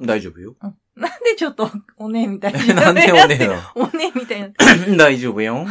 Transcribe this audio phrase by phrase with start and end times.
[0.00, 0.56] 大丈夫よ。
[0.96, 2.74] なんでちょっと、おねえみたいな。
[2.92, 4.48] なんでおねえなおねえみたいな。
[4.96, 5.66] 大丈夫よ。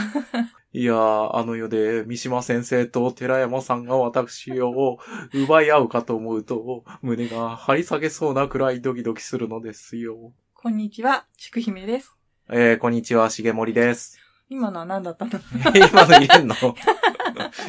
[0.71, 4.99] いやー、あの世で三島先生と寺山さんが私を
[5.33, 10.31] 奪い合うかと思うと、胸が張り下げそうなくらいドキドキするのですよ。
[10.53, 12.15] こんにちは、ちくひめです。
[12.51, 14.19] えー、こんにちは、しげもりです。
[14.49, 15.31] 今のは何だったの？
[15.75, 16.55] 今の入れんの？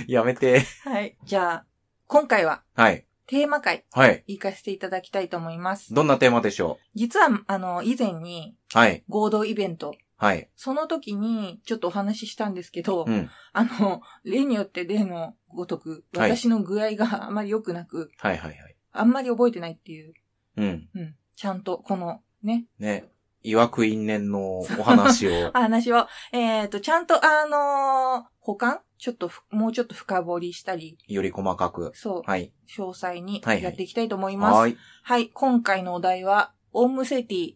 [0.06, 0.62] やめて。
[0.84, 1.16] はい。
[1.24, 1.64] じゃあ、
[2.06, 3.04] 今回ははい。
[3.30, 4.24] テーマ会はい。
[4.26, 5.94] 行かせていただきたいと思います。
[5.94, 9.05] どんなテーマでしょ実は、あの、以前にうはい。
[9.09, 10.50] 合同イベント、はい。
[10.56, 13.30] その時にちょっとお話ししたんですけど、うん。
[13.52, 18.77] あの、例によって例のごとく、はい私の具合が あまり良くなく、はいはいはい。
[18.91, 20.12] あんまり覚えてないっていう、
[20.56, 20.88] うん。
[20.92, 23.05] うん、ちゃんとこのね、ね。
[23.44, 25.52] 曰く因縁のお話を。
[25.55, 31.91] 話を、えっ、と、ちゃんとあのー保管ちょっとふ、もうちょっと深掘りしたり、より細かく。
[31.95, 32.52] そう、はい。
[32.68, 34.56] 詳細にはいはいやっていきたいと思います。
[34.56, 34.77] はい。
[35.02, 37.55] はい、今回のお題は、オウムセティ。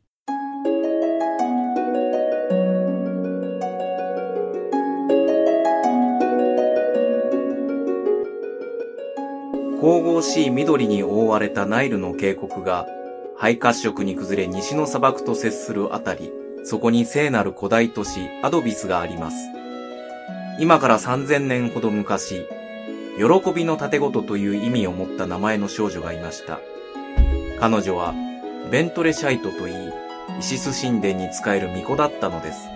[9.83, 12.87] 神々しい緑に覆われたナイルの渓谷が
[13.37, 16.33] 肺褐色に崩れ西の砂漠と接するあたり、
[16.65, 19.37] そこに聖なる古代都市アドビスがあります。
[20.59, 22.47] 今から3000年ほど昔、
[23.17, 26.61] 喜びの盾事という意味を持った名前の少女がいました。
[27.59, 28.15] 彼女は
[28.71, 29.75] ベントレシャイトといい、
[30.39, 32.69] イシス神殿に仕える巫女だったのです。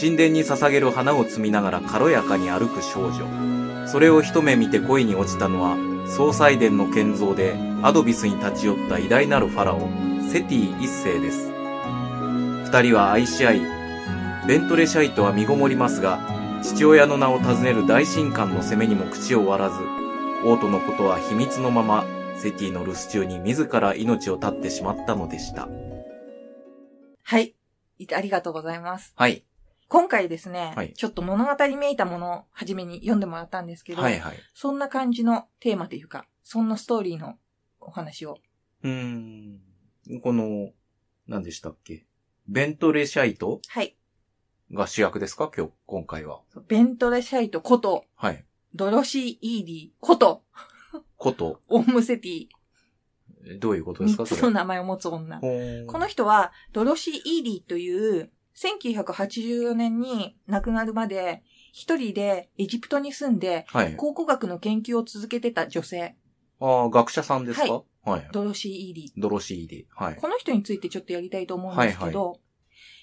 [0.00, 3.86] 神殿に捧げる花を摘みながら軽やかに歩く少女。
[3.86, 9.80] それを一目見て恋に落ちたのは、総裁殿の建造でアドビスに立ち寄った偉大なるファラオ、
[10.30, 11.50] セティ一世です。
[12.64, 13.60] 二人は愛し合い、
[14.46, 16.33] ベントレシャイトは身ごもりますが、
[16.64, 19.76] 父親の名を尋ねる大神官の責めにも口を割らず、
[20.46, 22.06] 王都のことは秘密のまま、
[22.38, 25.68] セティの留守中に自ら命を絶ってしまったのでした。
[27.22, 27.54] はい。
[27.98, 29.12] いありがとうございます。
[29.14, 29.44] はい。
[29.88, 34.36] 今回ですね、はいちょっと物語めいたものを初めに読んでもらったんですけど、はいはい。
[34.54, 37.34] そんな感じのテーマというか、そんなストーリーの
[37.78, 38.38] お話を。
[38.82, 39.60] うーん。
[40.22, 40.70] この、
[41.28, 42.06] 何でしたっけ？
[42.48, 43.60] ベントレシャイト？
[43.68, 43.94] はい。
[44.74, 45.50] が主役ですか？
[45.56, 46.40] 今日、今回は。
[46.68, 48.44] ベントレシャイトこと、はい。
[48.74, 50.42] ドロシー・イーディこと、
[51.16, 52.46] こと、オンムセティ、
[53.46, 55.40] えどういうことですか？3つの名前を持つ女。
[55.40, 55.46] こ
[55.98, 61.42] の人は、ドロシー・イーディという、1984年に亡くなるまで、
[61.72, 63.96] 一人でエジプトに住んで、はい。
[63.96, 66.16] 考古学の研究を続けてた女性、
[66.60, 67.82] ああ、学者さんですか？
[68.02, 68.28] はい。
[68.32, 69.22] ドロシー・イーディ。
[69.22, 69.86] ドロシーで。
[69.94, 70.16] はい。
[70.16, 72.40] この人についてちょっとやりたいと思うんですけど、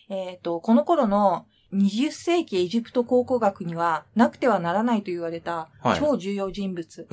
[0.10, 7.08] えっ、と、この頃の20世紀エジプト考古学にはなくてはならないと言われたはい超重要人物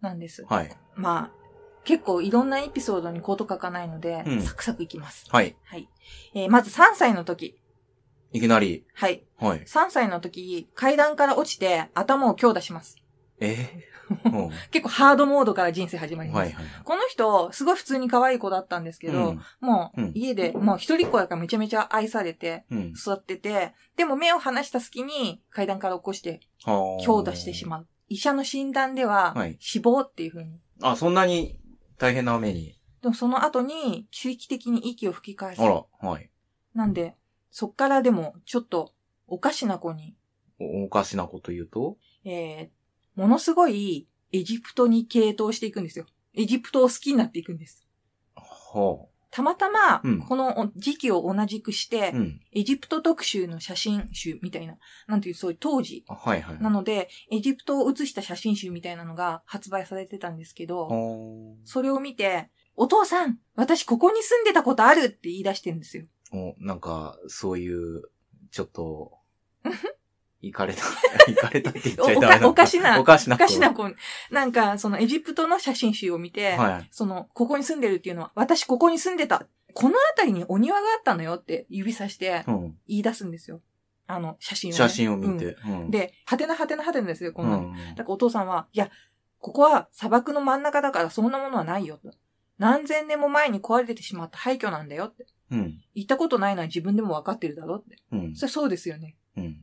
[0.00, 0.44] なんです。
[0.48, 0.76] はい。
[0.94, 1.44] まあ、
[1.84, 5.26] 結構いろんなエピソードにこと書かないので、うんサクサクいきます。
[5.30, 5.56] はい。
[5.64, 5.88] はい。
[6.34, 7.58] えーまず3歳の時。
[8.32, 8.84] いきなり。
[8.94, 9.24] はい。
[9.38, 9.60] はい。
[9.60, 12.96] 3歳の時、階段から落ちて頭を強打します。
[13.40, 13.88] え？
[14.70, 16.38] 結構ハードモードから人生始まります。
[16.38, 16.64] はいはい。
[16.84, 22.92] この人、すごい普通に可愛い子だったんですけど、うんもううん家で、もう一人っ子だからめちゃめちゃ愛されて、うん。
[22.96, 27.86] 育ってて、でも目を離した隙に階段から起こしては強打してしまう。
[28.08, 30.56] 医者の診断でははい死亡っていう風に。
[30.56, 30.60] う。
[30.82, 31.58] あ、そんなに
[31.96, 32.78] 大変な目に？
[33.00, 35.66] でもその後に奇跡的に息を吹き返すあ。
[35.66, 36.30] ら、はい。
[36.74, 37.16] なんで、
[37.50, 38.92] そっからでもちょっと
[39.26, 40.14] おかしな子に、
[40.60, 41.96] おおかしなこと言うと？
[42.24, 42.68] えー、
[43.14, 46.06] ものすごいエジプトに傾倒していくんですよ。
[46.34, 47.86] エジプトを好きになっていくんです。
[48.34, 52.16] はたまたまうん、この時期を同じくして、あ。
[52.16, 52.40] うん。
[52.52, 54.76] エジプト特集の写真集みたいな、
[55.08, 56.04] なんていう、そういう当時。
[56.08, 56.62] あはいはい。
[56.62, 60.88] なので、エジプトを写した写真集みたいなのが発売されてたんですけど、
[61.64, 66.04] それを見て、お父さん私ここに住んでたことあるって言い出してるんですよ。
[66.32, 68.02] おなんか、そういう、
[68.52, 69.18] ちょっと、
[70.46, 70.82] 行かれた、
[71.26, 73.36] 行かれたって言っちゃいダメなおかしなおかしな。
[73.36, 73.84] おかしな子、
[74.30, 76.88] なんか、そのエジプトの写真集を見て、はい。
[76.90, 79.46] その、ここに住んでるっていうのは、私ここに住んでた。
[79.72, 82.78] この辺りにお庭があったのよって指さしてうん。
[82.86, 83.60] 言い出すんですよ。
[84.06, 84.76] あの、写真を、ね。
[84.76, 85.56] 写真を見うんて。
[85.66, 85.90] うん。
[85.90, 87.68] で、はてなはてなはてなですよ、こんなの。
[87.68, 88.90] うん、だからお父さんは、いや、
[89.38, 92.10] ここは砂漠の真ん中だからそんなものはないよと。
[92.58, 95.26] 何千年も前に壊れてしまった廃墟なんだよって。
[95.50, 95.80] うん。
[95.94, 97.96] 行ったことないのは自分でも分かってるだろって。
[98.12, 98.34] うん。
[98.36, 99.16] それそうですよね。
[99.36, 99.56] うん。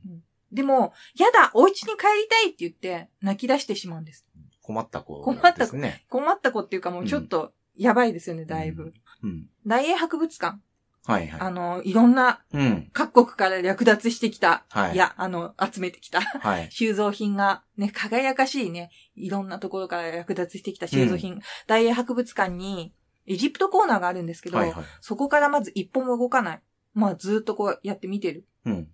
[0.52, 4.26] でも、やだお家に帰りたいって言って泣き出してしまうんです。
[4.62, 5.78] 困った子困った子。
[6.10, 8.94] 困った子っていうかもうちょっとやばいですよね、だいぶ。
[9.24, 9.48] うん。
[9.66, 10.60] 大英博物館。
[11.06, 11.42] はいはい。
[11.42, 12.90] あの、いろんなうん。
[12.94, 14.94] 各国から略奪してきた、はい。
[14.94, 16.68] いや、あの、集めてきたはい。
[16.72, 22.94] 収蔵品が、ね、輝かしいね、いろんなところから略奪してきた収蔵品、大英博物館に、
[23.26, 24.86] エジプトコーナーがあるんですけど、はいはい。
[25.00, 26.62] そこからまず一歩も動かない。
[26.94, 28.46] まあずっとこうやって見てる。
[28.66, 28.90] うん。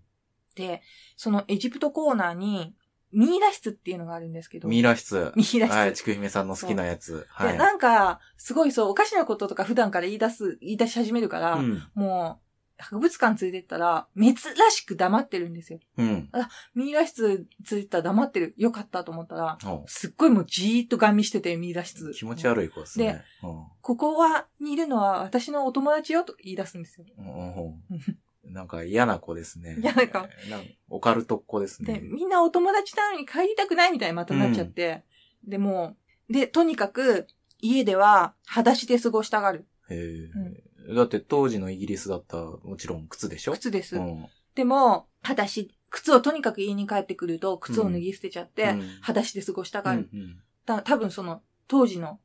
[0.57, 0.81] で、
[1.15, 2.73] そのエジプトコーナーに、
[3.13, 4.67] ミイラ室っていうのがあるんですけど。
[4.67, 5.31] ミイラ室。
[5.35, 5.73] ミイラ室。
[5.73, 7.25] はい、ちくひめさんの好きなやつ。
[7.29, 7.57] はで、い。
[7.57, 11.81] なんか、すごいそう、おかしなこととか普段から言い出す、言い出し始めるから、うん。
[11.93, 12.47] もう、
[12.79, 14.35] 博物館連れてったら、珍
[14.71, 15.79] しく黙ってるんですよ。
[15.97, 16.29] うん。
[16.75, 18.53] ミイラ室連れてったら黙ってる。
[18.57, 22.11] よかったと思ったら、おすっごいもうじーっとガン見してて、ミイラ室。
[22.11, 23.23] 気持ち悪い子ですね。
[23.81, 27.05] ここは、にいるのは私のお友達よと言い出すんですよ。
[27.17, 27.55] うんうん
[27.91, 28.17] うん
[28.51, 29.77] なんか嫌な子ですね。
[29.79, 30.29] 嫌な子なんか
[30.89, 32.01] オカルトっ子ですで、ね。
[32.01, 35.03] みんなお友達なのに帰りたくないみたいにまたなっちゃって、
[35.45, 35.95] で、も
[36.29, 37.27] う、で、とにかく、
[37.59, 39.65] 家では、裸足で過ごしたがる。
[39.89, 40.29] へ
[40.89, 40.93] え。
[40.93, 43.53] だって当時のイギリスだったらもちろん靴でしょ？
[43.53, 43.97] 靴です。
[43.97, 44.25] うん。
[44.55, 50.09] でも、裸足、靴をとにかく家に帰ってくると、靴を脱ぎ捨てちゃって、うん裸足で過ごしたがる。
[50.13, 52.19] うんうんた多分その、当時の、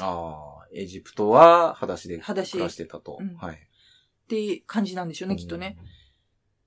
[0.00, 3.18] ああ、エジプトは裸足で裸足暮らしてたと。
[3.20, 3.67] うんはい。
[4.28, 5.78] っていう感じなんでしょうね、きっとね。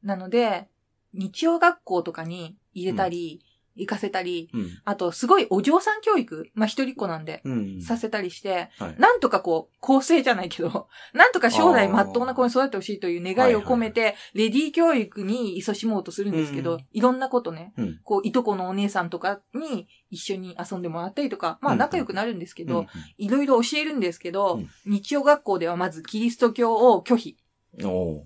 [0.01, 0.67] なので、
[1.13, 4.69] 日曜学校とかに入れたり、行かせたり、うん。
[4.83, 7.51] あと、すごいお嬢さん教育、まあ、一人っ子なんで、うん。
[7.53, 7.81] うん。
[7.81, 8.95] させたりして、はい。
[8.97, 17.99] なんとかこう、公正じゃないけど、 なんとか将来まっとうな子に育ってほしいという願いを込めて、レディー教育に勤しもうとするんですけど、うんいろんなことね、うん。
[18.03, 22.87] こう、いとこのお姉さんとかに一緒に遊んでもらったりとか、まあうん仲良くなるんですけど、うん
[23.17, 27.37] いろいろ教えるんですけど、うん日曜学校ではまずキリスト教を拒否。
[27.79, 28.21] うんおー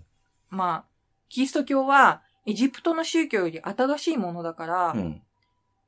[0.50, 0.86] まあ、
[1.30, 5.22] キリスト教はエジプトの宗教より新しいものだから、うん。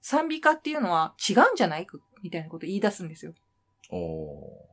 [0.02, 1.88] 賛美歌っていうのは違うんじゃない？
[2.24, 3.34] みたいなこと言い出すんですよ。
[3.92, 4.67] お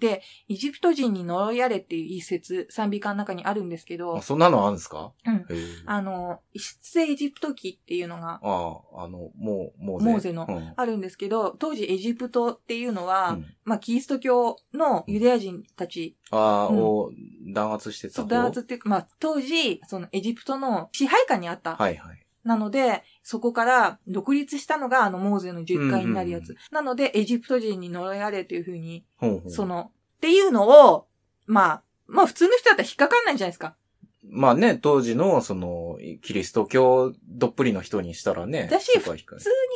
[0.00, 5.12] で、エジプト人に呪いやれっていう一節、賛美歌の中にあるんですけーどあ、、そんなのあるんですか？
[5.26, 5.46] うん。
[5.86, 10.10] ああの、出エジプト記っていうのがあ、あの、もう、モーゼ。
[10.10, 17.10] モーゼのうんあるんですけど、当時エジプトっていうのは、うんまあ、キリスト教のユダヤ人たち、ああ、うんを
[17.52, 21.76] 弾圧してた弾圧っていうか、まあ、当時、そのエジプトの支配下にあった。
[21.76, 22.26] はいはい。
[22.42, 26.44] なので、そこから独立したのがあのモーゼの10回になるやつ。
[26.44, 31.06] うんうんなので、エジプト人に呪いやれというふうに、ほうほうその、っていうのを、
[31.46, 33.76] まあ、まあ普通の人だったら引っかかんないんじゃないですか。
[34.22, 38.68] まあね、当時の、その、キリスト教どっぷりの人にしたらね。
[38.70, 39.18] だし普通に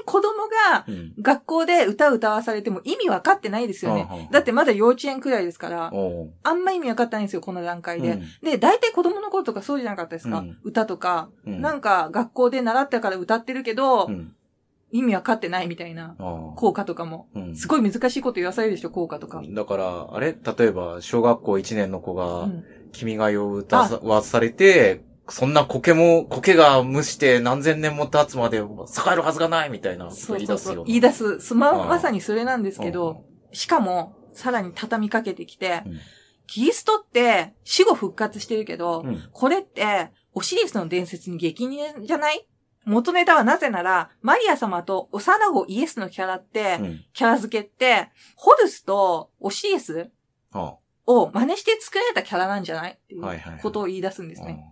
[0.04, 0.32] 子供
[0.70, 1.14] がうん。
[1.20, 4.06] 学校で歌を歌わされても意味わかってないですよね。
[4.10, 5.92] うんうんだってまだ幼稚園くらいですから、
[6.42, 8.10] あんま意味わかってないんですよ、この段階で。
[8.12, 14.34] うんで、大体子供の頃とかそうじゃなかったですか、うん歌とか、うんなんか学校で習ったから歌ってるけど、うん。
[14.92, 16.14] 意味わかってないみたいな
[16.54, 17.26] 効果とかも。
[17.34, 19.42] うんすごい難しいこと言わされるでしょ、効果とか。
[19.44, 20.36] だから、あれ？
[20.56, 22.64] 例えば、小学校1年の子うが、ん
[22.94, 30.84] 君が代を歌わされて、そんな苔も、苔が蒸して何千年も経つまで栄えるはずがないみたいな言い出すよそうそう。
[30.86, 31.40] 言い出す。
[31.40, 36.00] すま、うんまさにそれなんですけど、しかも、さらに畳みかけてきて、うん
[36.46, 39.28] キリストって死後復活してるけど、うん。
[39.32, 42.46] これって、オシリスの伝説に激似じゃない？
[42.84, 47.04] 元ネタはなぜなら、マリア様と幼子イエスのキャラって、うん。
[47.14, 50.10] キャラ付けって、ホルスとオシリス？
[50.52, 50.74] あ
[51.06, 52.92] を真似して作られたキャラなんじゃない？
[52.92, 53.22] っていう
[53.62, 54.64] ことを言い出すんですあね。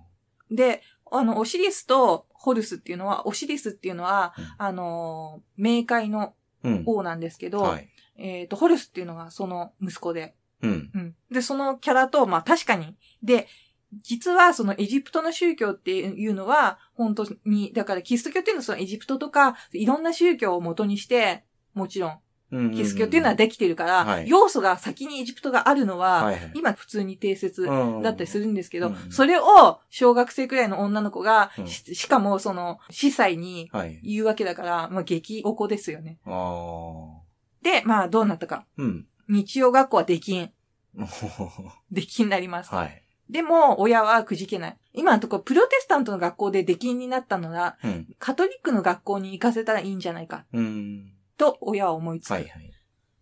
[0.51, 6.35] で、あの、オシリスとホルスっていうのは、オシリスっていうのは、うんあのー、冥界の
[6.65, 6.83] うん。
[6.87, 7.89] 王なんですけど、はい。
[8.17, 10.91] えっ、と、ホルスっていうのがその息子で、うん。
[10.95, 11.15] うん。
[11.29, 12.95] で、そのキャラと、まあ確かに。
[13.21, 13.49] で、
[13.93, 22.19] 実はそのエジプトの宗教っていうのは、本当に、だからキリスト教っていうのはそのエジプトとか、いろんな宗教を元にして、もちろん。
[22.53, 34.01] キリスト教っていうのはできてるから、はい要素が先にエジプトがあるのは、はいはい今普通に定説だったりするんですけど、うんそれを小学生くらいの女の子が、うんししかもその、司祭にはい。
[34.03, 36.19] 言うわけだから、まあ激おこですよね。
[37.63, 38.67] で、まあどうなったか。
[38.77, 39.07] うん。
[39.29, 40.51] 日曜学校は出禁。
[41.91, 42.75] 出禁になります。
[42.75, 43.03] はい。
[43.31, 44.77] でも、親はくじけない。
[44.93, 48.09] 今のところ、プロテスタントの学校で出禁になったのは、うん。
[48.19, 51.12] カトリックの学校に行かせたらいいんじゃないか、うん。
[51.43, 52.35] と親は思いつく。
[52.35, 52.73] はいはい。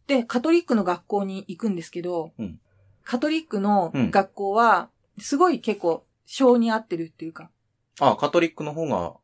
[0.07, 2.61] で、カトリックの学校に行くんですけど、うん
[3.03, 7.51] カトリックの学校は、すごい結構、性に合ってるっていうか、
[7.99, 9.15] あ、カトリックの方が、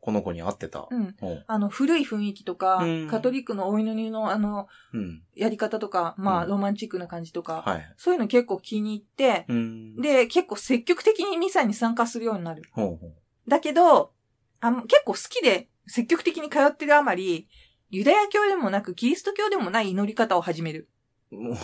[0.00, 0.88] この子に合ってた。
[0.90, 1.02] うん。
[1.02, 1.44] うん。
[1.46, 5.22] あの、古い雰囲気とか、うんカトリックのお祈りのあの、うん。
[5.36, 7.94] やり方とか、まあ、うんロマンチックな感じとか、はい。
[7.98, 9.96] そういうの結構気に入って、うん。
[10.00, 12.62] で、結構積極的にミサに参加するようになる。
[12.72, 13.12] ほうほ
[13.46, 14.12] だけど、
[14.60, 17.48] あの結構好きで積極的に通ってるあまり、
[17.90, 20.88] ユダヤ教でもなくキリスト教でもない祈り方を始める。
[21.30, 21.36] う。
[21.36, 21.56] もう、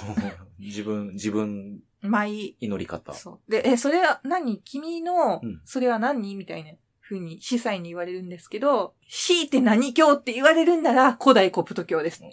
[0.58, 3.12] 自分、自分、マイ、祈り方。
[3.14, 3.50] そう。
[3.50, 4.60] で、え、それは何？
[4.64, 6.34] 君のうん、それは何？
[6.36, 12.22] みたいな風に司祭に言われるんですけど、強いて何教って言われるんなら古代コプト教です。
[12.22, 12.30] うん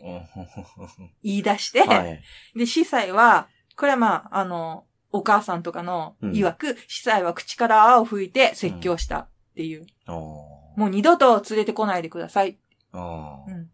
[1.23, 2.21] 言い出して、はい。
[2.55, 9.85] で、司祭はこれはまあ、あの、お母さんとかのうん曰く、司祭は口から泡を吹いて説教したっていう。
[10.05, 12.57] あーもう二度と連れてこないでください。
[12.93, 13.69] うん。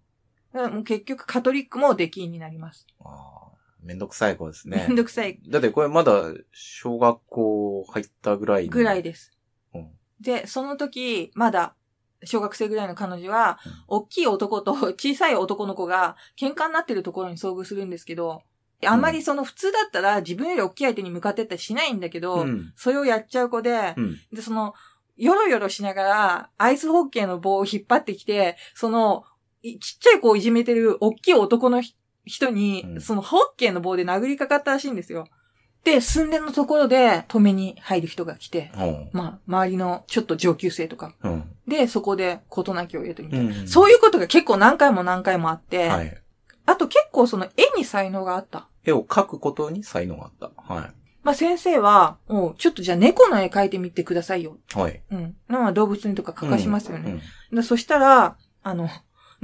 [0.55, 2.87] もう結局カトリックも出禁になります。
[3.01, 4.95] あーめんどくさい子ですねめん。
[4.95, 9.31] どくさいだってこれまだ小学校入ったぐらいのぐらいです。
[9.31, 11.75] うんで、その時、まだ、
[12.23, 18.41] 小学生ぐらいの彼女は、うん大きい男と 小さい男の子が喧嘩になってるところに遭遇するんですけど、
[18.85, 22.73] あんまりその普通だったら自分より大きい相手に向かってったりしないんだけど、うん。
[22.75, 24.17] それをやっちゃう子で、うん。
[24.31, 24.73] で、その、
[25.17, 29.34] よろよろしながら、アイスホッケーの棒を引っ張ってきて、その、い
[29.79, 31.95] ちっちゃい子をいじめてる大きい男のひ
[32.25, 35.27] 人に、うんそのホッケーの棒で殴りかかったらしいんですよ。
[35.83, 39.09] で、寸連のところで止めに入る人が来て、うん。
[39.13, 41.13] まあ、周りのちょっと上級生とか。
[41.21, 41.43] うん。
[41.67, 43.61] で、そこで事なきを得るみたいな。
[43.61, 43.67] うん。
[43.67, 46.17] そういうことが結構何回も何回もあって、はい。
[46.65, 48.67] あと結構その絵に才能があった。
[48.83, 50.73] 絵を描くことに才能があった。
[50.73, 50.91] は
[51.21, 54.57] まあ先生は、おうちょっとじゃあ猫の絵描いてみてくださいよ。
[54.75, 54.79] い。
[54.79, 55.01] はい。
[55.11, 55.35] うん。
[55.47, 57.21] まあ動物にとか描かしますよね。
[57.51, 57.55] うん。
[57.57, 58.89] でそしたら、あの、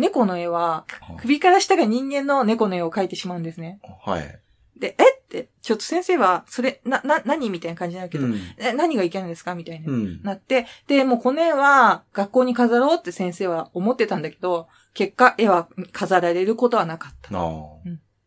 [0.02, 0.86] 猫の絵は、
[1.18, 3.80] 首から下が人間の猫の絵を描いてしまうんですね。
[4.04, 4.40] はい。
[4.78, 5.04] で、え？
[5.22, 8.36] って、ちょっと先生は、それ、な、な、何みたいな感じになるけど、うん。
[8.58, 9.56] え、何がいけないんですか？
[9.56, 9.90] みたいな。
[9.90, 10.22] うん。
[10.24, 17.30] なって、で、もうこの絵は学校に飾ろうって先生は思ってたんだけど、結果絵は飾られることはなかった。
[17.38, 17.52] ああ。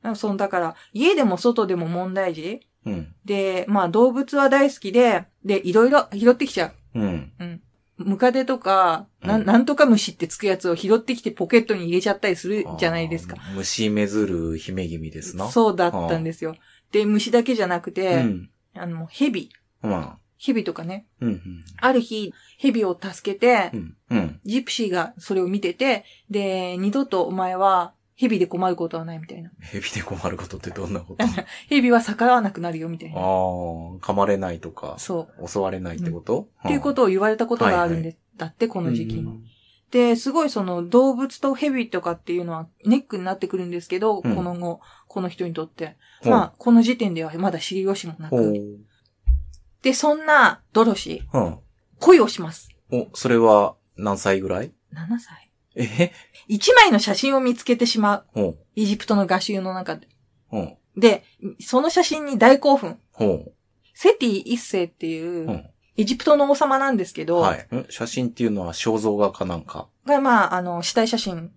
[0.02, 3.14] なんかその、だから、家でも外でも問題児うん。
[3.24, 7.00] で、まあ動物は大好きで、で、いろいろ拾ってきちゃう。
[7.00, 7.32] うん。
[7.38, 7.62] うん。
[7.96, 13.36] ムカデとか、なうんなんとか虫ってつくやつを拾ってきてポケットに入れちゃったりするじゃないですか。
[13.54, 15.48] 虫めずる姫君ですな。
[15.48, 16.56] そうだったんですよ。
[16.90, 18.50] で、虫だけじゃなくて、うん。
[18.74, 19.50] あの、蛇。
[19.82, 20.18] まあ。
[20.38, 21.06] 蛇とかね。
[21.20, 21.28] うん。
[21.28, 21.64] うん。
[21.80, 23.96] ある日、蛇を助けて、うん。
[24.10, 24.40] うん。
[24.44, 29.50] ジプシーがそれを見てて、で、二度とお前は蛇で困ることはないみたいな。
[29.60, 31.24] 蛇で困ることってどんなこと？
[31.24, 31.28] あ
[31.68, 33.20] 蛇は逆らわなくなるよみたいあな。
[33.20, 35.48] ー、噛まれないとか、そう。
[35.48, 36.48] 襲われないってこと？
[36.64, 39.42] っていうことを言われたことがあるんで、だって、ここの時期に。
[39.90, 45.96] で、すごいその動物と蛇とかっていうのはネックになってくるんですけど、うんこの後、この人にとって。
[46.24, 48.80] まあ、この時点ではまだ知りよしもなく。。
[49.82, 51.58] で、そんなドロシー、うん。
[52.00, 52.70] 恋をします。
[52.90, 55.43] お、それは何歳ぐらい？7歳。
[55.76, 56.12] え？
[56.48, 58.26] 一枚の写真を見つけてしまう。
[58.34, 58.58] ほう。
[58.76, 60.08] エジプトの画集の中で。
[60.96, 61.24] で、
[61.60, 62.98] その写真に大興奮。
[63.12, 63.52] ほ
[63.94, 65.70] セティ一世っていう。
[65.96, 67.68] エジプトの王様なんですけど、はい。
[67.74, 67.86] ん？
[67.88, 69.88] 写真っていうのは肖像画かなんか？
[70.06, 71.50] が、まあ、あの、死体写真、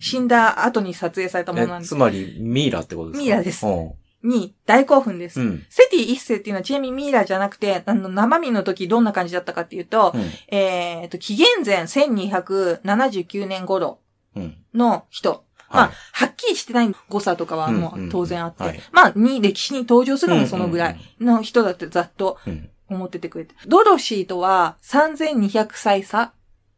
[0.00, 1.94] 死んだ後に撮影されたものなんです。
[1.94, 3.22] えつまり、ミイラってことですか？
[3.22, 5.40] ミイラですほに大興奮です。
[5.40, 5.44] う。
[5.44, 5.66] うん。
[5.68, 10.22] セティ一世っていうのはちなみにミイラじゃなくて、あの、生身の時どんな感じだったかっていうと、うん。
[10.48, 14.00] えっ、と、紀元前1279年頃
[14.34, 14.56] うん。
[14.74, 15.44] の人。
[15.70, 22.68] まあはい。、はっきりしてない誤差とかはもうんう当然あって、はいまあ、に歴史に登場するのもそのぐらいの人だってざっとうん。
[22.88, 23.54] 思っててくれて。
[23.66, 26.30] ドロシーとは3200歳差うん。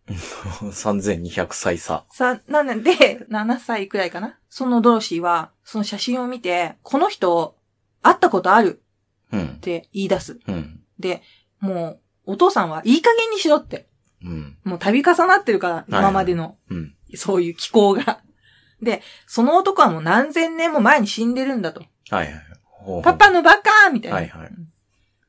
[0.08, 2.04] 3200歳差。
[2.10, 4.38] さ、なので、7歳くらいかな？
[4.48, 7.56] そのドロシーは、その写真を見て、この人、
[8.02, 8.82] 会ったことある
[9.32, 9.58] うんっ。
[9.58, 10.38] て言い出す。
[10.46, 10.80] うん。
[10.98, 11.22] で、
[11.60, 13.88] もう、お父さんはいい加減にしろって。
[14.22, 14.58] うん。
[14.64, 16.94] もう度重なってるから、いはい今までの、うん。
[17.14, 18.20] そういう気候が。
[18.80, 21.84] で、その男はもう何千年も前に死んでるんだと。
[22.10, 22.34] はいはい。
[22.62, 24.16] ほうパパのバカーみたいな。
[24.18, 24.50] はいはい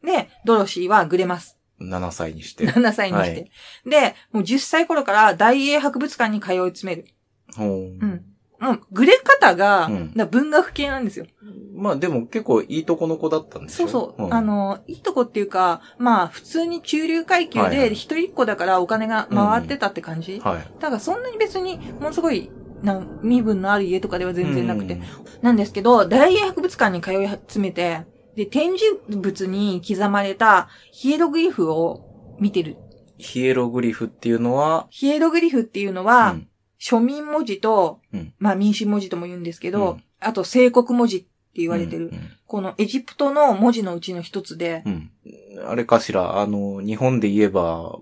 [0.03, 1.56] で、ドロシーはぐれます。
[1.81, 2.67] 7歳にして。
[2.67, 3.51] 7歳にして。
[3.85, 7.07] で、もう10歳頃から大英博物館に通い詰める。
[7.55, 7.71] ほうう
[8.05, 8.25] ん。
[8.59, 9.87] もう、ぐれ方が、
[10.31, 11.27] 文学系なんですよ。
[11.75, 13.87] まあでも結構いいとこの子だったんでしょ？
[13.87, 14.27] そうそう。
[14.29, 20.39] んあ、の、いいとこっていうか、まあ、普通に中流階級で、はいはい一人っ子だからお金が回ってたって感じ？
[20.39, 20.67] はい。
[20.79, 22.49] だからそんなに別に、ものすごい、
[22.81, 24.95] なん身分のある家とかでは全然なくて。
[24.95, 25.03] うん
[25.39, 28.01] なんですけど、大英博物館に通い詰めて、
[28.37, 32.77] で、展示物に刻まれたヒエログリフを見てる。
[33.17, 36.47] ヒエログリフっていうのは、ヒエログリフっていうのは、うん。
[36.79, 38.33] 庶民文字と、うん。
[38.37, 40.03] まあ民主文字とも言うんですけど、うん。
[40.19, 42.29] あと聖国文字って言われてる、うん。
[42.45, 45.11] このエジプトの文字のうちの一つで、うん。
[45.67, 47.97] あれかしら、あの、日本で言えば、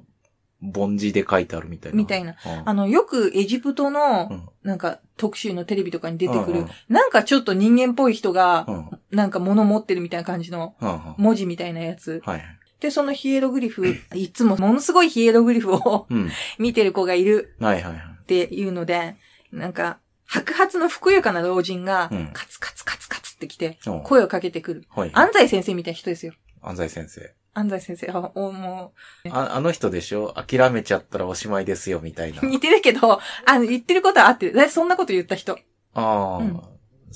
[0.74, 1.98] 凡字で書いてあるみたいな。
[1.98, 2.31] みたいな。
[2.31, 8.89] うんあの、よくエジプトの、うんなんか特集のテレビとかに出てくる、うんうんなんかちょっと人間っぽい人がう、ん。
[9.12, 10.75] なんか物持ってるみたいな感じの
[11.17, 12.22] 文字みたいなやつ。
[12.25, 12.43] はい。
[12.79, 16.29] で、そのヒエログリフ、いつもものすごいヒエログリフをうん。
[16.60, 18.01] 見てる子がいるはいはいはい。
[18.22, 19.15] っていうので、
[19.51, 24.84] なんか、白髪のふくよかな老人がうん、カツカツカツカツって来て、うん声をかけてくる。
[24.89, 25.12] はい。
[25.13, 26.34] 安西先生みたいな人ですよ。
[26.62, 27.34] 安西先生。
[27.55, 28.93] 安西先生、あ、おも
[29.31, 30.33] ああの人でしょ？
[30.33, 32.45] 諦めちゃったらおしまいですよ、みたいなう。
[32.47, 34.69] 似てるけど、あの、言ってることは合ってる。
[34.69, 35.57] そんなこと言った人。
[35.93, 36.62] ああ、うん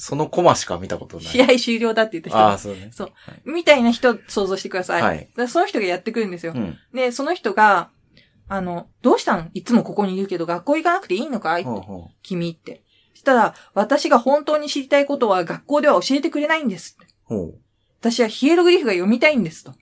[0.01, 1.25] そのコマしか見たことない。
[1.25, 2.39] 試合終了だって言った人。
[2.39, 2.89] ああ、そうね。
[2.93, 3.41] そうはい。
[3.43, 5.01] みたいな人想像してください。
[5.01, 6.53] はいその人がやってくるんですよ。
[6.55, 6.77] うん。
[6.93, 7.89] で、その人が、
[8.48, 9.51] あの、どうしたん？
[9.53, 12.81] いつもここにいるけど学校行かなくていいのかい、ほうほ君って。
[13.13, 17.13] そしたら、私が本当に知りたいことは学校では教えてくれないんですって。
[17.29, 17.36] う。
[17.36, 17.53] ほ
[18.00, 19.74] 私はヒエログリフが読みたいんですと。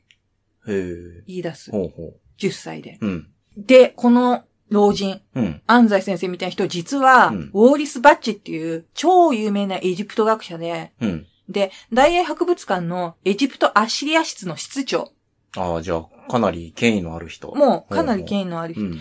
[0.67, 1.71] 言い出す。
[1.71, 2.97] ほうほ10歳で。
[3.01, 3.05] う。
[3.05, 3.27] うん。
[3.57, 5.61] で、この老人、うん。
[5.65, 11.25] 安西先生みたいな人、実は、うんウォーリス・バッチっていう超有名なエジプト学者で、うん。
[11.49, 15.11] で、大英博物館のエジプト・アッシリア室の室長。
[15.55, 17.55] ああ、じゃあ、かなり権威のある人。
[17.55, 18.25] もう、かなり威。
[18.25, 18.83] 権威のある人。
[18.83, 18.99] うん。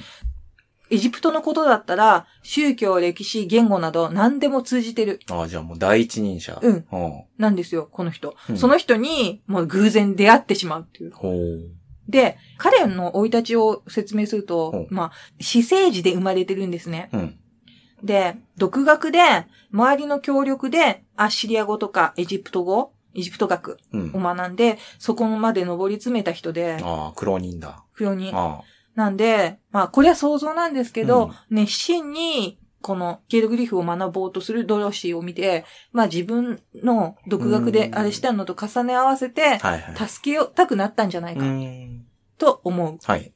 [0.89, 5.21] エジプトのことだったら、宗教、歴史、言語など何でも通じてる。
[5.31, 6.59] ああ、じゃあもう第一人者。
[6.63, 6.85] うん。
[6.89, 8.37] ほなんですよ、この人。
[8.49, 11.13] うんその人に、もう偶然出会ってしまうっていうう。。
[11.13, 11.71] ほう。
[12.09, 17.09] で、彼の生い立ちを説明するうとん、まあ、私生児で生まれてるんですね。
[17.13, 17.39] うん。
[18.05, 19.19] で、独学で、
[19.73, 24.21] 周りの協力で、アッシリア語とかエジプト語、エジプト学うんを。
[24.21, 27.83] 学んで、そこまで上り詰めた人で、ああ、苦労人だ。
[27.93, 28.31] 不要に。
[28.33, 28.61] あ
[28.97, 39.59] なんで、まあ、これは想像なんですけど、うん熱心に、このケールグリフを学ぼうとするドロシーを見て、まあ自分の独学であれしたのと重ね合わせて。
[40.09, 42.05] 助けたくなったんじゃないうかん。
[42.39, 43.33] と思はい。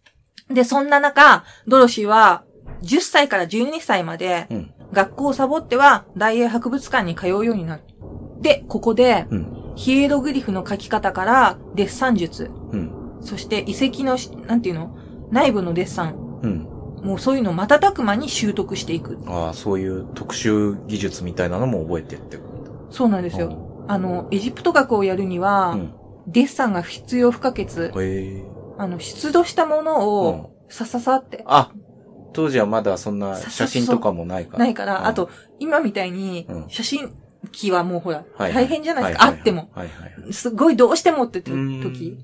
[0.50, 0.54] う。
[0.54, 2.44] で、そんな中、ドロシーは
[2.82, 4.74] 10歳から12歳までうん。
[4.92, 7.82] 学校をサボっては大英博物館に通うようになる。
[8.40, 9.72] で、ここでうん。
[9.76, 13.18] ヒエログリフの書き方からデッサン術、うん。
[13.20, 14.96] そして遺跡のし、なんていうの？
[15.30, 16.68] 内部のデッサン、うん。
[17.02, 19.18] もうそういうのを瞬く間に習得していく。
[19.26, 22.44] ああ、そういう特殊技術みたいなのも覚えてってこ
[22.90, 23.84] そうなんですよ。
[23.88, 25.94] あの、エジプト学をやるには、うん。
[26.26, 27.66] デッサンが必要不可欠。
[27.66, 28.44] へえ。
[28.78, 31.72] あの、出土したものうんを、さささって、あ、
[32.32, 34.58] 当時はまだそんなさ写真とかもないから。
[34.60, 37.12] ないから、うんあと、今みたいにうん、写真
[37.50, 39.70] 機はもうほら、はい大変じゃないですか、あっても。
[39.74, 40.32] はいはい。
[40.32, 42.18] すごいどうしてもってうん時。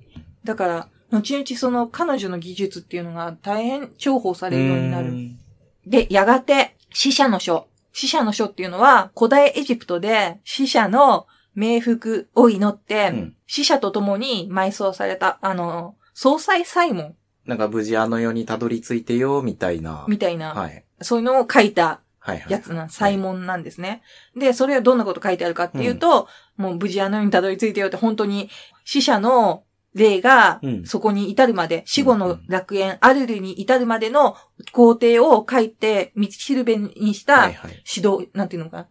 [0.45, 5.09] だから、後々その彼女の技術っていうのが大変重宝されるようになる。
[5.09, 5.39] うん
[5.87, 7.69] で、やがて、死者の書。
[7.93, 11.26] 死者の書っていうのは、古代エジプトで死者の
[11.57, 20.04] 冥福を祈って、うん死者と共に埋葬された、あの、総裁サイモンなんか無事あの世にたどり着いてよ、みたいな。
[20.09, 20.85] みたいな、はい。
[21.00, 22.52] そういうのを書いたはいはい。
[22.52, 24.02] やつな、サイモンなんですね。
[24.37, 26.26] で、それはどんなこと書いてあるかっていうと、
[26.57, 28.50] もう無事あの世にたどり着いてよって本当に
[28.85, 29.63] 死者の
[29.97, 34.37] 霊がうんそこに至るまで、死後の楽園、アルルに至るまでの
[34.73, 37.82] 工程を書いて、道しるべにしたはいはい。
[37.97, 38.87] 指導、なんていうのか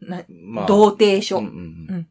[0.00, 2.08] な、なまあ童貞書、うんうんううんん。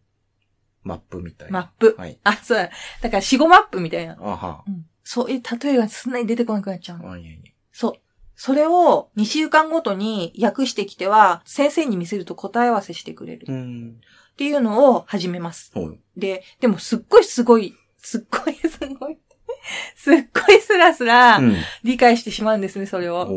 [0.83, 1.59] マップみたいな。
[1.59, 1.95] マップ。
[1.97, 2.17] はい。
[2.23, 2.71] あ、そうだ。
[3.01, 4.17] だから死後マップみたいな。
[4.19, 4.63] あは。
[4.67, 7.11] うんそういう例えがすんなに出てこなくなっちゃうの？
[7.13, 7.39] あいやいや
[7.71, 7.93] そう。
[8.35, 13.47] それを2週間ごとに訳してきては、先生に見せると答え合わせしてくれる。
[13.49, 13.99] うん。
[14.33, 15.73] っていうのを始めます。
[16.15, 19.17] で、でもすっごいすごい、すっごいすごい、
[19.95, 21.55] すっごいスラスラうん。
[21.83, 23.27] 理解してしまうんですね、それを。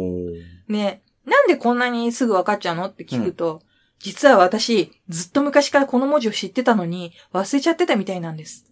[0.69, 3.63] ね、なんでこんなにすぐ分かっちゃうのって聞くと、
[3.99, 8.67] 実は私、ずっと昔からこの文字を知ってたのに、忘れちゃってたみたいなんです。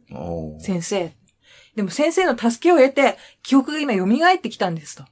[0.58, 1.12] 先生。
[1.76, 5.04] でも先生の助けを得て、記憶が今蘇ってきたんですと。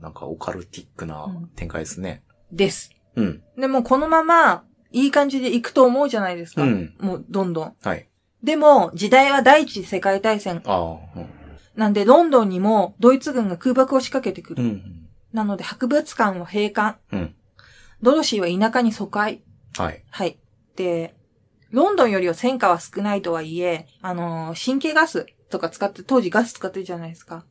[0.00, 2.22] なんかオカルティックな展開ですね。
[2.52, 2.90] です。
[3.16, 3.42] うん。
[3.58, 6.62] でもこのまま、いい感じで行くと思うじゃないですか。
[6.62, 6.94] うん。
[7.00, 7.76] もう、どんどん。
[7.82, 8.08] はい。
[8.42, 10.62] でも、時代は第一次世界大戦。
[10.66, 11.20] ああ。
[11.76, 14.62] なんで、ロンドンにも、ドイツ軍が空爆を仕掛けてくる。
[14.62, 14.68] うん。
[14.70, 15.08] うん。
[15.32, 16.98] なので、博物館は閉館。
[17.12, 17.34] うん。
[18.02, 19.42] ドロシーは田舎に疎開。
[19.76, 20.02] はい。
[20.10, 20.38] はい。
[20.76, 21.14] で、
[21.70, 27.44] ロンドンよりは戦火は少ないとはいえ、あのー神経ガスとか使って、当時ガス使ってるじゃないですか。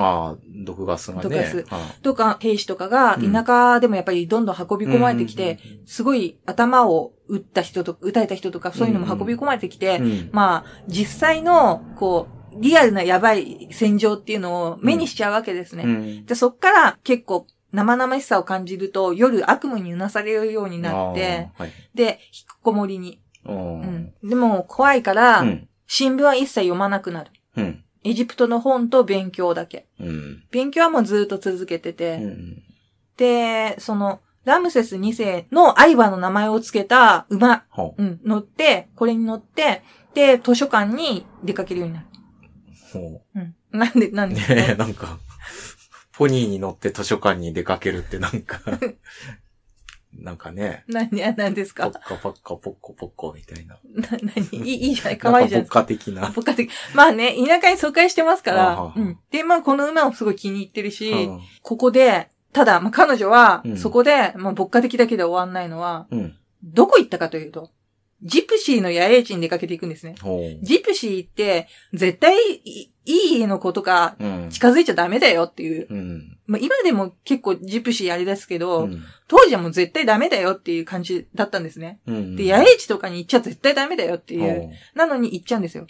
[0.00, 1.22] ああ、毒ガスがね。
[1.22, 10.00] 毒ガスあとか、兵士とかがうん田舎でもやっぱりどんどん運び込まれてきて、、すごい頭を撃った人と、撃たれた人とか、そういうのも運び込まれてきて、
[10.32, 15.84] まあ、実際の、こう、リアルなやばい戦場っていうのを目にしちゃうわけですね。
[15.84, 21.72] うんで、そっから結構生々しさを感じると、夜悪夢にうなされるようになって、、はい。
[21.94, 23.20] で、引きこもりに。
[23.44, 23.52] う。
[23.52, 24.28] うんん。
[24.28, 25.68] でも、怖いから、うん。
[25.86, 27.30] 新聞は一切読まなくなる。
[27.56, 27.83] うん。
[28.04, 29.86] エジプトの本と勉強だけ。
[29.98, 30.44] うん。
[30.50, 32.62] 勉強はもうずっと続けてて、うん。
[33.16, 42.06] で、その、ラムセス2世の相場の名前を付けた馬、ほうん、乗って、これに乗って、で、図書館に出かけるようになる。
[42.94, 42.98] う。
[42.98, 43.54] ほうん。
[43.72, 44.34] なんで、なんう。
[44.34, 45.18] で、ねえ、なんか、
[46.12, 48.60] ポニーに乗って図書館に出かけるってなんか、
[50.16, 51.90] なんかね、何、何ですか？
[51.90, 53.78] ポッカポッカポッコポッコみたいな。
[53.94, 54.46] な、何？
[54.52, 55.18] い い、いいじゃない？
[55.18, 55.68] 可愛いじゃんなん。
[55.68, 56.32] か牧歌的な。
[56.32, 56.70] ポカ的。
[56.94, 58.92] まあね、田舎に疎開してますかあらは。
[58.96, 59.18] うん。
[59.30, 66.34] で、まあこの馬もすごい気に入ってるし、うんここで、ただ、まあ彼女はう、んそこで、まあ牧歌的だけで終わんないのは、うん。
[66.62, 67.70] どこ行ったかというと、
[68.24, 70.14] ジプシーの野営地に出かけていくんですね。
[70.62, 72.34] ジプシーって、絶対
[72.64, 74.48] いいい家の子とかうん。
[74.50, 75.86] 近づいちゃダメだよっていう。
[75.90, 76.38] うん。
[76.46, 79.02] まあ、今でも結構ジプシーあれですけど、うん。
[79.28, 82.00] 当時はもう絶対ダメだよっていう感じだったんですね。
[82.06, 82.36] うん。
[82.36, 84.70] で、野営地とかに行っちゃ絶対ダメだよっていう。
[84.94, 85.86] なのに行っちゃうんですよ。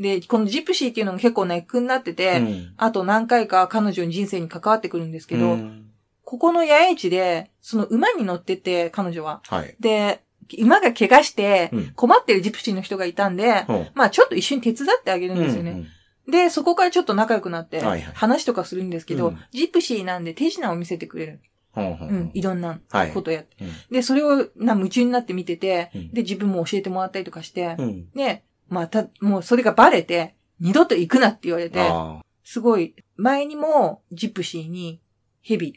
[0.00, 5.84] で、このジプシーっていうのが結構ネックになってて、うんあと何回か彼女の人生に関わってくるんですけど、うん
[6.24, 9.40] ここの野営地で、その馬に乗ってて、彼女は。
[9.46, 9.74] はい。
[9.80, 10.20] で、
[10.58, 13.66] 馬が怪我してうん、困ってるジプシーの人がいたんで。
[13.94, 15.70] まあちょっと一緒に手伝ってあげるんですよね。
[15.72, 15.86] うん
[16.28, 21.40] で、そこからちょっと仲良くなってはいはい、話とかするんですけど、うんジプシーなんで手品を見せてくれる。
[21.72, 22.08] ほうほう。
[22.08, 23.12] うん、いろんなはい。
[23.12, 23.56] ことやって。
[23.62, 28.10] うんで、それをな夢中になって見てて、うんで、自分も教えてもらったりとかして、うん。
[28.10, 32.24] で、まあ、た、もうそれがバレて、二度と行くなって言われて、ああ。
[32.44, 35.00] すごい、前にもジプシーに
[35.40, 35.74] ヘビ、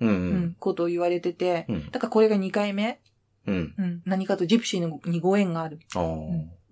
[0.00, 1.90] うんううんん、ことを言われてて、うん。
[1.90, 3.00] だからこれが2回目、
[3.46, 3.74] うん。
[3.78, 5.78] うん、何かとジプシーのにご縁がある。
[5.94, 6.04] ああ。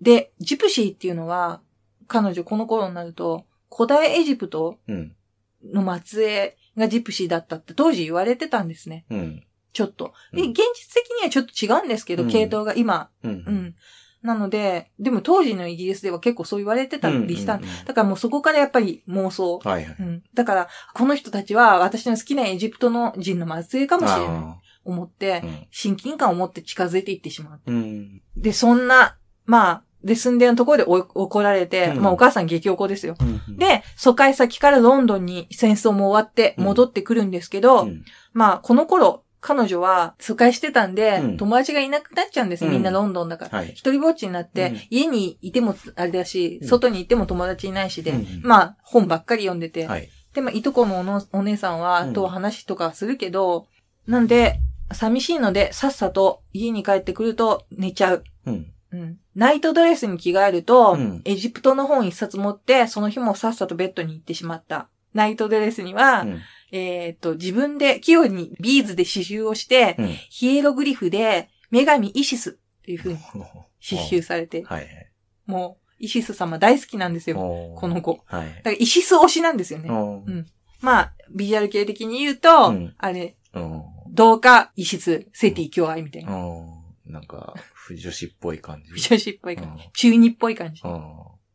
[0.01, 1.61] で、ジプシーっていうのは、
[2.07, 5.15] 彼女この頃になると、古代エジプトうん。
[5.63, 9.05] の末裔がジプシーだったって当時言われてたんですね。
[9.09, 9.43] うん。
[9.73, 10.13] ちょっと。
[10.33, 13.27] で、うん現実的にはちょっと違うんですけど、うん系統が今、う。
[13.27, 13.75] うんん。
[14.21, 17.55] なので、でも当時のイギリスでは結構そう言われてたりした。
[17.55, 19.59] うんうんうんだからもうそこからやっぱり妄想。
[19.59, 19.95] はいはい。
[19.99, 20.23] うん。
[20.33, 24.68] だから、この人たちは私の好きなエジプトの人の末裔かもしれない。
[24.85, 25.37] あ思ってあ。
[25.45, 25.67] う、ん。
[25.71, 27.59] 親近感を持って近づいていってしまう。
[27.65, 28.21] うん。
[28.35, 33.15] で、そんな、まあ、で、住んでるところでお怒られて、うんまあお母さん激怒ですよ。
[33.19, 42.65] うん、で、疎開先からロンドンに戦争も終わって戻ってくるんですけど、うん、まあ、この頃、彼女は疎開してたんで、うん友達がいなくなっちゃうんです。
[42.65, 43.59] うんみんなロンドンだから。
[43.59, 43.69] はい。
[43.69, 50.09] 一人ぼっちになって、うん家にいてもあれだし、うん外に行っても友達いないしで、うんまあ、本ばっかり読んでて、はい。
[50.33, 53.67] で、まあ、いとこのおのお姉さんは、うんと話とかするけど、
[54.07, 54.59] なんで、
[54.91, 58.23] 寂しいので、さっさと家に帰ってくると寝ちゃう。
[58.45, 58.73] うん。
[58.91, 59.19] うん。
[59.35, 64.89] ナイトドレスに着替えると、うんエジプトの本一冊持って、その日もさっさとベッドに行ってしまった。
[65.13, 66.39] ナイトドレスには、うん。
[66.71, 70.07] えっ、と、自分で器用にビーズで刺繍をして、うん。
[70.29, 73.19] ヒエログリフで、女神イシスっていう風に
[73.81, 75.11] 刺繍されて、はいはい。
[75.45, 77.35] もう、イシス様大好きなんですよ。
[77.35, 78.21] この子。
[78.25, 78.47] はい。
[78.57, 79.89] だから、イシス推しなんですよね。
[79.89, 79.93] う
[80.31, 80.45] ん
[80.81, 83.83] まあ、ビジュアル系的に言うと、うんあれ、うん。
[84.19, 86.35] 同化、イシス、セティ、共愛みたいな。
[86.35, 86.65] う
[87.07, 87.13] ん。
[87.13, 89.01] なんか、不女子っぽい感じ。
[89.01, 89.91] 女子っぽい感じうん。
[89.93, 90.81] 中二っぽい感じ。
[90.85, 90.91] う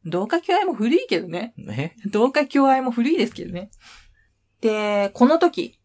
[0.06, 1.52] 同化共愛も古いけどね。
[2.10, 3.70] 同化共愛も古いですけどね。
[4.62, 5.78] で、この時、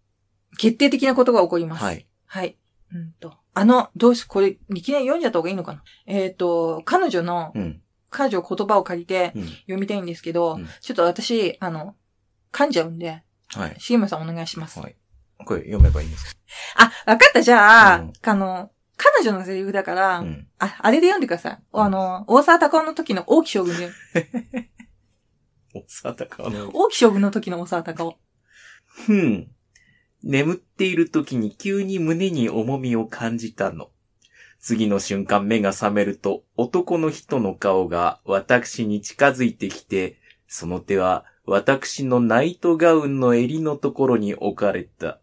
[0.57, 1.83] 決定的なことが起こります。
[1.83, 2.07] はい。
[2.25, 2.57] はい。
[2.93, 3.33] うんと。
[3.53, 5.83] あの、どうし、これ、いきなり読んじゃった方がいいのかな？
[6.05, 7.81] えっ、と、彼女の、うん。
[8.09, 9.43] 彼女の言葉を借りてうん。
[9.43, 11.95] 読みたいんですけど、うんちょっと私、あの、
[12.53, 13.75] 噛んじゃうんで、はい。
[13.79, 14.79] シゲムさんお願いします。
[14.79, 14.95] はい。
[15.45, 16.37] これ読めばいいんです
[16.75, 20.47] あ、わかった、じゃあ、うんあの、彼女のセリフだから、かうん。
[20.59, 21.59] あ、あれで読んでください。
[21.71, 23.89] あの、大沢たかおの時の王毅将軍で、
[25.73, 26.69] おさたかの。
[26.73, 28.17] 王毅将軍の時の大沢たかお。
[28.85, 29.47] ふん。
[30.21, 33.89] 眠っている時に急に胸に重みを感じたの。
[34.59, 45.21] 次の瞬間目が覚めると男の人の顔が私に近づいてきて、その手は私のナイトガウンの襟のところに置かれた。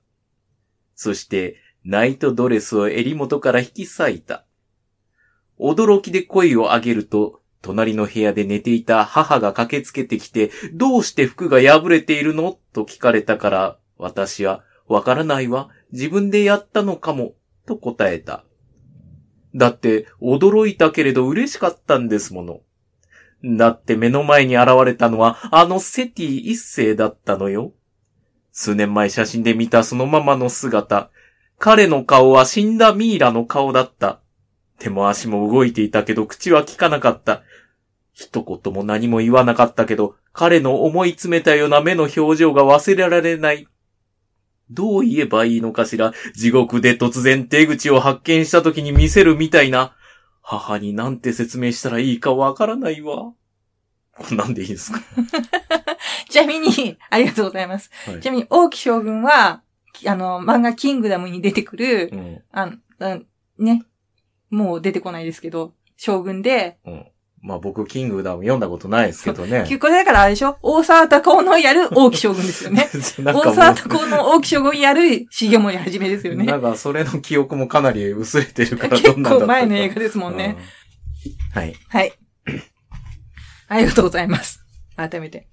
[0.97, 4.45] そしてナイトドレスを襟元から引き裂いた。
[5.61, 12.59] 驚きで声を上げると、隣の部屋で寝ていた母が駆けつけてきて、どうして服が破れているの？
[12.73, 15.71] と聞かれたから、私は、わからないわ。
[15.93, 17.35] 自分でやったのかも。
[17.67, 18.45] と答えた。
[19.55, 22.61] だって、驚いたけれど嬉しかったんですもの。
[23.57, 27.73] だって目の前に現れたのは、あのセティ一世だったのよ。
[28.59, 31.11] 数年前写真で見たそのままの姿。
[31.59, 34.21] 彼の顔は死んだミイラの顔だった。
[34.79, 37.43] 手も足も動いていたけど口は聞かなかった。
[38.15, 43.69] 一言も何も言わなかったけど、彼の思い詰めたような目の表情が忘れられない。
[44.71, 49.95] どう言えばいいのかしら地獄で突然手口を発見した時に見せるみたいな。
[50.41, 53.35] 母になんて説明したらいいかわからないわ。
[54.31, 55.01] なんでいいんですか、
[56.31, 57.91] ちなみに、ありがとうございます。
[58.05, 59.63] はいちなみに、王毅将軍は、
[59.93, 63.19] きあの、漫画キングダムに出てくる、うんああ
[63.59, 63.85] ね、
[64.51, 67.07] もう出てこないですけど、将軍で、うん。
[67.43, 69.67] まあ僕、キングダム読んだことないですけどね。
[69.79, 70.59] これだからあれでしょ？
[70.63, 72.89] 大沢たかおのやる王毅将軍ですよね。
[73.23, 76.45] 大沢たもかおの王毅将軍やる重森はじめですよう、ね。
[76.45, 80.57] なんかそれの記憶もかなり薄れてるから ど結んなんだったか構前の映画ですもんね。
[81.55, 81.61] うん。
[81.61, 81.77] はい。
[81.89, 82.13] はい。
[83.69, 84.65] ありがとうございます。
[84.97, 85.47] 改めて。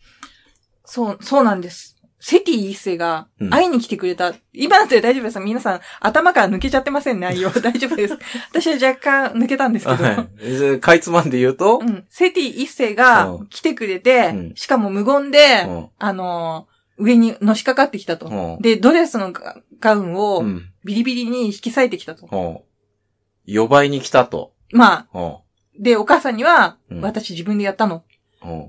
[0.94, 1.98] そう、そうなんです。
[2.20, 4.34] セティ一世がうん会いに来てくれた。
[4.54, 5.40] 今だって大丈夫です。
[5.40, 7.50] 皆さん、頭から抜けちゃってません、 内容。
[7.50, 8.18] 大丈夫です。
[8.52, 8.96] 私は若
[9.32, 10.04] 干抜けたんですけど。
[10.04, 10.30] はい。
[10.40, 11.80] えかいつまんで言うと？
[11.80, 12.06] う、ん。
[12.10, 18.28] セティ一世がうん来てくれて、うんしかも無言で、うんあのー上にのしかかってきたと。
[18.28, 20.70] うんで、ドレスのガガウンをうん。
[20.86, 22.28] ビリビリに引き裂いてきたと。
[22.32, 23.56] うん。
[23.56, 24.54] 呼ばいに来たと。
[24.72, 25.84] まあ、うん。
[25.84, 27.96] で、お母さんには、うん私自分でやったの。
[27.96, 28.02] うん。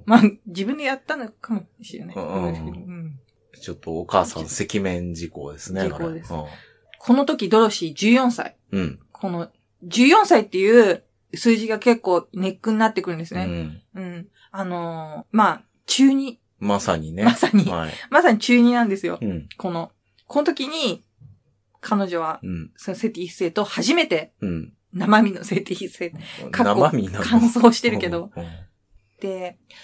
[0.06, 2.14] まあ、自分でやったのかもしれない。
[3.60, 5.84] ちょっとお母さん赤面事項ですね。
[5.84, 6.48] 事項ですこ
[6.98, 8.56] この時、ドロシー14歳。
[8.72, 8.98] れうん。
[9.12, 9.50] この、
[9.86, 13.82] 14歳っていう数字が結構ネックになってくるんですね。
[13.94, 14.02] うん。
[14.02, 14.28] うん。
[14.50, 16.36] あのーまあ、中2。
[16.60, 17.24] まさにね。
[17.24, 17.92] まさにはい。
[18.10, 19.18] まさに中2なんですよ。
[19.20, 19.48] うん。
[19.58, 19.92] この、
[20.26, 21.04] この時に、
[21.80, 22.70] 彼女は、うん。
[22.76, 24.72] そのセティ一世と初めてうん。
[24.94, 26.12] 生身のセティ一世
[26.50, 26.74] 過去
[27.20, 28.30] 乾燥してるけど。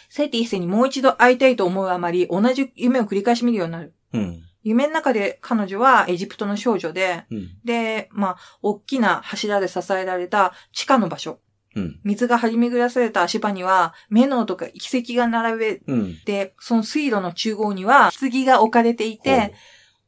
[0.08, 3.94] セティ一世にもう一度会いたいと思うあまり、同じ夢を繰り返し見るようになる。
[4.12, 4.42] うん。
[4.62, 7.48] 夢の中で彼女はエジプトの少女で、うん。
[7.64, 11.40] で、まあ、大きな柱で支えられた地下の場所。
[11.76, 12.00] うん。
[12.04, 16.16] 水が張り巡らされた足場には、目のとか遺跡が並べうん。
[16.24, 19.54] て、その水路の中央には、棺が置かれていて、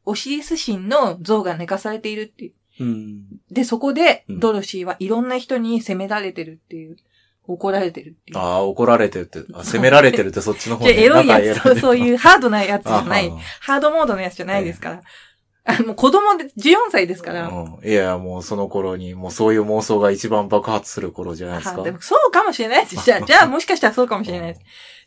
[0.05, 2.53] オシリス神の像が寝かされているっていう。
[2.81, 3.25] うん。
[3.51, 6.97] で、そこで、うんドロシーはいろんな人に責められてるっていう。
[7.47, 8.39] 怒られてるっていう。
[8.39, 13.33] ああ、怒られてるって、あ責められてるってそっちの方じゃあエロいやつ、そうそうういうハードなやつじゃないあ。
[13.61, 15.03] ハードモードのやつじゃないですから。
[15.65, 17.49] あもう子供で14歳ですから。
[17.49, 17.89] うん。
[17.89, 21.79] いや、もうその頃に、もうそういう妄想が一番爆発する頃じゃないですか。
[21.79, 23.05] はでもそうかもしれないです。
[23.05, 24.61] じゃあ、 じゃあもしかしたらそうかもしれないです。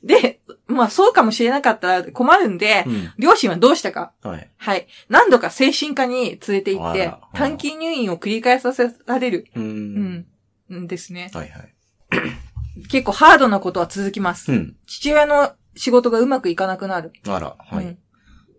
[0.03, 3.11] で、まあそうかもしれなかったら困るんで、うん。
[3.17, 4.13] 両親はどうしたか。
[4.23, 4.49] はい。
[4.55, 4.87] はい。
[5.09, 9.47] 何度か精神科に連れて行って短期入院を繰り返させられる。
[9.55, 9.59] う。
[9.59, 10.25] うんん。
[10.73, 11.31] んですね。
[11.33, 11.74] はいはい。
[12.89, 14.51] 結構ハードなことは続きます。
[14.51, 14.75] うん。
[14.87, 17.13] 父親の仕事がうまくいかなくなる。
[17.27, 17.85] あら、はい。
[17.85, 17.97] うん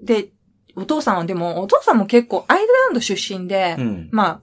[0.03, 0.29] で、
[0.75, 4.09] お父さんはでも、お父さんも結構アイルランド出身で、うん。
[4.13, 4.43] ま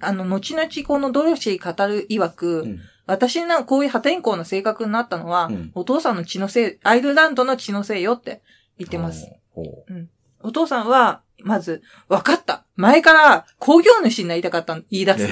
[0.00, 8.42] あ、あの、後々このドロシー語る曰く、うん私のこういう破天荒な性格になったのは、うんお父さんの血のせい、アイルランドの血のせいよって
[8.78, 9.28] 言ってます。。
[9.50, 10.08] ほう
[10.40, 12.64] お父さんは、まず、分かった。
[12.74, 15.28] 前から工業主になりたかったの言い出す。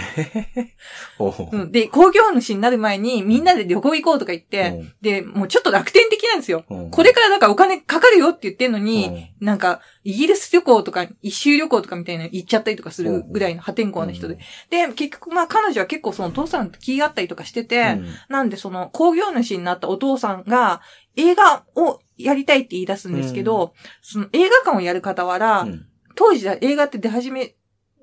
[1.70, 6.64] で、工業主になる前にみんなで旅行行こうとか言って、で、もうちょっと楽天的なんですよ。
[6.68, 6.90] うん。
[6.90, 9.08] これからなんかお金かかるよって言ってんのに、
[9.40, 9.46] うん。
[9.46, 14.38] なんか、イギリス旅行とか、一周旅行とかみたいなの行っちゃったりとかするぐらいの破天荒な人で。
[14.68, 20.82] で、結局まあ彼女は結構そのお父さんと気があったりとかしてて、うんなんでその工業主になったお父さんが
[21.16, 27.54] 映画をやりたいって言い出すんですけど、その映画館をやる傍ら、うん当時は映画って出始め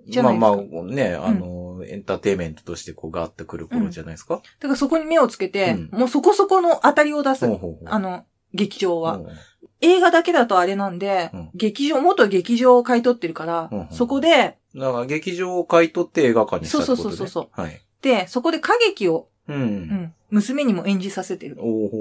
[0.07, 0.47] じゃないですか？
[0.51, 4.41] まあまあ、ね、あの、エンターテインメントとしてこうガーってくる頃じゃないですか？
[4.59, 7.47] だからそこに目をつけて、うんもうそこそこの当たりを出す。
[7.47, 9.17] ほうほうほうあの、劇場は。
[9.17, 9.27] うん
[9.79, 17.03] 映画だけだとあれなんで、うん劇場、元劇場を買い取ってるから、うんうんそこで、だから劇場を買い取って映画館にしたってことね。
[17.03, 17.79] そうそうそうそはい。
[18.01, 19.53] で、そこで歌劇を、う。
[19.53, 21.57] うんん、娘にも演じさせてる。
[21.59, 21.97] おおほ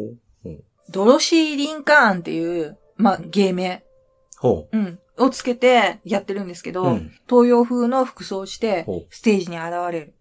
[0.90, 3.84] ドロシー・リンカーンっていう、まあ、芸名、
[4.38, 6.86] ほうん、をつけてやってるんですけど、う。
[6.86, 7.12] うん。
[7.28, 10.14] 東洋風の服装をしてステージに現れる。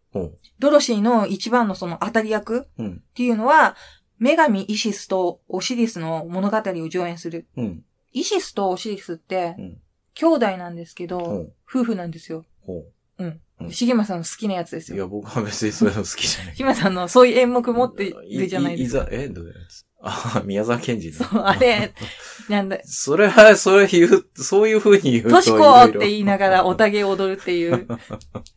[0.60, 3.03] ドロシーの一番のその当たり役っうん。
[3.13, 3.75] ていうのは、
[4.19, 7.47] 女神イシスとオシリスの物語を上演する。
[7.58, 7.84] うん。
[8.13, 9.77] イシスとオシリスってうん、
[10.13, 11.47] 兄弟なんですけど。
[11.69, 12.45] 夫婦なんですよ。
[12.62, 12.84] ほ
[13.17, 14.95] うんしげまさんの好きなやつですう。
[14.95, 15.10] いや、よ。
[15.10, 16.58] 僕は別にそういうの好きじゃないし。
[16.60, 19.03] げまさんのそういう演目持ってるじゃないですか。
[19.03, 19.86] いざ、え、どういうやつ？
[20.05, 21.25] あ、宮沢賢治の。
[21.25, 21.93] そう、あれ、
[22.47, 25.29] なんだ、 それは、それ言う、そういう風に言うと。
[25.31, 27.87] トシコって言いながらおたげを踊るっていう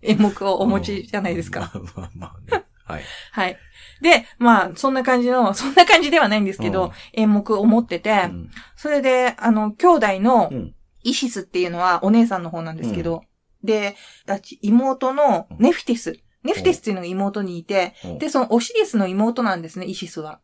[0.03, 1.73] 演目をお持ちじゃないですか。
[1.75, 2.65] まあまあまあね。
[2.85, 3.03] はい。
[3.33, 3.59] はい。
[4.03, 13.23] で、まあ、そんな感じの、そんな感じではないんですけど、うん演目を持ってて、うんそれで、あの、兄弟のうんイシスっていうのはお姉さんの方なんですけど、
[13.65, 16.21] で、あち妹のネフィティス。
[16.43, 20.41] ネフィティスっていうのが妹にいて、うんで、そのオシリスの妹なんですね、イシスは。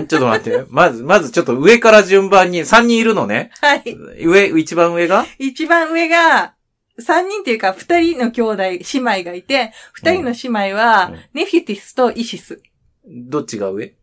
[0.00, 0.64] んちょっと待って。
[0.68, 3.50] まず、まずちょっと上から順番に3人いるのね。
[3.60, 3.84] はい。
[4.24, 5.26] 上、一番上が？
[5.38, 6.54] 一番上が、
[6.98, 12.62] 三人っていうか、二人の兄弟、姉妹がいて、二人の姉妹は、うんネフィティスとイシス。
[13.06, 13.94] どっちが上？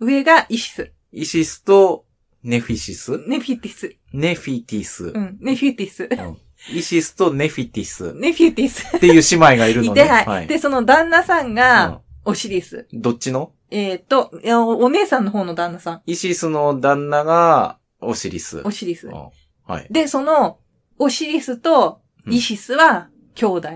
[0.00, 0.92] 上がイシス。
[1.12, 2.06] イシスと
[2.42, 3.22] ネフィシス？
[3.26, 3.96] ネフィティス。
[4.12, 5.06] ネフィティス。
[5.06, 6.08] うん、ネフィティス。
[6.10, 6.38] うん
[6.72, 8.96] イシスとネフィティスネフィティス。
[8.96, 10.02] っていう姉妹がいるのね。
[10.02, 10.46] いて、はい。
[10.46, 12.88] で、その旦那さんが、オシリス。
[12.92, 13.52] うんどっちの？
[13.70, 16.02] えっ、と、いやおお姉さんの方の旦那さん。
[16.06, 18.62] イシスの旦那がオシリス。
[18.64, 19.30] オシリスうん。
[19.64, 19.88] はい。
[19.90, 20.58] で、その、
[20.98, 23.68] オシリスとイシスは兄弟。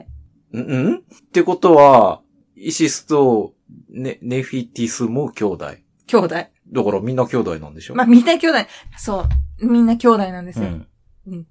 [0.53, 0.97] んん？
[0.97, 1.01] っ
[1.33, 2.23] てことは、
[2.55, 3.55] イシスと
[3.89, 5.67] ネネフィティスも兄弟。
[6.07, 6.29] 兄弟。
[6.29, 7.95] だからみんな兄弟なんでしょ？
[7.95, 8.59] まあ、みんな兄弟。
[8.97, 9.27] そ
[9.61, 9.67] う。
[9.67, 10.67] みんな兄弟なんですよ。
[10.67, 10.87] うん。
[11.27, 11.47] うん。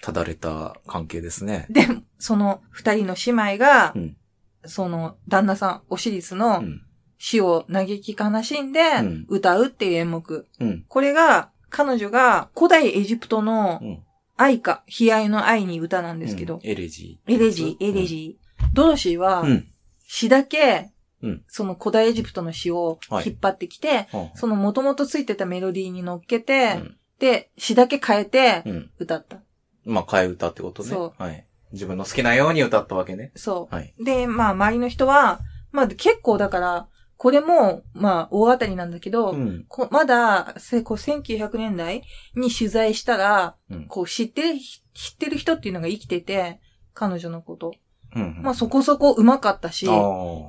[0.00, 1.66] ただれた関係ですね。
[1.70, 1.86] で、
[2.18, 4.16] その二人の姉妹が、うん
[4.64, 6.82] その旦那さん、オシリスうのん。
[7.24, 10.44] 死を嘆き悲しんでうん歌うっていう演目。
[10.58, 10.84] うん。
[10.88, 14.02] これが、彼女が古代エジプトのうん。
[14.36, 17.32] 哀歌、悲哀の哀に歌なんですけど、エレジー。
[17.32, 18.66] エレジー、エレジー。
[18.74, 19.68] ドロシーはう、ん。
[20.04, 20.90] 詩だけ
[21.22, 24.30] うん、その古代エジプトの詩を引っ張ってきて、うん。
[24.34, 26.96] その元々ついてたメロディーに乗っけうて、ん。
[27.20, 28.90] で、詩だけ変えてうん。
[28.98, 29.36] 歌った。
[29.84, 30.88] まあ、替え歌ってことね。
[30.88, 31.46] そはい。
[31.72, 33.30] 自分の好きなように歌ったわけね。
[33.36, 33.94] そはい。
[33.96, 34.04] う。
[34.04, 35.38] で、まあ、周りの人は、
[35.70, 36.88] まあ、結構だから、
[37.22, 39.64] これも、まあ、大当たりなんだけど、うん。
[39.68, 42.02] こまだ、せこう1900年代
[42.34, 43.86] に取材したら、うん。
[43.86, 46.60] こう知ってる、知ってる人っていうのが生きてて、
[46.94, 47.74] 彼女のこと。
[48.16, 48.40] うん。
[48.42, 49.86] まあそこそこ上手かったし、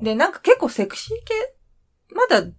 [0.02, 1.54] で、なんか結構セクシー系、
[2.12, 2.50] まだ10、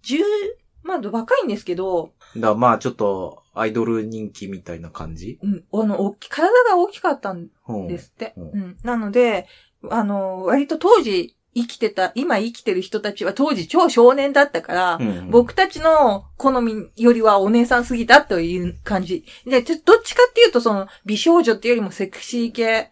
[0.84, 5.40] まだ若いんですけど、だまあ、ちょっと、アイドル人気みたいな感じ？
[5.44, 8.34] うん、あの、大き体が大きかったんうんですって。
[8.38, 8.78] ううんん。
[8.82, 9.46] なので、
[9.90, 15.32] あの、割と当時生きてた、今生きてる人たちは当時超少年だったから、うん。
[15.32, 19.24] 僕たちの好みよりはお姉さんすぎたという感じ。
[19.46, 22.92] で、ちょどっちかっていうとその美少女っていうよりもセクシー系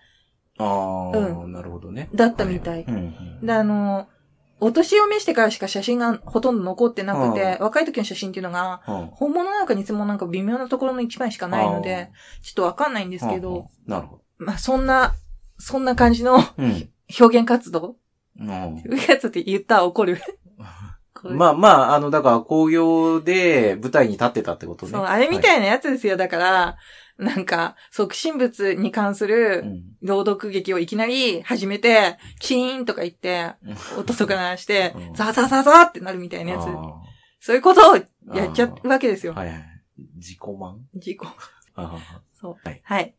[0.57, 2.09] ああ、うなるほどね。
[2.15, 2.85] だったみたい。
[2.87, 2.97] うんう
[3.43, 3.45] ん。
[3.45, 4.07] で、あの、
[4.59, 15.15] お年を召してからしか写真がほとんど残ってなくて、う若い時の写真っていうのが、うん本物なんか偽物なんか微妙なところの一枚しかないので、ちょっとわかんないんですけうんうんど、なるほまあそんな、
[15.57, 16.43] そんな感じのど。
[16.59, 16.89] うん。
[17.19, 17.97] 表現活動
[18.39, 20.21] うん表現活動って言ったら怒る。
[21.23, 24.91] まあまあ、あの、だから工業で舞台に立ってたってことね。
[24.91, 26.17] そう、あれみいたいなやつですよ。
[26.17, 26.77] だから、
[27.17, 33.53] なんか、即身仏に関すうるん朗読劇をいきなり始めて、チーンとか言って、
[33.97, 36.63] 音とか鳴らして うん、ザーザーザーザーってなるみたいなやつ。
[36.63, 37.01] あ
[37.39, 39.33] そういうことをやっちゃうわけですよ。
[39.33, 39.63] ーはいはい。
[40.15, 40.79] 自己満？
[40.95, 41.27] 事故。
[41.75, 41.99] あ
[42.33, 42.55] そう。
[42.63, 43.15] はいはい。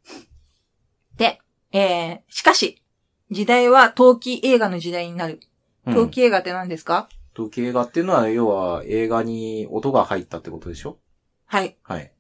[1.16, 1.40] で、
[1.72, 2.82] えー、しかし、
[3.34, 5.40] 時代は陶器映画の時代になる。
[5.86, 10.98] ー陶器映画って何ですか、陶器映画っていうのは、要は映画に音が入ったってことでしょ？
[11.46, 11.76] はい。
[11.82, 12.12] はい。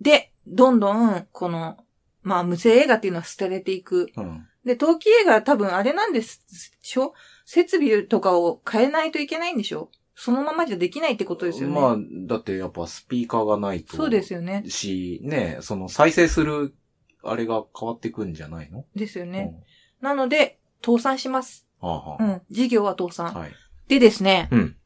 [0.00, 1.76] で、どんどん、この、
[2.22, 4.10] まあ、無声映画っていうのは捨てれていく。
[4.16, 4.46] うん。
[4.64, 6.42] で、陶器映画は多分あれなんです
[6.80, 7.12] でしょ？
[7.44, 9.90] 設備とかを変えないといけないんでしょ？
[10.14, 11.74] そのままじゃできないってことですよね。
[11.74, 13.98] まあ、だってやっぱスピーカーがないと。
[13.98, 14.64] そうですよね。
[14.66, 16.74] し、ね、その再生する、
[17.22, 18.86] あれが変わってくんじゃないの？
[18.96, 19.52] ですよね。
[20.00, 21.66] なので、倒産します。
[21.82, 21.88] うん。
[21.88, 22.42] はあはあうん。
[22.50, 23.32] 事業は倒産。
[23.34, 23.52] はい。
[23.88, 24.76] でですね、うん。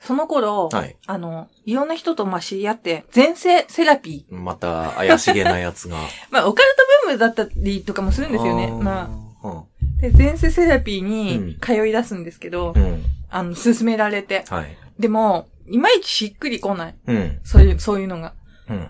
[0.00, 0.96] その頃、はい。
[1.06, 4.34] あの、いろんな人とまあ知り合って、前世セラピー。
[4.34, 5.96] また怪しげなやつが。
[6.30, 8.70] まあ、オカルトブームだったりとかもするんですよね。
[8.70, 9.10] ま
[9.42, 9.64] ああ、
[10.00, 11.04] で、前世セラピーう
[11.42, 12.80] んに通い出すんですけど、ー。
[12.80, 13.04] うん。
[13.30, 14.44] あの、勧められて。
[14.48, 14.76] はい。
[14.98, 16.94] でも、いまいちしっくりこない。
[17.06, 17.40] うん。
[17.42, 18.34] そういう、そういうのが。
[18.68, 18.88] うん。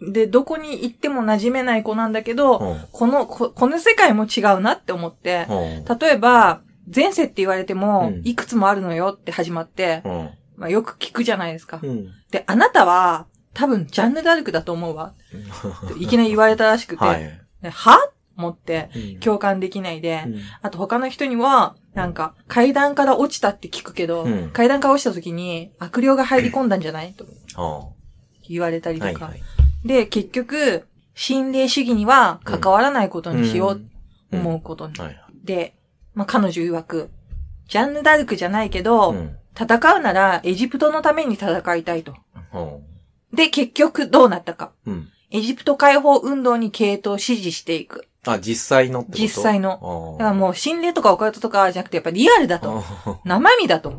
[0.00, 2.80] で、どこに行っても馴染めない子なんだけど、うん。
[2.92, 5.54] この、ここの世界も違うなって思って、う
[5.94, 5.98] ん。
[5.98, 6.60] 例えば、
[6.94, 10.30] 前世って言われてもう、んいくつもあるのよって始まって、うん。
[10.56, 11.80] まあよく聞くじゃないですか。
[11.82, 12.08] うん。
[12.30, 15.14] で、あなたは、多分、ジャンヌ・ダルクだと思うわ。
[15.98, 17.40] いきなり言われたらしくて、はい。
[17.62, 17.98] では？
[18.36, 27.14] 思って、うん共感できないで、うんあと他の人には、なんか、階段から落ちたって聞くけど、うん階段から落ちた時に悪霊が入り込んだんじゃない？
[27.14, 27.24] と
[27.56, 27.88] あ
[28.48, 29.10] 言われたりとか。
[29.10, 29.42] あはいはい。
[29.84, 33.82] で、結局、心霊主義には関わらないことにしよう
[34.32, 34.94] 思うことに。
[34.98, 35.20] はい。
[35.44, 35.74] で、
[36.14, 37.10] まあ、彼女曰く、
[37.68, 39.36] ジャンヌ・ダルクじゃないけど、うん。
[39.60, 42.14] 戦うならエジプトのために戦いたいと。
[42.54, 42.82] うん
[43.30, 44.72] で、結局どうなったか。
[44.86, 45.08] うん。
[45.30, 48.06] エジプト解放運動に系統を支持していく。
[48.24, 49.22] あ、実際のってこと？
[49.22, 49.78] 実際の。
[49.82, 52.82] のだからもう心霊とかオカルトとかじゃなくてやっぱリアルだと。
[53.24, 53.90] 生身だと。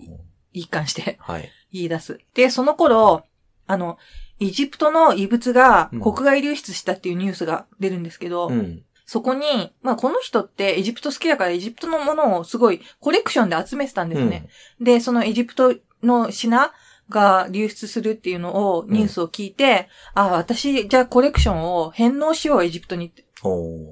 [0.00, 0.18] うん。
[0.52, 1.48] 一貫してはい。
[1.72, 2.18] 言い出す。
[2.34, 3.22] で、その頃、
[3.68, 3.98] あの、
[4.42, 8.82] エジプトの遺物がうん国外流出したっていうニュースが出るんですけど、うん。
[9.04, 14.48] そこに、まあこの人ってエジプト好きだからエジプトのものをすごいコレクションで集めてたんですね。
[14.80, 16.72] で、そのエジプトの品
[17.08, 23.24] が流出するっていうのを、ニュースを聞いて、あ、私、じゃあコレクションを返納しよう、エジプトにって。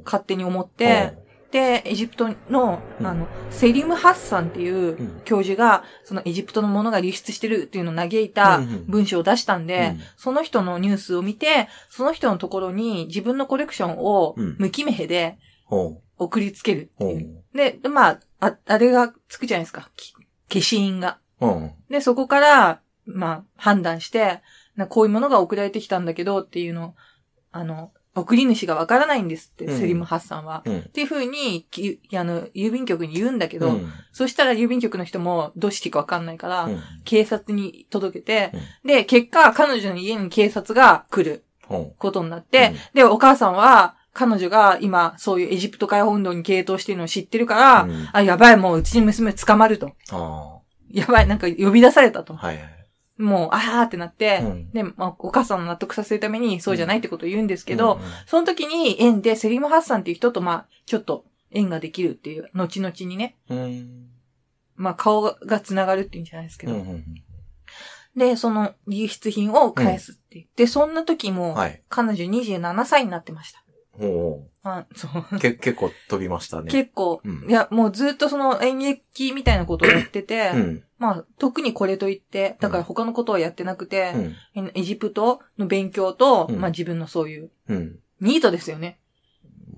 [0.04, 1.18] 勝手に思って、
[1.50, 3.06] で、エジプトの、うん。
[3.06, 5.20] あの、セリム・ハッサンっていううん。
[5.24, 10.00] 教授が、そのエジプトのものが流出してるっていうのを嘆いた文章を出したんで、うん。
[10.16, 14.56] その人のニュースを見て、その人のところに自分のコレクションをうん。
[14.58, 17.42] 無記名でほ送りつけるっていう。
[17.54, 19.90] で、でまあ、あ、あれがつくじゃないですか。
[19.96, 21.18] き消印が。
[21.88, 24.42] で、そこから、まあ、判断して、
[24.76, 26.94] なこういうものが送られてきたんだけどっていうのを、
[27.52, 30.62] あの、送り主がわからないんですって、うんセリム・ハッサンは。
[30.64, 30.82] うんっ。
[30.82, 38.50] ていうふうに、きあの、郵便局に言うんだけど、うんそしたら郵便局の人もどうしていいかわかんないから、うん警察に届けて、
[38.84, 49.92] うんで、結果、彼女の家に警察が来るほことになって、うんで、お母さんは、彼女が今、そういうエジプト解放運動に傾倒してるのを知ってるから、うんあ、やばい、もううちに娘捕まると。
[50.10, 50.58] あ
[50.90, 52.36] やばい、なんか呼び出されたとあ。。
[52.36, 52.79] はいはい。
[53.20, 64.06] もう、あーってなって、うんで、まあ、お母さんを納得させるために、そうじゃないってことを言うんですけど、うんうんその時に縁でセリム・ハッサンっていう人と、まあ、ちょっと縁ができるっていう、後々にね、うん。
[64.76, 67.04] まあ、顔が繋がるっていうんじゃないですけど、うんうん
[68.16, 70.48] で、その輸出品を返すっていう。
[70.56, 71.82] で、そんな時うんも、はい。
[71.88, 73.62] 彼女27歳になってました。
[74.04, 76.70] おあそうーけ結構飛びましたね。
[76.70, 80.84] 結構、うんいや、もうずっとその演劇みたいなことをやってて、うん。
[81.00, 84.12] まあ、特にこれといって、だから他のことはやってなくて
[84.54, 84.70] う、ん。
[84.74, 87.98] エジプトの勉強と、うんまあ自分のそういう、うん。
[88.20, 89.00] ニートですよね。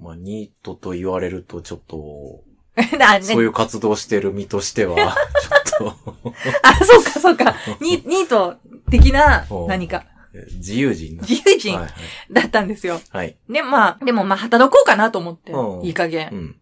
[0.00, 2.42] まあ、ニートと言われると、ちょっと、
[3.22, 4.96] そういう活動してる身としては、
[5.78, 7.54] ちょっと、あ、そうか、そうか。
[7.80, 8.56] ニニート
[8.90, 10.04] 的なお何か、
[10.56, 11.22] 自由人の。
[11.22, 11.90] 自由人はい
[12.32, 13.00] だったんですよ。
[13.10, 13.36] はい。
[13.48, 16.28] で、まあ、でもまあ働こうかなと思ってう、んいい加う減。
[16.30, 16.56] ん。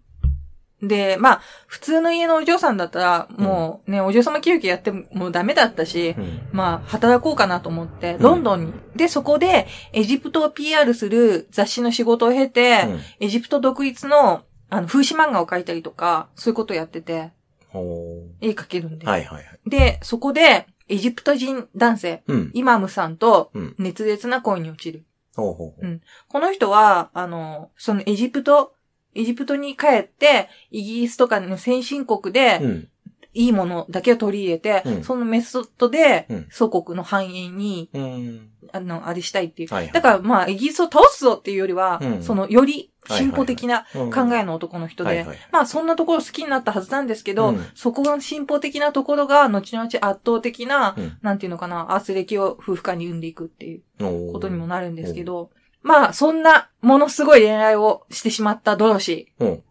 [0.83, 6.41] で、まあ、普通の家のお嬢さんだったら、もうね、お嬢様教育やってもダメだったし、うん。
[6.53, 8.73] まあ、働こうかなと思って、んロンドンに。
[8.97, 17.33] で、そこで、エジプトを PR する雑誌の仕事を経て、うんエジプト独立の、あの、風刺漫画を描いたりとか、そういうことをやってて、
[17.75, 19.07] お絵描けるんで。
[19.07, 19.71] ーはいはいはい。
[19.71, 22.51] で、そこで、エジプト人男性、うん。
[22.53, 25.05] イマムさんとうん熱烈な恋に落ちる。
[25.37, 25.87] ほうほうほう。
[25.87, 28.75] うんこの人は、あの、そのエジプト、
[29.15, 32.89] エジプトに帰って、イギリスとかの先進国で、うん。
[33.33, 35.05] いいものだけを取り入れて、うん。
[35.05, 38.51] そのメソッドでうん、祖国の繁栄に、うん。
[38.73, 39.69] あの、あれしたいっていう。
[39.73, 39.93] はいはい。
[39.93, 42.23] だから、まあ、イギリスを倒すぞっていうよりは、うん。
[42.23, 44.11] その、より進歩的なうん。
[44.11, 47.67] 考えの男の人で、まあ、そんなところ好きになったはずなんですけど、うん。
[47.75, 51.19] そこの進歩的なところが、後々圧倒的な、うん。
[51.23, 55.51] なんていうのかな、圧力を夫婦間に生んでいくっていうことにもなるんですけど、
[55.83, 59.63] まあ、そんな、ものすごい恋愛をしてしまったドロシうん。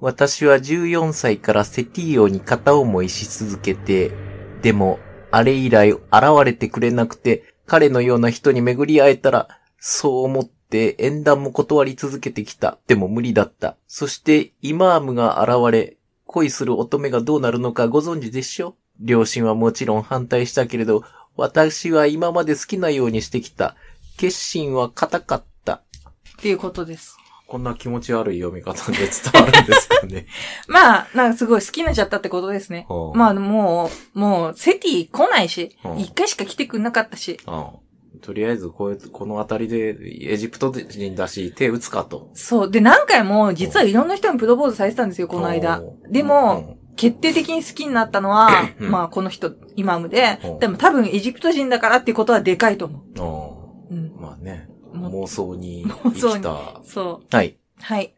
[0.00, 4.12] 私は14歳からセティオに片思いし続けて、
[4.62, 4.98] でも、
[5.30, 6.00] あれ以来現
[6.44, 12.78] れてくれなくて、彼のような人に巡り会えたら、そう思って縁談も断り続けてきた。
[12.86, 13.76] でも無理だった。
[13.86, 21.04] そして、イマームが現れ、恋する乙女がどうなるのかご存知でしょ両親はもちろん反対したけれど、
[21.36, 23.76] 私は今まで好きなようにしてきた。
[24.20, 25.72] 決心は固かった。
[25.76, 25.80] っ
[26.42, 27.16] ていうことです。
[27.46, 30.26] こんな気持ち悪い読み方で伝わるんですかね。
[30.68, 32.84] まあ、なんかすごい好きになっちゃったってことですね。
[32.90, 42.28] はあまあ、もう、もう、セティ来ないしう、ん一回しか来てくんなかったし、ああとりあえず、こういう、この辺りで、エジプト人だし、手打つかと。
[42.34, 42.70] そう。
[42.70, 53.56] で、何回も、実はいろんな人にプロポーズされてたんですよ、この間でも、、決定的に好きになったのは、う んまあ、この人、イマムでうん、でも多分エジプト人だからっていうことはでかいと思うんあ。
[53.56, 53.59] あ
[54.20, 56.80] まあね、も妄想に妄想に生きた。
[56.84, 57.34] そう。
[57.34, 57.56] はい。
[57.80, 58.14] はい。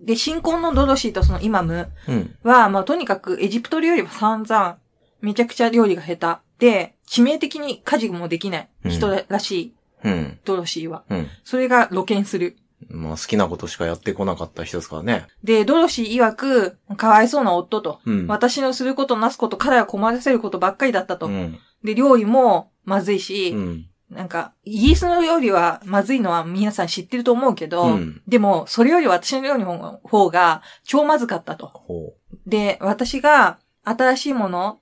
[0.00, 2.36] で、新婚のドロシーとそのイマムうん。
[2.42, 4.78] は、まあ、とにかくエジプト料理は散々、
[5.20, 6.66] めちゃくちゃ料理が下手。
[6.66, 9.74] で、致命的に家事もできない人らしい、
[10.04, 10.38] うん。
[10.44, 11.04] ドロシーは。
[11.08, 11.26] うん。
[11.44, 12.56] それが露見する。
[12.88, 15.26] まあ、好きなことしかやってこなかった人ですからね。
[15.44, 18.00] で、ドロシー曰く、かわいそうな夫と。
[18.04, 18.26] うん。
[18.26, 21.26] 私のすることなすこと、彼ら困らせることばっかりだったと。
[21.26, 21.58] うん。
[21.84, 23.86] で、料理もまずいし、うん。
[24.12, 31.66] なんか、イギリスの料理はまずいのは皆さん知ってると思うけど、うんでも、それより私の料理の方が超まずかったと。
[31.66, 32.14] ほ
[32.46, 34.78] で、私が新しいもの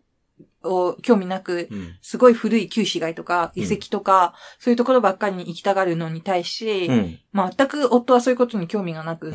[0.62, 1.74] を興味なく、う。
[1.74, 1.96] うん。
[2.02, 7.18] すごい古い旧市街とかうん遺跡とか、そういうところばっかりに行きたがるのに対し、うん。
[7.34, 9.32] 全く夫はそういうことに興味がなく、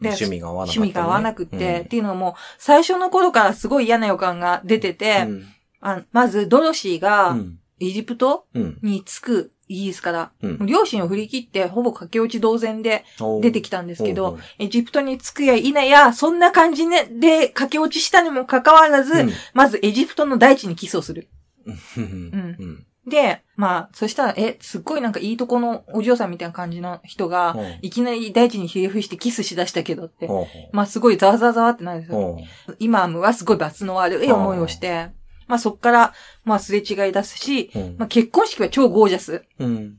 [0.00, 5.46] 趣味が合わなかった、趣味が合わなくって、っていうのも、最初の頃からすごい嫌な予感が出てて、うん。
[5.82, 7.59] あまず、ドロシーうが、ん。
[7.80, 8.78] エジプトうん。
[8.82, 10.66] に着くイギリスから、うん。
[10.66, 13.04] 両親を振り切って、ほぼ駆け落ち同然で
[13.40, 21.28] 出てきたんですけど、エジプトに着くや否や、そんな感じねで駆け落ちしたにもかかわらず、うんまずエジプトの大地にキスをする。
[21.66, 22.04] うん。
[22.04, 22.86] うん。
[23.06, 30.28] で、まあ、そしたら、え、すっごいなんかいいとこのお嬢さんみたいな感じの人が、うんいきなり大地にひれ伏してキスしだしたけどって。
[30.72, 32.18] まあ、すごいざわざわざわってなるんですよ。
[32.18, 32.76] ほう。
[32.78, 35.10] イマームはすごい罰の悪い思いをして、
[35.50, 39.44] まあそっから、まあすれ違い出すし、うんまあ結婚式は超ゴージャス。
[39.58, 39.96] うん。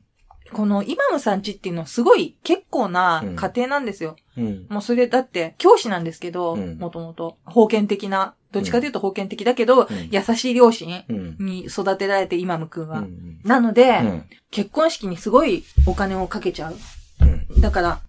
[0.52, 4.16] このイマムさんちっていうのはすごい結構な家庭なんですよ。
[4.36, 4.66] うん。
[4.68, 7.36] もうそれだって教師なんですけど、うんもともと。
[7.46, 11.36] 封建的な、どっちかというと封建的だけど、うん優しい両親うん。
[11.38, 13.00] に育てられてイマムくんは。
[13.00, 13.40] うん。
[13.44, 14.24] なので、うん。
[14.50, 16.76] 結婚式にすごいお金をかけちゃう。
[17.20, 17.60] うん。
[17.60, 18.00] だから、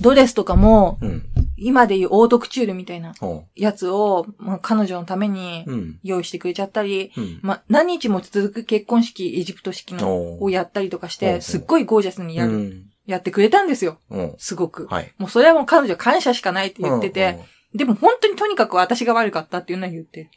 [0.00, 1.26] ドレスとかも、うん。
[1.56, 5.64] 今でいうオートクチュールみたいなほやつを、まあ、彼女のために。
[6.02, 7.40] 用意してくれちゃったり、うん。
[7.42, 12.52] まあ、何日も続く結婚式、エジプト式の、おをやったりとかして、すっごいゴージャスにやる。
[12.52, 12.84] うん。
[13.06, 13.98] やってくれたんですよ。
[14.10, 14.34] うん。
[14.38, 14.86] すごく。
[14.88, 15.12] はい。
[15.18, 17.38] もうそれはもう彼女感謝しかないって言ってて、
[17.74, 20.30] でも本当にとにかく私が悪かったっていうのは言って。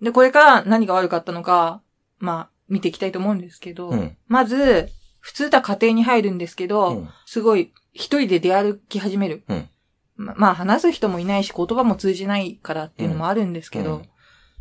[0.00, 1.82] で、これから何が悪かったのか、
[2.18, 4.16] まあ、見ていきたいと思うんですけど、うん。
[4.28, 9.44] まず、普通だ家庭に入るんですけど、うんすごい一人で出歩き始める。
[9.48, 9.68] うん
[10.36, 14.08] まあ、話す人もいないし、言葉も通じないからっていうのもあるんですけど、うん。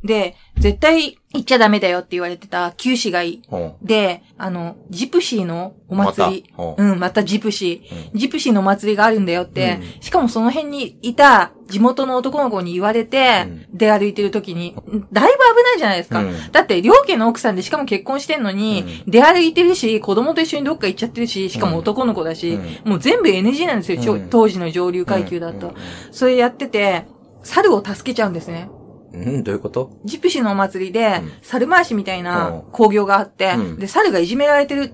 [0.03, 3.57] で、絶対行っちゃダメだよって言われてた旧市街う。
[3.57, 3.73] ん。
[3.83, 6.53] で、あの、ジプシーのお祭り。
[6.77, 6.83] う。
[6.95, 7.97] ん、またジプシうん。
[7.97, 8.17] ー。
[8.17, 13.65] ジプシーのお祭りがあるんだよって、うしかもその辺にいた地元の男の子に言われて、うん。
[13.73, 15.29] 出歩いてる時に、だいぶ危な
[15.75, 16.19] いじゃないですか。
[16.21, 16.51] うん。
[16.51, 22.91] だって、両家の奥さんでしかも結婚してんのに、出歩いてるし、子供と一緒にどっか行っちゃってるし、しかも男の子だし、うん。
[22.91, 25.73] もう全部 NG なんですよ、当時の上流階級だと。
[26.11, 27.05] それやってて、
[27.43, 28.69] 猿を助けちゃうんですね。
[29.13, 29.21] うん。
[29.21, 29.97] うん、どういうこと？
[30.05, 32.61] ジプシーのお祭りでうん、猿回しみたいなうん。
[32.71, 34.93] 工業があってうん、で、猿がいじめられてる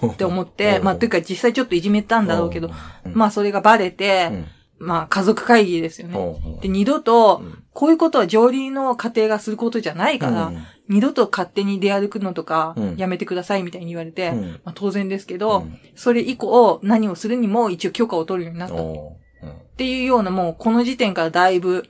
[0.06, 0.84] って思って、うん。
[0.84, 2.70] まあ、というか実際ちょっといじめたんだろうけど、
[3.04, 4.46] うん、まあ、それがバレうて、ん、
[4.78, 6.38] まあ、家族会議ですよね。
[6.44, 7.64] うんで、二度とう、ん。
[7.72, 10.58] こういうことは上流の家庭がすることじゃないから、うん。
[10.88, 14.42] 二度と勝手に出歩くのとかうん、やめてくださいみたいに言われて、うん。
[14.64, 15.78] まあ、当然ですけど、うん。
[15.94, 18.76] それ以降、何をするにも一応許可を取るようになった。
[18.76, 18.80] っ
[19.78, 21.84] ていうような、もうこの時点からだいぶ、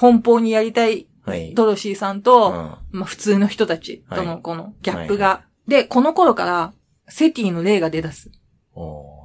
[0.00, 1.54] 奔放にやりたいはい。
[1.54, 2.50] ドロシーさんと、
[2.92, 5.44] うんまあ普通の人たちとはいのこのギャップが。
[5.68, 6.72] で、この頃から、
[7.08, 8.30] セティの例が出だす。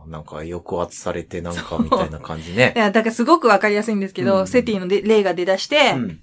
[0.07, 2.73] なんか抑圧されてなんかみたいな感じね。
[2.78, 6.19] や、だからすごくわかりやすいんですけど、うんセティので例が出だして、うん。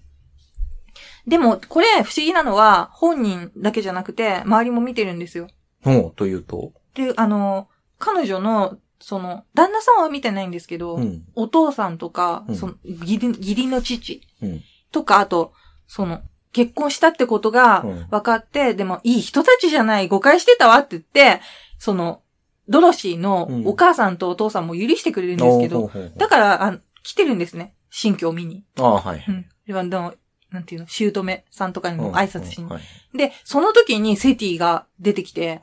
[1.26, 5.48] でも、これ不思議なのは、本人だけじゃなくて、周りも見てるんですよ。
[5.82, 6.72] ほう、というと？
[6.94, 11.24] で、あの、彼女の、その、旦那さんは見てないんですけど、うん。
[11.34, 14.62] お父さんとか、うんその、義理、義理の父うん。
[14.92, 15.52] とか、あと、
[15.88, 16.22] その、
[16.52, 21.40] 結婚したってことがうん分かって、でも、いい人たちじゃない、誤解してたわって言って、
[21.78, 22.22] その、
[22.68, 27.74] ドロシーのうんお母さんとお父さんも許してくれるんですけど、だから、あ来てるんですね。
[27.90, 28.64] 新居を見に。
[28.78, 29.24] ああ、はい。
[29.28, 29.46] うん。
[29.66, 30.14] でも、
[30.52, 32.68] なんていうの、姑さんとかにも挨拶しに。
[32.70, 33.18] はい。
[33.18, 35.60] で、その時にセティが出てきて、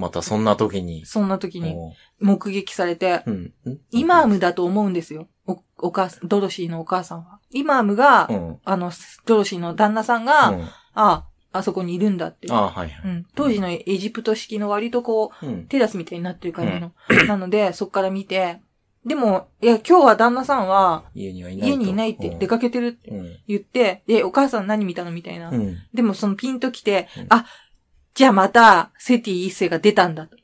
[0.00, 1.04] またそんな時に。
[1.04, 1.76] そんな時に
[2.20, 3.34] 目撃されて、うん。
[3.66, 5.28] んイマームだと思うんですよ。
[5.46, 7.38] お、お母さん、ドロシーのお母さんは。
[7.50, 8.58] イマームが、うん。
[8.64, 8.90] あの、
[9.26, 12.48] ドロシーの旦那さんが、うんああ、あそこにいるんだって。
[12.50, 13.10] ああ、はいはい。
[13.10, 13.26] うん。
[13.34, 15.66] 当時のエジプト式の割とこう、うん。
[15.66, 16.92] テラスみたいになってる感じの。
[17.28, 18.60] なので、そっから見て、
[19.04, 21.68] でも、いや、今日は旦那さんは、家にはいないと。
[21.68, 23.36] 家にいないって出かけてるってうん。
[23.46, 25.50] 言って、で、お母さん何見たのみたいな。
[25.50, 25.76] うん。
[25.94, 27.46] でもそのピンと来て、うんあ、
[28.20, 30.36] じゃあまた、セティ一世が出たんだと。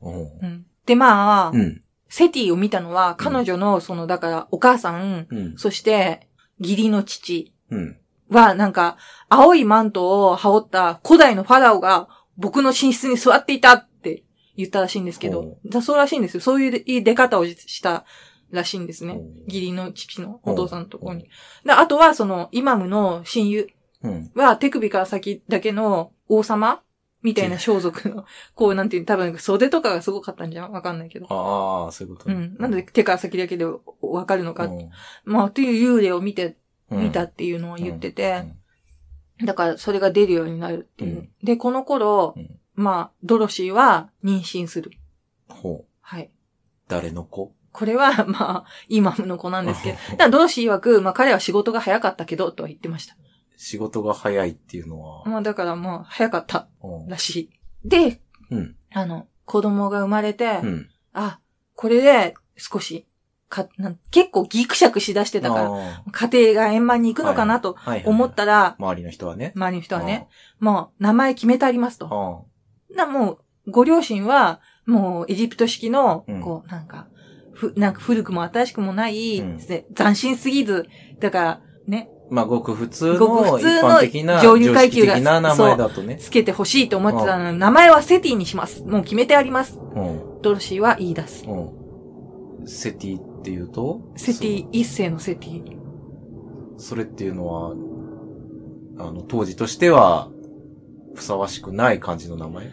[0.00, 0.64] うん。
[0.86, 1.82] で、まあ、うん。
[2.08, 5.58] セティを見たのは、彼女の、その、だから、お母さん、うん。
[5.58, 6.26] そして、
[6.58, 7.98] 義理の父うん。
[8.30, 8.96] は、なんか、
[9.28, 12.08] 青いマントを羽織った古代のファラオが、
[12.38, 14.24] 僕の寝室に座っていたって
[14.56, 16.40] 言ったらしいんですけどほ、だそうらしいんですよ。
[16.40, 18.06] そういう出方をした
[18.50, 19.20] らしいんですね。
[19.48, 21.28] 義理の父のお父さんのところに。
[21.66, 23.68] であとは、その、イマムの親友
[24.02, 24.30] うん。
[24.34, 26.80] は、手首から先だけの王様
[27.22, 31.26] みたいな装束の、こう、なんていう、多分袖とかがすごかったんじゃんわかんないけど。
[31.30, 32.56] ああ、そういうことねうん。
[32.58, 33.64] なんで手から先だけで
[34.00, 34.66] わかるのか。
[34.66, 34.90] うん
[35.24, 36.58] まあ、っていう幽霊を見て、うん
[36.90, 38.44] 見たっていうのは言ってて、
[39.40, 41.16] うんだからそれが出るようになるっていう。
[41.16, 44.92] うんで、この頃、うんまあ、ドロシーは妊娠する。
[45.48, 45.84] ほう。
[46.00, 46.30] はい。
[46.86, 47.52] 誰の子？
[47.72, 53.16] これは、 まあ、イマムの子なんですけど、 だドロシー曰く、まあ彼は仕事が早かったけど、とは言ってました。
[53.58, 55.24] 仕事が早いっていうのは。
[55.26, 57.50] まあだからまあ、早かったうんらしい。
[57.84, 58.76] で、うん。
[58.92, 60.88] あの、子供が生まれて、うん。
[61.12, 61.40] あ、
[61.74, 63.06] これで少し、
[63.48, 69.52] か、なん結構ギクシャクしだしてたから、ら、家庭が円満に行くのかなと思ったら、周りの人はね。
[69.56, 70.28] 周りの人はね、
[70.60, 72.46] もう名前決めてありますと。
[72.92, 77.08] あな、もう、ご両親は、もう、エジプト式のうん、こう、なんか、
[77.52, 80.86] ふ、なんか古くも新しくもない、うんで斬新すぎず、
[81.18, 81.67] だから、ね、
[82.30, 86.16] まあ、ごく普通の一般的な、上流階級が名前だとね。
[86.16, 88.84] つけてほしいと思ってたのに、名前はセティにします。
[88.84, 89.78] もう決めてあります。
[89.78, 90.42] うん。
[90.42, 91.46] ドロシーは言い出す。
[91.46, 92.66] うん。
[92.66, 94.02] セティっていうと？
[94.16, 95.78] セティ、一世のセティ。
[96.76, 97.72] そそれっていうのは、
[98.98, 100.30] あの、当時としては、
[101.14, 102.70] ふさわしくない感じの名前？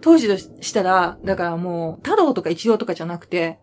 [0.00, 3.58] 当時としたら、だからもう、太郎とか一郎とかじゃなくて、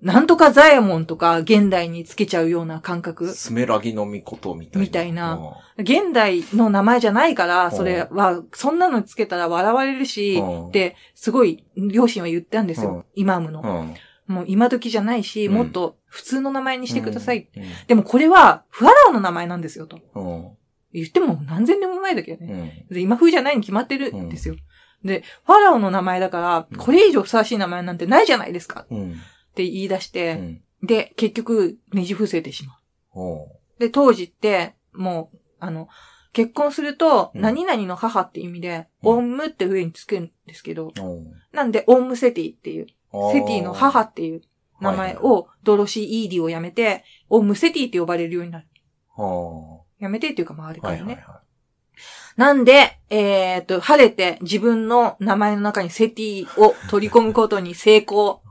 [0.00, 3.32] なんとかザエモンとか現代につけちゃうような感覚？
[3.32, 4.86] スメラギの御事みたいな。
[4.86, 13.06] みたいな現代の名前じゃないから、それは、そんなのつけたら笑われるしうん、って、すごい、両親は言ったんですうんよ。
[13.14, 13.94] イマームの。
[14.28, 17.48] もう今時じゃないし、うんもっと普通の名前にしてください。
[17.56, 17.64] うん。
[17.86, 19.98] でもこれは、ファラオの名前なんですよ、と。
[20.14, 20.48] うん。
[20.92, 22.86] 言っても何千年も前だけどね。
[22.90, 24.54] 今風じゃないに決まってるんですよ。
[25.04, 28.86] で、ファラオの名前だからうん、これ以上ふさわしい名前なんてないじゃないですか
[29.62, 29.68] っうん。
[29.68, 30.62] て言い出しうて、ん。
[30.82, 32.78] で、結局、ねじ伏せてしま
[33.20, 33.48] う。
[33.78, 35.88] で、当時って、もう、あの、
[36.32, 42.86] 結婚すると、うん何々の母って意味で、うんオンムって上につくんですけど、おうなんで、オンムセティっていう、
[43.32, 44.42] セティの母っていう
[44.80, 48.66] 名前を、ドロシー・イーディをやめて、オンムセティって呼ばれるようになる。
[49.16, 50.82] はやめてっていうか周りあ。
[50.82, 51.02] からね。
[51.02, 51.42] はいはいは
[52.38, 58.42] なんで、えっ、と、晴れて自分の名前の中にセティを取り込むことに成功。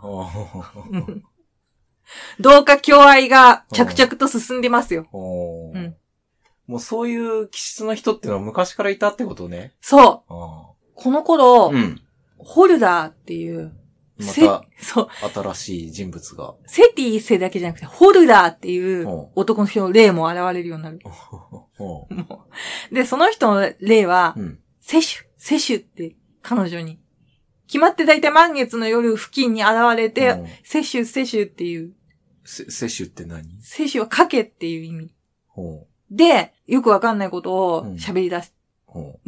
[2.41, 5.07] 同化共愛が着々と進んでますよ。
[5.13, 5.95] おううん
[6.67, 9.73] もうそういう気質の人っていうのは昔からいたってことね。
[9.79, 10.33] そう。
[10.33, 12.01] あこの頃、あうん。
[12.37, 13.73] ホルダーっていう、
[14.19, 16.55] ませたそう、新しい人物が。
[16.65, 20.99] セティ一世だけじゃなくて、ホルダーっていううん男の人の霊も現れるようになる。
[22.91, 24.59] で、その人の霊はう、ん。
[24.79, 26.99] 摂取、摂取って彼女に。
[27.67, 31.93] 決まって大体満月の夜付近に現れて、うん摂取、摂取っていう、
[32.45, 33.43] せ摂取って何？
[33.61, 35.13] 摂取はかけっていう意味。
[36.09, 38.53] で、よくわかんないことを喋り出す。
[38.85, 39.19] ほ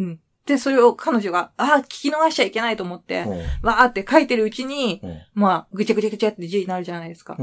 [0.49, 3.25] で、それを彼女が、ああ、聞き逃しちゃいけないと思っうて、
[3.61, 5.01] わーって書いてるうちに、
[5.33, 7.37] まあ、ぐちゃぐちゃぐちゃって字になるじゃないですか。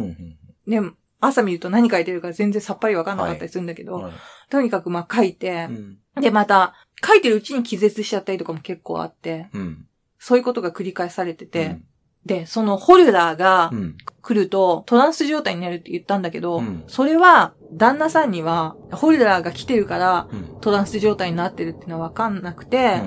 [0.66, 0.80] で、
[1.20, 4.12] 朝見ると何書いてるか全然さっぱりわかんなかったりするんだけど、はい。
[4.50, 5.98] とにかくまあ書いてう、ん。
[6.20, 6.74] で、また、
[7.06, 9.86] 書いてるうちに気絶しちゃったりとかも結構あって、うん。
[10.18, 11.84] そういうことが繰り返されてて、うん
[12.26, 23.02] で、そのホルダーがうん来るとトランス状態になるって言ったんだけど、うんそれは旦那さんにはホルダーが来てるからうんトランス状態になってるっていうのはわかんなくて、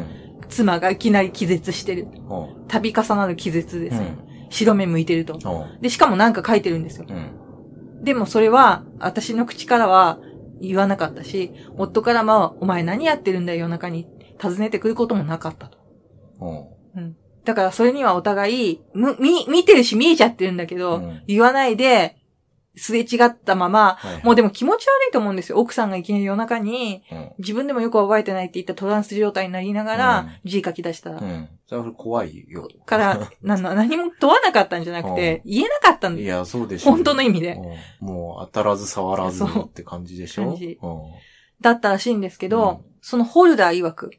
[0.47, 2.07] 妻がいきなり気絶してる。
[2.27, 4.17] ほ度重なる気絶うですね。
[4.49, 5.37] 白目向いてると。
[5.39, 7.05] ほで、しかもなんか書いてるんですよ。
[7.07, 7.49] ううん
[8.01, 10.19] でもそれは、私の口からは
[10.61, 14.07] 言わなかったし、夫からも、お前何やってるんだよ夜中に
[14.41, 15.77] 尋ねてくることもなかったと。
[16.39, 16.77] ほ
[17.49, 22.15] だからそれにはお互い、む、み、見てるし見えちゃってるんだけど、うん言わないで、
[22.75, 25.57] すれ違ったまま、はいもうでも気持ち悪いと思うんですよ。
[25.57, 31.17] 奥さんがいきなり夜中に、うん自分でもよく覚えてないって言ったトランス状態になりながら、字書き出したら。
[31.21, 31.49] うん。
[31.65, 32.67] それは怖いよ。
[32.85, 36.91] から、なの 何も問わなかったんじゃなくて、言えなかったんいや、そうでしょ。
[36.91, 37.53] 本当の意味で。
[38.01, 40.45] うんもう当たらず触らずって感じでしょ？
[40.49, 40.85] 感じう
[41.61, 44.11] だったらしいんですけど、うんそのホルダー曰く。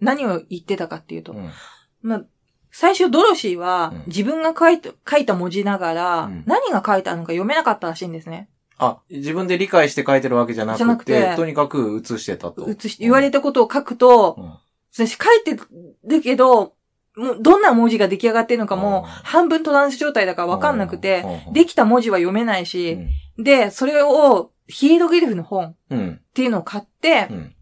[0.00, 1.50] 何を言ってたかっていうと、うん
[2.02, 2.24] まあ、
[2.72, 8.48] 最初ドロシーはうん自分が書いた、書いた文字ながら、うん何が書いてあるのか読めなかったらしいんですね。
[8.78, 12.64] あ、自分で理解して書いてるわけじゃなじゃなくくて、てとにかく写してたと。
[12.64, 14.52] 写し言われたことを書くと、うん
[14.94, 15.58] 私書いて
[16.04, 16.74] るけど、
[17.16, 22.98] もうどんな文字が出来上がってるのかも、うん半分トランス状態だからわかんなくて、うん、できた文字は読めないうし、
[23.38, 23.42] ん。
[23.42, 26.20] で、それをヒエログリフの本っうん。
[26.34, 27.54] ていうのを買ってう、ん。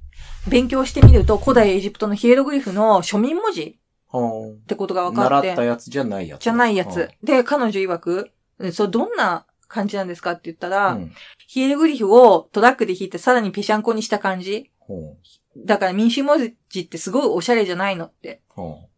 [0.48, 3.78] 勉強してみると、古代エジプトのヒエログリフの庶民文字
[4.12, 6.42] ってことが分かって習った、やつじゃないやつ。
[6.42, 7.08] じゃないやつ。
[7.22, 11.12] で、彼女曰く、うんそれどんな感じなんですかって言ったうら、ん。
[11.46, 15.16] ヒエログリフをトラックで引いてさらにぺしゃんこにした感じほ
[15.56, 16.38] だから民衆文
[16.68, 18.40] 字ってすごいおしゃれじゃないのって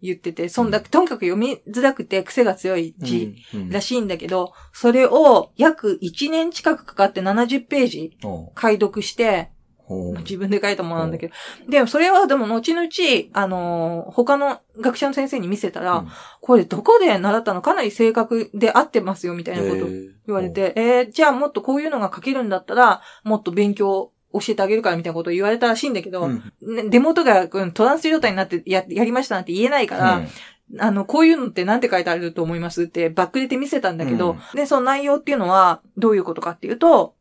[0.03, 3.05] 言ってて、そんだ、とにかく読みづらくて癖が強いう。
[3.05, 3.71] 字うん。
[3.71, 8.19] らしいんだけど、それを約1年近くかかって70ページ。
[8.55, 9.51] 解読して。
[10.19, 11.35] 自分で書いたものなんだけど。
[11.69, 12.89] で、それはでも後々、
[13.33, 16.09] あのー他の学者の先生に見せたら、うん。
[16.41, 26.53] これどこで習ったのかなり正確で合ってますよ、みたいなこと言われて、えー、じゃあもっとこういうのが書けるんだったら、もっと勉強教えてあげるからみたいなことを言われたらしいんだけど、うん。
[26.63, 30.23] ね出元がうんトランス状態になってや、やりましたなんて言えないから、
[30.79, 37.15] あの、こういうのってなんて書いてあると思いますってバック出て見せたんだけど、で、その内容っていうのはどういうことかっていうと、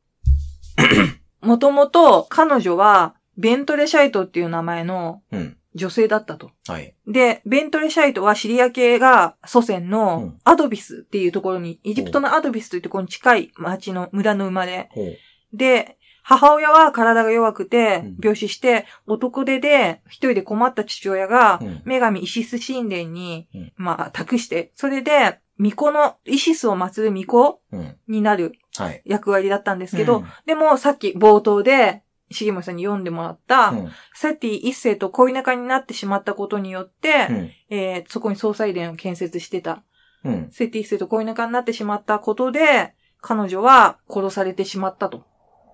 [1.41, 5.57] もともと彼女はベントレシャイトっていう名前のうん。
[5.73, 6.51] 女性だったと。
[6.67, 6.93] はい。
[7.07, 14.89] で、ベントレシャイトはシリア系が祖先うのんアドビスっていうところに、エジプトのアドビスというところに近い町の村の生まれ。
[14.91, 15.17] ほう。
[15.53, 27.95] で、母親は体が弱くてうん病死して、男手で一人で困った父親がうん女神イシス神殿にうん、まあ、託して、それで、巫女の、イシスを祀る巫女うん。
[28.07, 29.01] になるはい。
[29.05, 37.51] 役割だったんですけど、うんでもさっき冒頭で、重森さんに読んでもらった、うんセティ一世と恋仲になってしまったことによって、うん。
[37.69, 39.83] えーそこに総裁殿を建設してた。
[40.23, 40.49] うん。
[40.51, 45.25] セティ一世と恋仲になってしまったことで、彼女は殺されてしまったと。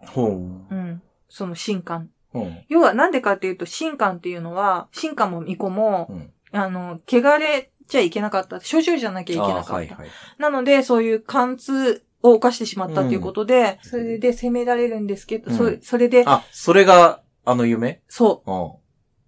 [0.07, 0.31] ほう。
[0.33, 0.35] う
[0.75, 1.01] ん。
[1.29, 2.09] その神官。
[2.67, 6.31] 要はなんでかっていうと、神官っていうのは、神官も巫女も、うん。
[6.51, 8.59] あの、汚れちゃいけなかった。
[8.59, 9.71] 処女じゃなきゃいけなかった。
[9.71, 10.07] あはいはい。
[10.37, 18.01] なので、そういう貫通を犯してしまったっていうことで、それで責められるんですけど、うんそれそれで、あ、それが、あの夢？
[18.09, 18.57] そう、うん。
[18.57, 18.79] ほ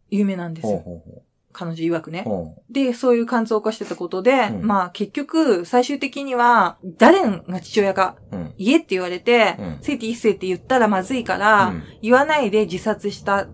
[0.10, 0.78] 有名なんですよ。
[0.78, 2.22] うほうほ彼女曰くね。
[2.26, 8.36] ほで、そういう感想を起こしてたことで、うんまあ結局、最終的には、誰が父親か、う。
[8.36, 8.54] うん。
[8.58, 13.48] 言えって言われて、うん聖地一世って言ったらまずいから、うん言わないで自殺した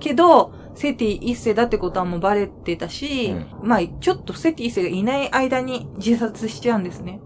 [0.00, 7.20] けど、セティ一世だってことはもうバレてたし、うまあ、ちょっとセティ一世がいない間に自殺しちゃうんですね。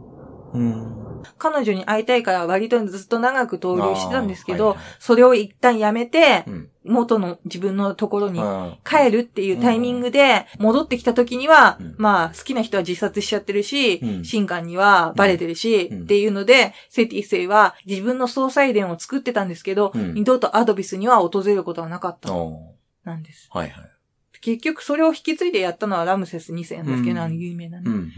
[0.54, 1.02] うん。
[1.36, 6.68] 彼女に会いたいから割とずっと長く投留してたんですけど、はいそれを一旦やめて、うん。
[6.84, 8.76] 元の自分のところにうん。
[8.84, 11.94] 帰るっていうタイミングで、戻ってきた時には、うん。
[11.98, 14.24] まあ、好きな人は自殺しちゃってるし、うん。
[14.24, 16.02] 新官にはバレてるし、うん。
[16.02, 20.14] っていうので、セティ一世は自分の総裁伝を作ってたんですけど、うん。
[20.14, 22.30] 二度とアドビスには訪れることはなかった。
[23.06, 23.48] おなんです。
[23.52, 23.90] ーはいはい。
[24.40, 28.12] 結局それを引き継いでやったのはラムセス2世なんですけど、うんあの有名なね、っうん。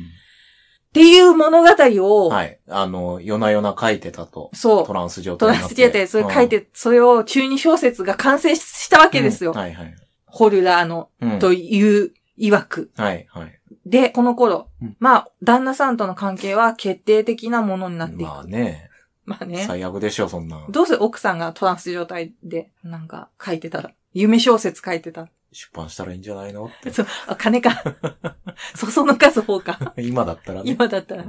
[0.92, 2.58] ていう物語を、はい。
[2.68, 4.50] あの、夜な夜な書いてたと。
[4.54, 5.82] そうト、ランス状ト態になって。
[5.82, 9.50] ランスジェテ、それ書いて、それを中二小説が完成したわうんけですよ。
[9.50, 9.94] うんはいはい。
[10.26, 12.90] ホルラーの、うんという曰く。
[12.96, 13.60] はいはい。
[13.86, 18.22] で、この頃、うんまあ、旦那さんとの関係は決定的なものになっていく。
[18.22, 18.90] まあね。
[19.24, 19.64] まあね。
[19.66, 20.64] 最悪でしょ、そんな。
[20.68, 25.28] どうせ奥さんがトランス状態で、なんか書いてたら、夢小説書いてた。
[25.52, 26.90] 出版したらいいんじゃないのって。
[26.90, 27.82] そう、あ、金か。
[28.74, 29.92] そその数方か。
[29.98, 30.70] 今だったらね。
[30.72, 31.24] 今だったら。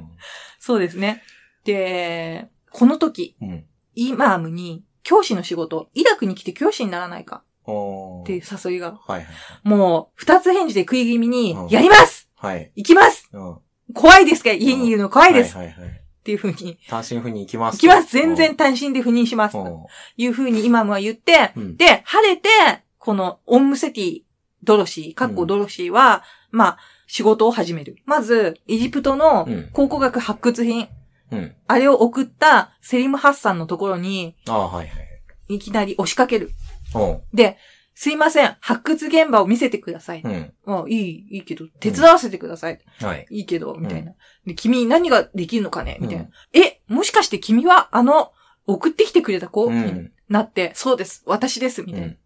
[0.60, 1.22] そうですね。
[1.64, 3.50] で、この時、うん。
[3.50, 3.66] うん。
[3.96, 9.28] イマームに、教師の仕事、イラクに来て教師にならないかっていう誘いが、はいはい。
[9.64, 12.72] もう、二つ返事で食い気味にうん、やりますはい。
[12.76, 13.58] 行きますうん。
[13.94, 14.52] 怖いですか？
[14.52, 16.02] 家にいるの怖いです、はいはいはい。
[16.26, 17.76] っていう風に、単身赴任行きます。
[17.76, 19.64] 行きます全然単身で赴任しますうん。
[19.64, 21.78] という風にイマームは言って、うん。
[21.78, 22.50] で、晴れて、
[22.98, 24.22] このオンムセティ、
[24.64, 27.98] ドロシー、カッコドロシーは、まあ、仕事を始める。
[28.06, 30.90] まず、エジプトのうん考古学発掘品、
[31.32, 31.56] うん。
[31.68, 35.00] あれを送ったセリム・ハッサンのところに、ああ、はいは
[35.48, 35.56] い。
[35.58, 36.50] いきなり押しかける。
[36.96, 37.60] おで、
[37.96, 40.22] すいません、発掘現場を見せてください。
[40.22, 40.54] うん。
[40.68, 42.80] あいい、いいけど、手伝わせてください。
[43.00, 43.26] はい。
[43.30, 44.12] いいけど、みたいな。
[44.12, 44.16] う
[44.46, 45.98] で、君何ができるのかね？
[46.02, 48.34] みたいな、うんえ、もしかして君はあの、
[48.68, 50.12] 送ってきてくれた子、にうん。
[50.30, 52.08] なって、そうです、私です、みたいな。
[52.08, 52.18] うん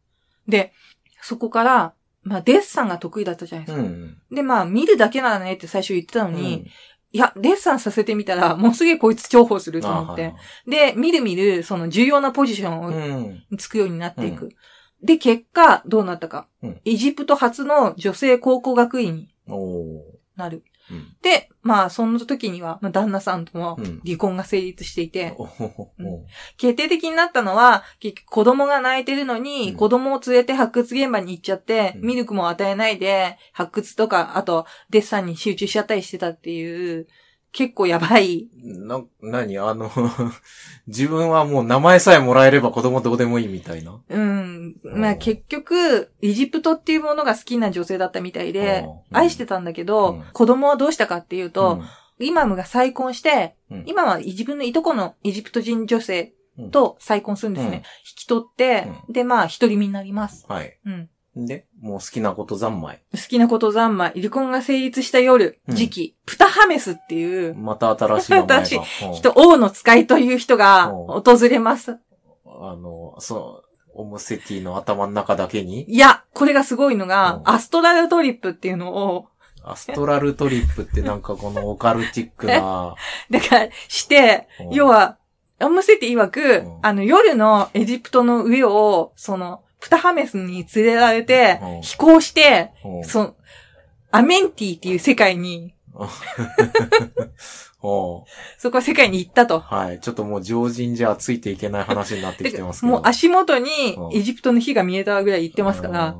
[0.47, 0.73] で、
[1.21, 1.93] そこから、
[2.23, 3.83] まあ、デッサンが得意だったじゃないですか。
[3.83, 4.17] うん。
[4.31, 6.65] で、まあ、見るだけならねって最初言ってたのに、
[7.11, 10.33] いや、デッサンさせてみたら、もうすげえこいつ重宝すると思って。
[10.67, 12.89] で、みるみる、その重要なポジションうを
[13.29, 13.57] ん。
[13.59, 14.49] つくようになっていく。
[15.03, 16.47] で、結果、どうなったか。
[16.61, 20.01] うんエジプト初の女性考古学院におー。
[20.35, 20.63] なる。
[20.91, 21.15] うん。
[21.21, 26.25] で、まあ、その時には、まあ、旦那さんともうん離婚が成立していて、おほほほ
[26.57, 37.07] 決定的になったのは、結局子供が泣いてるのに、うん子供を連れて発掘現場に行っちゃって、うんミルクも与えないで、発掘とか、あと、デッサンに集中しちゃったりしてたっていう、
[37.51, 38.47] 結構やばい。
[38.63, 39.89] な、なにあの、
[40.87, 43.99] 自分はもう名前さえもらえれば子供どうでもいいみたいな？
[44.07, 44.75] うん。
[44.83, 51.85] うんまあ結局、エジプトっていうものが好きな女性だったみたいでうん、愛してたんだけど、うん子供はどうしたかっていうと、ん
[52.19, 56.33] イマムが再婚して、うん今は自分のいとこのエジプト人女性
[56.71, 57.69] と再婚するんですね。
[57.69, 57.83] うん引
[58.15, 60.45] き取って、で、まあ、一人身になります。
[60.49, 60.77] はい。
[60.85, 61.09] うん。
[61.45, 63.01] で、もう好きなこと三昧。
[63.13, 65.75] 好きなこと三昧、離婚が成立した夜、うん。
[65.75, 68.65] 時期、プタハメスっていうまた新しい名前が。
[68.65, 69.13] 新しいうん。
[69.13, 71.97] 人、王の使いという人がう訪れます。
[72.45, 77.49] あの、そう、オムセティの頭の中だけに、いや、これがすごいのがう、ん。
[77.49, 79.27] アストラルトリップっていうのを、
[79.63, 82.95] アストラルトリップってなんかこのオカルティックな、
[83.29, 84.69] だから、して、うん。
[84.71, 85.17] 要は、
[85.59, 93.03] アムセティ曰くうん、あの、夜のエジプトの上を、その、プタハメスに連れられてうん、飛行して、うん。
[93.03, 93.35] その、
[94.11, 95.73] アメンティっていう世界に、
[98.57, 99.59] そこは世界に行ったと。
[99.59, 99.99] はい。
[99.99, 102.91] ちょっともう常人じゃついていけない話になってきてますけど。
[102.91, 104.13] もう足元にうん。
[104.13, 106.15] エジプトの火が見えたぐらい行ってますから、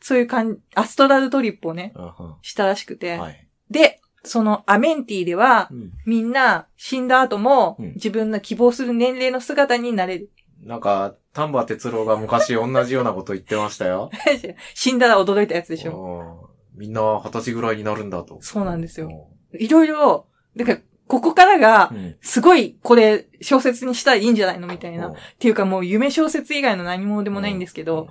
[0.00, 2.34] そういう感じ、アストラルトリップをね、うん。
[2.42, 3.18] したらしくて。
[3.18, 3.46] はい。
[3.70, 5.92] で、そのアメンティでは、うん。
[6.04, 7.92] みんな死んだ後もうん。
[7.94, 10.30] 自分の希望する年齢の姿になれる。
[10.62, 14.10] なんか、丹波哲郎が昔同じようなこと言ってましたよ。
[14.74, 16.40] 死んだら驚いたやつでしょ。
[16.40, 18.36] うんみんな二十歳ぐらいになるんだと。
[18.42, 19.28] そうなんですよ。
[19.58, 20.26] いろいろ、
[20.56, 22.16] だから、ここからがう、ん。
[22.20, 25.06] すごい、これ、小説にしたらいいんじゃないのみたいな。
[25.06, 28.08] うんっていうかもう夢小説以外の何もでもないんですけど、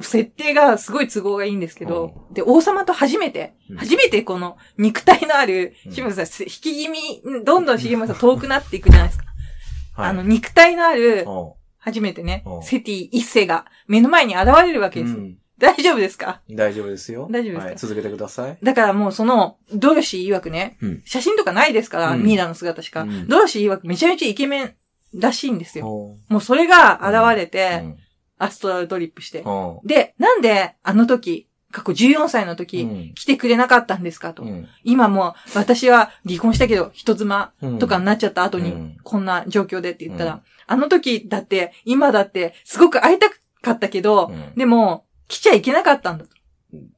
[0.00, 9.24] 設定がすごい都合がいいんですけど、で、王様と初めて、うん初めてこの肉体のある、うん重村さん、引き気味、どんどん重村さん遠くなっていくじゃないですか。
[9.96, 15.14] はいあの、肉体のある、うん初めてねう、んセティ一世が目の前に現れるわけです。
[15.14, 16.40] うん大丈夫ですか？
[16.48, 17.26] 大丈夫ですよ。
[17.32, 17.66] 大丈夫ですか？
[17.66, 18.58] はい、続けてください。
[18.62, 23.02] だからもうその、ドロシー曰くね、うん写真とかないですから、うんミイラの姿しか。
[23.02, 24.74] うんドロシー曰くめちゃめちゃイケメン
[25.14, 25.84] らしいんですよ。
[26.28, 27.96] もうそれが現れうて、ん
[28.38, 29.40] アストラルトリップして。
[29.40, 34.42] うんで、なんで、あの時、過去14歳の時、うん来てくれなかったんですかと。
[34.42, 40.40] うん今も私は離婚したけど人妻うんとかになっちゃった後に、うんこんな状況でって言ったら、うん
[40.70, 46.30] あの時だって、今だって、すごく会いたかったけど、うんでも、来ちゃいけなかったんだと。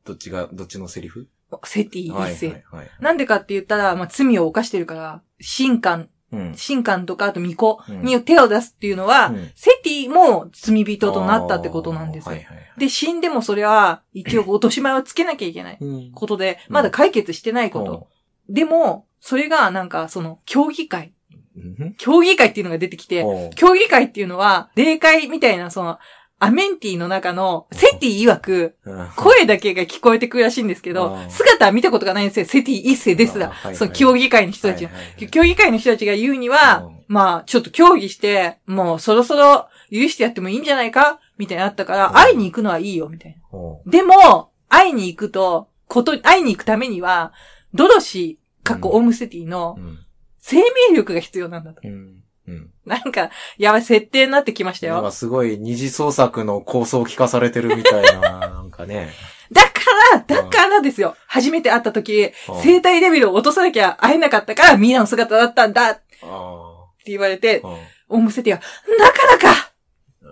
[0.04, 1.28] どっちが、どっちのセリフ？
[1.64, 2.64] セティ一世。
[3.00, 5.22] なんでかって言ったら、まあ、罪を犯してるから、
[5.56, 6.08] 神官、うん。
[6.30, 9.50] 神官とか、あと巫女に手を出すっていうのは、うん。
[9.54, 12.32] セティも罪人となったってことなんですよ。
[12.32, 12.66] はいはいはい。
[12.78, 16.12] で、死んでもそれは、一応落とし前をつけなきゃいけないうん。
[16.12, 18.08] ことで、まだ解決してないこと。
[18.48, 21.12] でも、それがなんか、その、協議会。
[21.56, 21.94] うん。
[21.98, 25.98] 協議会っていうのが出てきて、おう協議会っていうのは、霊界みたいな、その、
[26.42, 29.08] アメンティの中の、セティ曰く、うん。
[29.14, 32.46] 声だけが聞こえてくるらしいんですけど姿は見たことがないんですよ。
[32.46, 34.88] セティ一世ですらその協議会の人たちの。
[34.88, 34.96] はい。
[34.96, 35.28] はいはい。
[35.28, 41.20] 協議会の人たちが言うにはうん、まあ、ちょっと協議して、もうそろそろ許してやってもいいんじゃないか？
[41.36, 42.14] みたいになったから、うん。
[42.14, 43.90] 会いに行くのはいいよ、みたいな。
[43.90, 47.34] でも、会いに行くと、こと、会いに行くためには、
[47.74, 49.98] ドロシー、かっこオウムセティのうん。
[50.38, 51.82] 生命力が必要なんだと。
[51.84, 52.19] うん
[52.50, 55.12] うんなんか、やばい、設定になってきましたよなんか。
[55.12, 59.10] すごい二次創作の構想を聞かされてるみたいな、 なんかね。
[59.52, 59.68] だか
[60.12, 61.16] ら、だからですよ。
[61.26, 67.76] 初めて会った時、うん生体レベルを落とさなきゃ会えなかったから、みんなの姿だったんだってあ言われてあ。、うん
[68.12, 68.60] オウムセティは、
[68.98, 69.70] だからか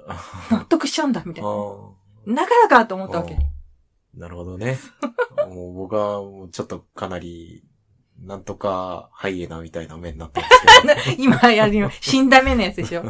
[0.08, 1.48] あ納得しちゃうんだみたいな。
[1.48, 3.34] ーだからかと思ったわけ。
[3.34, 3.40] うん
[4.18, 4.78] なるほどね。
[5.48, 6.18] もう僕は
[6.50, 7.62] ちょっとかなり、
[8.24, 11.22] なんとかハイエナみたいな目になってますけど。
[11.22, 11.90] 今やるよ。
[12.00, 13.04] 死んだ目のやつでしょ。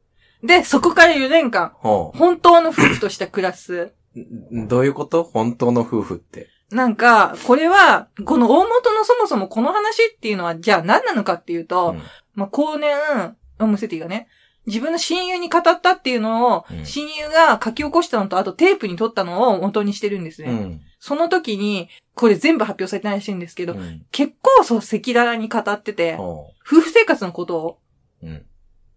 [0.42, 3.92] で、そこから4年間、ほ本当の夫婦として暮らす。
[4.16, 5.22] うんどういうこと？
[5.22, 6.48] 本当の夫婦って。
[6.70, 12.02] なんか、これは、この大元のそもそもこの話っていうのは、じゃあ何なのかっていうと、うん
[12.34, 12.96] まあ、後年、
[13.58, 14.28] ムセティがね、
[14.66, 20.50] 自分の親友に語ったっていうのを、うん親友が書き起こしたのと、あとテープに撮ったのを元にしてるんですね。
[20.50, 20.80] うん。
[21.00, 27.78] その時に、これ全部発表されてないらしいんですけど、うん結構そう赤裸々に語ってて、ほ夫婦生活のことを、
[28.22, 28.46] ううん。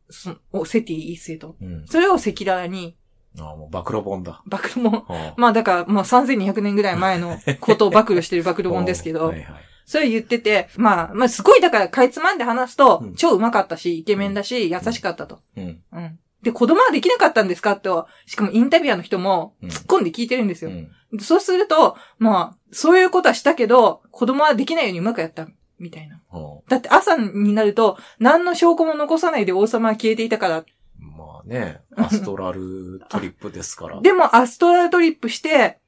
[0.10, 1.56] そのおセティ一世と。
[1.62, 1.88] うん。
[1.88, 2.98] それを赤裸々に、
[3.40, 4.44] ああ、もう暴露本だ。
[4.46, 5.34] 暴露本。
[5.38, 9.64] まあだから、まあ3200年ぐらい前のことを暴露してる 暴露本ですけど、はいはい。
[9.86, 15.40] それ言ってて、まあ、まあすごいだからかいつまんで話すと、うん超うまかったし、イケメンだし、優しかったと。
[15.56, 15.82] うん。
[15.94, 16.20] うん。
[16.44, 17.76] で、子供はできなかったんですか？
[17.78, 20.72] と、しかもインタビュアーの人もうん突っ込んで聞いてるんですよ。
[20.72, 21.20] うん。
[21.20, 25.48] そうすると、まあ、そういうことはしたけど、子供はできないようにうまくやった、
[25.80, 26.22] みたいな。
[26.28, 30.58] ほだって朝になると、何の証拠も残さないで王様は消えていたから。
[30.60, 30.66] う
[31.00, 34.00] まあね、アストラルトリップですから。
[34.02, 35.80] でもアストラルトリップして、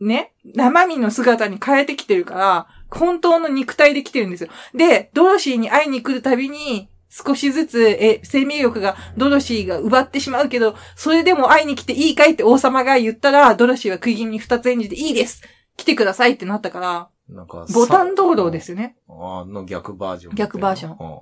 [0.00, 4.50] ね、生身の姿に変えてきてるから、本当の肉体で来てるんですよ。
[4.74, 15.42] で、ドロシーに会いに来るたびに、少しずつ、え、生命力が、ドロシーが奪ってしまうけど、それでも会いに来ていいかいって王様が言ったら、ドロシーは釘に二つ演じていいです
[15.76, 18.96] 来てくださいってなったから、なんかボタン道路ですよね。
[19.08, 20.34] あの逆バージョン。
[20.34, 21.20] 逆バージョンン。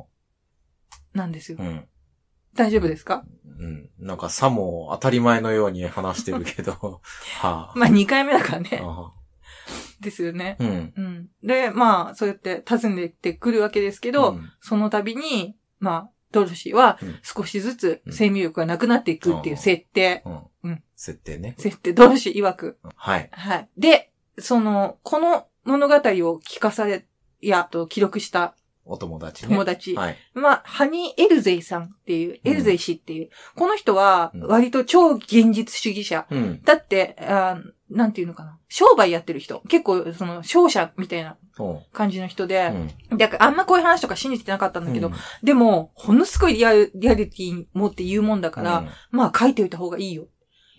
[1.15, 1.65] なんですよう。
[1.65, 1.87] ん。
[2.55, 3.25] 大丈夫ですか？
[3.59, 3.91] うん。
[3.99, 6.73] なんかさも当たり前のように話してるけど、
[7.41, 7.73] はあ。
[7.77, 8.81] まあ、2回目だからね。
[8.83, 9.13] あ
[10.01, 10.57] ですよね。
[10.59, 10.93] あうん。
[10.97, 11.29] うん。
[11.43, 20.23] で、まあ、そうやって訪ねてくるわけですけど、うんその度に、まあ、ドロシーはうん少しずつ生命力がなくなっていくっていう設定。
[20.25, 20.41] うん。
[20.65, 21.55] うん設定ね。
[21.59, 22.79] 設定、ドロシー曰く。
[22.95, 23.29] はい。
[23.33, 23.69] はい。
[23.77, 25.99] で、その、この物語を
[26.41, 27.07] 聞かされ、
[27.41, 28.55] いや、と記録した
[28.91, 29.51] お友達ね。
[29.51, 29.95] 友達。
[29.95, 30.17] はい。
[30.35, 36.27] まあ、ハニー・エルゼイさんっていう、エルゼイ氏っていう、この人はうん割と超現実主義者。
[36.29, 36.63] うん。
[36.65, 38.59] だって、あーなんていうのかな。
[38.69, 39.61] 商売やってる人。
[39.69, 42.47] 結構、その、商社みたいなそ感じの人う。
[42.49, 42.73] で、
[43.11, 43.19] うん。
[43.19, 50.27] だからあんまこういう話とか信じてなかったんだけど、うんでも、ほんのすごいリアル、リアリティ持って言うもんだから、まあ書いておいた方がいいよ。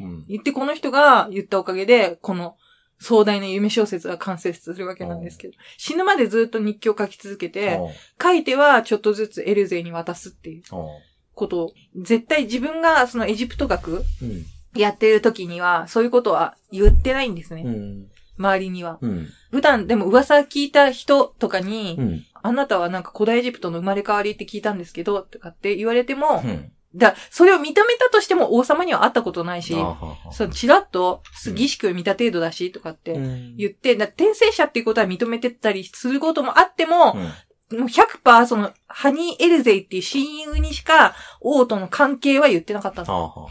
[0.01, 0.25] うん。
[0.27, 2.55] 言ってこの人が言ったおかげで、この
[3.01, 7.79] 壮大な夢小説が完成するわけなんですけど、死ぬまでずっと日記を書き続けて、
[8.21, 10.63] 書いてはちょっとずつエルゼイに渡すっていう
[11.33, 14.45] ことを、絶対自分がそのエジプト学うん。
[14.73, 17.63] やってる時には、そういうことは言ってないんですね。
[17.65, 18.07] うん。
[18.37, 18.99] 周りには。
[19.01, 19.27] うん。
[19.51, 22.25] 普段でも噂聞いた人とかに、うん。
[22.43, 26.71] あなたはなんか古代エジプトの生まれ変わりって聞いたんですけど、とかって言われても、うん。
[26.95, 29.75] だ、それを認めたとしても王様には会ったことないし
[30.31, 37.31] そう、ちらっとうん儀式を見た程度だし、とかってうん言って、だ転生者っていうことは認めてたりすることもあっても、うん
[37.71, 43.47] もう100%その、ハニー・エルゼイっていう親友にしか王との関係は言ってなかったの。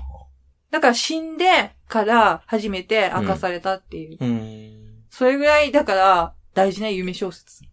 [0.71, 4.19] だから死んでから初めて明かされたっていう。
[4.21, 5.05] うん。
[5.11, 7.65] それぐらい、だから、大事な夢小説。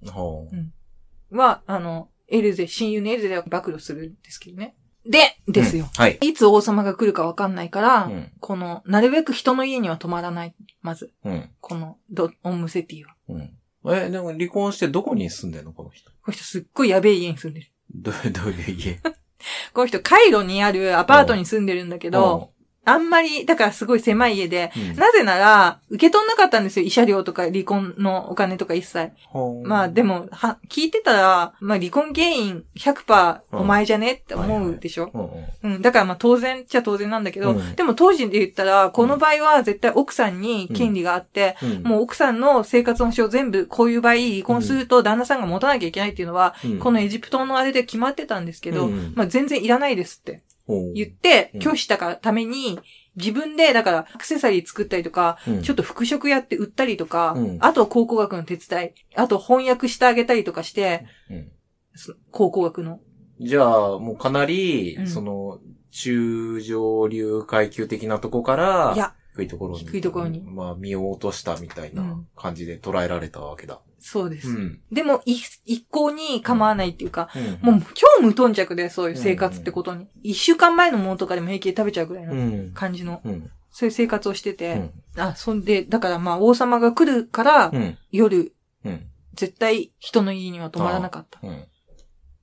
[1.31, 4.75] は、あの、エルゼ、親友のエルゼを暴露するんですけどね。
[5.09, 5.85] で、ですよ。
[5.85, 6.17] うんはい。
[6.21, 8.31] いつ王様が来るかわかんないから、うん。
[8.39, 10.55] この、なるべく人の家には泊まらない。
[10.81, 11.49] まず、うん。
[11.61, 13.15] この、ド、オンムセティは。
[13.29, 13.51] うん。
[13.95, 15.71] え、でも離婚してどこに住んでんの？
[15.71, 16.11] この人。
[16.11, 17.71] この人すっごいやべえ家に住んでる。
[17.93, 18.99] どう、どういう家？
[19.73, 22.51] この人、カイロにあるアパートに住んでるんだけど、
[22.87, 26.85] あんまり、だからすごい狭い家で、うん、なぜなら、受け取んなかったんですよ。
[26.85, 29.11] 慰謝料とか離婚のお金とか一切。
[29.25, 29.67] ほう。
[29.67, 35.69] まあでも、は、聞いてたら、まあ離婚原因100%お前じゃねって思うでしょ、うん。
[35.69, 35.81] うんうん。
[35.81, 37.75] だからまあ当然っちゃ当然なんだけど、うん。
[37.75, 41.83] でも当時で言ったら、この場合は絶対奥さんに権利があって、うん。
[41.83, 46.79] もう奥さんの生活の保障全部、こういう場合離婚すると旦那さんが持たなきゃいけないっていうのは、うん。
[46.79, 49.11] このエジプトのあれで決まってたんですけど、うん。
[49.13, 52.79] まあ全然いらないですって言ってうん、拒否したからために、
[53.15, 55.61] 自分で、だから、アクセサリー作ったりとか、うん。
[55.63, 57.57] ちょっと服飾やって売ったりとか、うん。
[57.61, 61.51] あと考古学の手伝い、あと翻訳してあげたりとかして、うん。
[61.95, 62.99] そ考古学の。
[63.39, 65.07] じゃあ、もうかなり、うん。
[65.07, 65.59] その、
[65.89, 69.79] 中上流階級的なとこから、いや、低いところに。
[69.79, 73.79] 低いところにまあ、身を落としたみたいうなん感じで捉えられたわけだ。
[73.99, 74.49] そうです。
[74.49, 74.81] うん。
[74.91, 75.35] でも、い
[75.65, 80.07] 一向に構わないっていうか、うんもう超無頓着で、そういう生活ってことに。
[80.23, 82.71] 一週間前のものとかでも平気で食べちゃうぐらいのうん。
[82.73, 83.51] 感じの、うん。
[83.71, 85.21] そういう生活をしてて、うん。
[85.21, 87.97] あ、そんで、だからまあ王様が来るから、うん。
[88.11, 88.53] 夜、
[88.85, 89.07] うん。
[89.33, 91.39] 絶対人の家には泊まらなかった。
[91.43, 91.65] うん。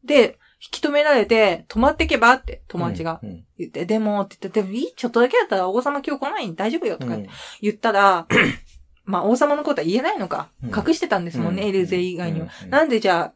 [0.05, 3.45] で、引き止められて、泊まってけばって友達がうん。
[3.59, 6.47] 言って、でも、って言って、でもいいちょっとだけだったら王様今日来ない？
[6.49, 7.27] ん大丈夫よとかうん。
[7.61, 8.27] 言ったら、
[9.05, 10.49] まあ王様のことは言えないのか。
[10.63, 10.71] うん。
[10.71, 11.69] 隠してたんですもんね、うん。
[11.69, 12.49] エルゼ以外には。
[12.63, 12.71] うん。
[12.71, 13.33] なんでじゃ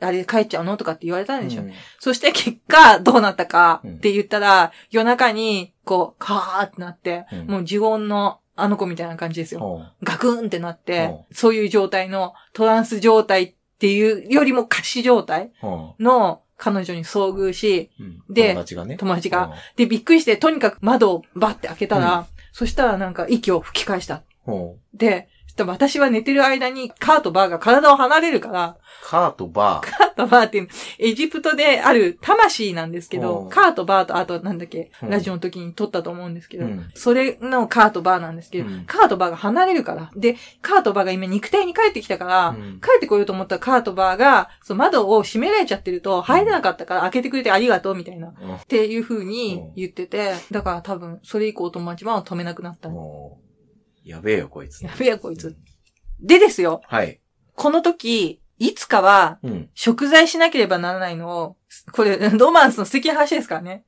[0.00, 0.76] あ、あれ帰っちゃうの？
[0.76, 1.62] とかって言われたんでしょ。
[1.62, 1.72] うん。
[2.00, 3.94] そして結果、どうなったかうん。
[3.96, 7.38] って言ったら、夜中に、こう、カーってなって、うん。
[7.46, 9.60] もう呪言のあの子みたいな感じですよ。
[9.60, 15.52] ほガクンってなって、うそういう状態のトランス状態っていうよりも仮死状態
[16.00, 18.22] の彼女に遭遇し、ううん。
[18.28, 18.96] で友達がね。
[18.96, 19.54] 友達が。
[19.76, 24.22] で、びっくりして、とにかく窓をバッて開けたら、そしたらなんか息を吹き返した。
[24.92, 25.28] で、
[25.66, 29.90] 私は寝てる間にカーとバーが体を離れるから、カーとバー。
[29.90, 33.48] カーとバーっていう、エジプトである魂なんですけど、うん。
[33.48, 35.10] カーとバーと、あとなんだっけ、うん。
[35.10, 36.90] ラジオの時に撮ったと思うんですけど、うん。
[36.94, 38.84] それのカーとバーなんですけど、うん。
[38.86, 40.10] カーとバーが離れるから。
[40.16, 42.80] で、カーとバーが今肉体に帰ってきたから、うん。
[42.80, 48.34] 帰ってこようと思ったカーとバーが、そう窓を閉められちゃってると入れなかったから開けてくれてありがとうみたいな。
[48.40, 48.54] うん。
[48.56, 52.88] っていう風に言ってて、だから多分、それ以降友達は止めなくなった
[54.08, 54.82] やべえよ、こいつ。
[54.84, 55.54] やべえよ、こいつ。
[56.20, 57.20] でですよ、はい。
[57.54, 59.70] この時、いつかは、うん。
[59.74, 61.56] 食材しなければならないのを、
[61.92, 63.84] これ、ロマンスの素敵な話ですからね。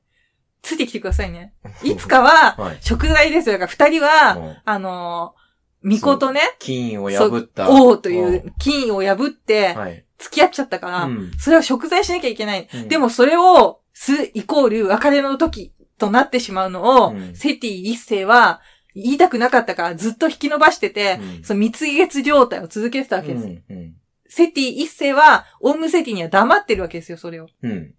[0.61, 1.53] ついてきてくださいね。
[1.83, 2.77] いつかは、はい。
[2.81, 3.53] 食材ですよ。
[3.57, 7.69] だから二人は、うんあのー、巫女とね、金を破った。
[7.71, 10.05] 王という金を破って。
[10.19, 12.69] 付き合っちゃったから、うんそれを食材しなきゃいけない。
[12.71, 18.61] うんでもそれを、す、イコール別れの時となってしまうのを、うんセティ一世は
[18.95, 23.45] 言いたくなかったからずっと引き伸ばしてて、うんその蜜月状態を続けてたわけです。
[23.45, 23.63] うん。
[23.69, 23.95] うん。
[24.27, 27.47] セティ一世は、オウムセティには黙ってるわけですよ、それを。
[27.61, 27.93] うん。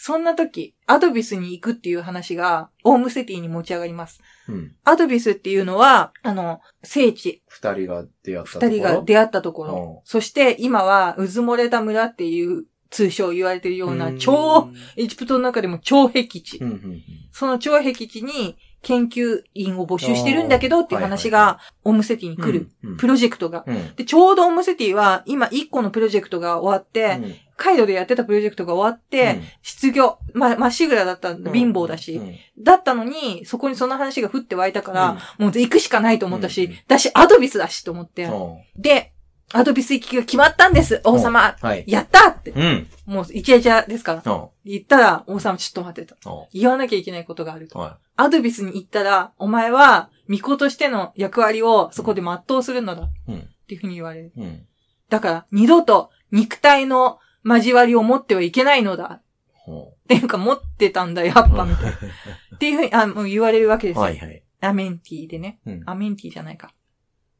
[0.00, 4.20] そんな時、アドビスに行くっていう話が、オウムセティに持ち上がります。
[4.48, 4.76] うん。
[4.84, 8.68] アドビスっていうのは、あの、聖地、二人が出会ったところ？
[8.68, 10.02] 二人が出会ったところ。
[10.04, 16.58] そして、今は、うずもれた村っていう通称言われているような、超、エジプトの中でも超僻地。
[16.58, 16.70] うん。
[16.70, 17.02] うん。
[17.32, 22.70] その超僻地に研究員を募集してるんだけどっていう話が、オウムセティに来る。
[22.84, 22.96] うん。
[22.96, 23.64] プロジェクトが。
[23.66, 23.94] うん。
[23.96, 32.20] で、ちょうどオウムセティは、今一個のプロジェクトが終わって、カイロでやってたプロジェクトが終わって、失業、ま、まっしぐらだった貧乏だし。
[32.58, 38.30] だったのに、そこにその話が降って湧いたから、もう行くしかないと思ったし、うんだし、アドビスだしと思って。
[38.76, 39.12] で、
[39.52, 41.56] アドビス行きが決まったんです、王様。
[41.60, 41.84] はい。
[41.86, 42.50] やったって。
[42.50, 42.86] うん。
[43.06, 44.50] もう、イチャイチャですから。
[44.64, 46.48] 言ったら、王様ちょっと待ってと。
[46.52, 47.78] 言わなきゃいけないことがあると。
[47.78, 53.08] はアドビスに行ったら、お前は、巫女としての役割をそこで全うするのだ。
[53.28, 54.32] うんっていうふうに言われる。
[54.34, 54.40] い。
[54.40, 54.66] うん。
[55.10, 59.20] だから、二度と肉体の交わりを持ってはいけないのだ。
[59.52, 61.92] ほっていうか、持ってたんだ、やっぱ、みたいな。
[62.56, 64.02] っていうふうに、あ、もう言われるわけですよ。
[64.02, 64.42] はいはい。
[64.60, 65.60] アメンティでね。
[65.66, 66.72] うんアメンティじゃないか。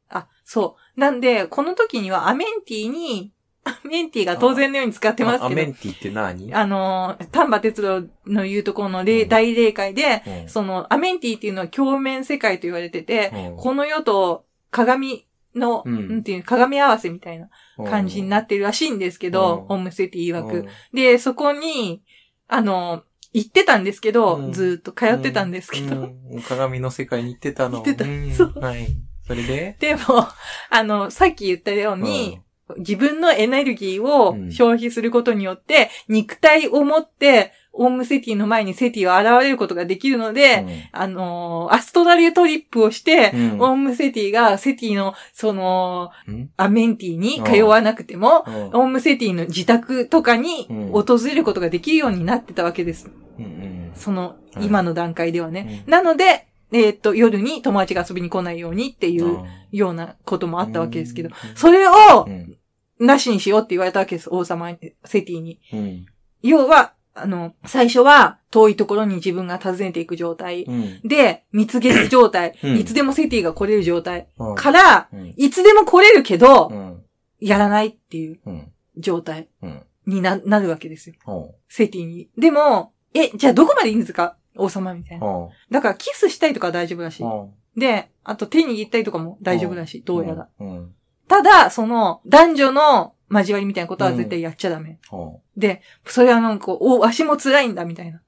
[0.09, 0.99] あ、そう。
[0.99, 3.31] なんで、この時にはアメンティに、
[3.65, 6.53] アメンティが当然のように使ってますアけど、メンティって何？
[6.53, 9.29] あのー、丹波哲郎の言うところの霊、うん。
[9.29, 10.49] 大霊界で、うん。
[10.49, 13.57] その、アメンティっていうのは鏡面世界と言われてて、うん。
[13.57, 16.23] この世と鏡の、うん。
[16.23, 17.49] ていうの鏡合わせみたいな
[17.85, 19.75] 感じになってるらしいんですけど、うん。
[19.75, 20.59] オムセティ曰く。
[20.59, 20.67] うん。
[20.93, 22.01] で、そこに、
[22.47, 23.03] あの、
[23.33, 24.51] 行ってたんですけど、うん。
[24.51, 26.41] ずーっと通ってたんですけど、うん。
[26.41, 27.77] 鏡の世界に行ってたの。
[27.77, 28.05] 行ってた。
[28.05, 28.31] ん。
[28.31, 28.53] そう。
[28.59, 28.87] はい。
[29.29, 29.77] それで？
[29.79, 30.27] でも、
[30.69, 32.41] あの、さっき言ったように、
[32.77, 34.51] 自分のエネルギーをうん。
[34.51, 43.61] 消費することによって、肉体を持って、オウムセティの前にセティは現れることができるので、あのーアストラリアトリップをして、うん。
[43.61, 46.49] オウムセティがセティの、その、うん？
[46.57, 48.69] アメンティに通わなくても、うん。
[48.73, 50.91] オウムセティの自宅とかにうん。
[50.91, 53.09] 訪れることができるようになってたわけです。
[53.37, 53.91] うんうん。
[53.95, 54.65] その、はい。
[54.65, 55.83] 今の段階ではね。
[55.85, 55.91] うん。
[55.91, 61.55] なので、えーっと、夜に友達が遊びに来ないようにっていうあようなこともあったわけですけど、うん。
[61.55, 61.91] それを
[62.27, 62.55] うん。
[62.99, 65.59] なしにしようって言われたわけです、王様に、セティに。
[65.73, 66.05] うん。
[66.43, 70.63] 要は、あの、最初は遠いところに自分が訪ねていく状態。
[70.63, 70.99] うん。
[71.07, 72.55] で、蜜月状態。
[72.63, 72.77] うん。
[72.77, 74.27] いつでもセティが来れる状態。
[74.37, 74.55] うん。
[74.55, 75.33] から、うん。
[75.37, 77.03] いつでも来れるけどう、ん。
[77.39, 79.81] やらないっていううん状態うん。
[80.05, 81.15] にな、なるわけですよ。
[81.23, 82.29] ほセティに。
[82.37, 84.35] でも、え、じゃあどこまでいいんですか？
[84.59, 85.25] 王様みたいうな。
[85.25, 87.79] ほだからキスしたいとかは大丈夫らしい。
[87.79, 90.01] で、あと手握ったりとかも大丈夫らしい。
[90.01, 90.47] うどうやら。
[90.59, 90.93] うん
[91.29, 94.97] ただ、その、男女の交わりみたいなことは絶対やっちゃダメ。
[95.07, 98.21] ほで、それはなんか、お、足も辛いんだ、みたいな。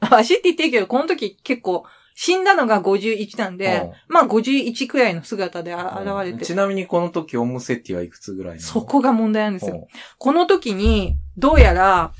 [0.00, 1.84] 足って言ってるけど、この時結構、
[2.14, 6.56] 死んだのが51なんで、うんまあ51くらいの姿であ現れてち。
[6.56, 9.76] なみにこの時オムセティはいくつぐらいそこが問題なんですよ。
[9.76, 12.12] ほこの時に、どうやら、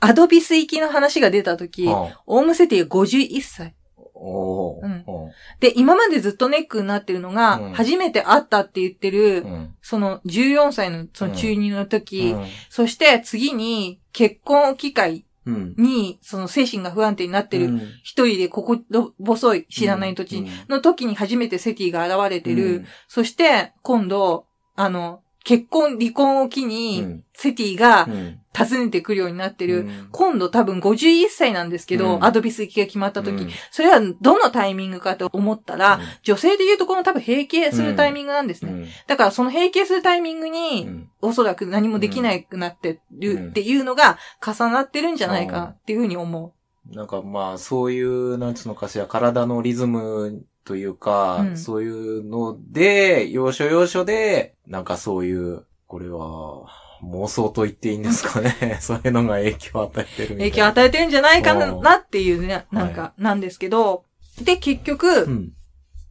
[0.00, 1.86] アドビス行きの話が出た時、
[2.26, 3.74] オウムセティが51歳。
[4.14, 5.02] うん。
[5.04, 5.30] ほ
[5.60, 7.72] で、今までずっとネックになってるのが、うん。
[7.72, 9.74] 初めて会ったって言ってうる、うん。
[9.80, 12.46] その14歳のその中二の時、うん。
[12.68, 15.74] そして次に結婚機会うん。
[15.78, 17.80] に、その精神が不安定になってる、うん。
[18.02, 18.78] 一人でここ
[19.24, 22.84] 細い知らない土地の時に初めてセティが現れてる。
[23.08, 24.46] そして、今度、
[24.76, 27.24] あの、結婚、離婚を機うに、ん。
[27.32, 29.80] セティがうん訪ねてくるようになってる。
[29.80, 30.08] うん。
[30.10, 32.24] 今度多分51歳なんですけど、うん。
[32.24, 33.50] アドビス行きが決まった時、うん。
[33.70, 36.02] それはどのタイミングかと思ったら、うん。
[36.22, 38.72] 女性で言うとこの多分閉経するタイミングなんですね。
[38.72, 38.86] うん。
[39.06, 40.88] だからその閉経するタイミングに、
[41.20, 46.54] おそらく何もできなくなってるっていうのが重なってるんじゃないかなっていうふうに思
[46.90, 51.56] なんかまあ、そういう、なんつうのかしら、体のリズムというか、うん。
[51.56, 56.66] そういうので、要所要所で、なんかそういう、これは、
[57.04, 58.78] 妄想と言っていいんですかね。
[58.80, 60.28] そういうのが影響を与えてる。
[60.36, 64.04] 影響を与えてるんじゃないかうんなっていうね、なんか、なんですけど、
[64.40, 65.52] で、結局、うん。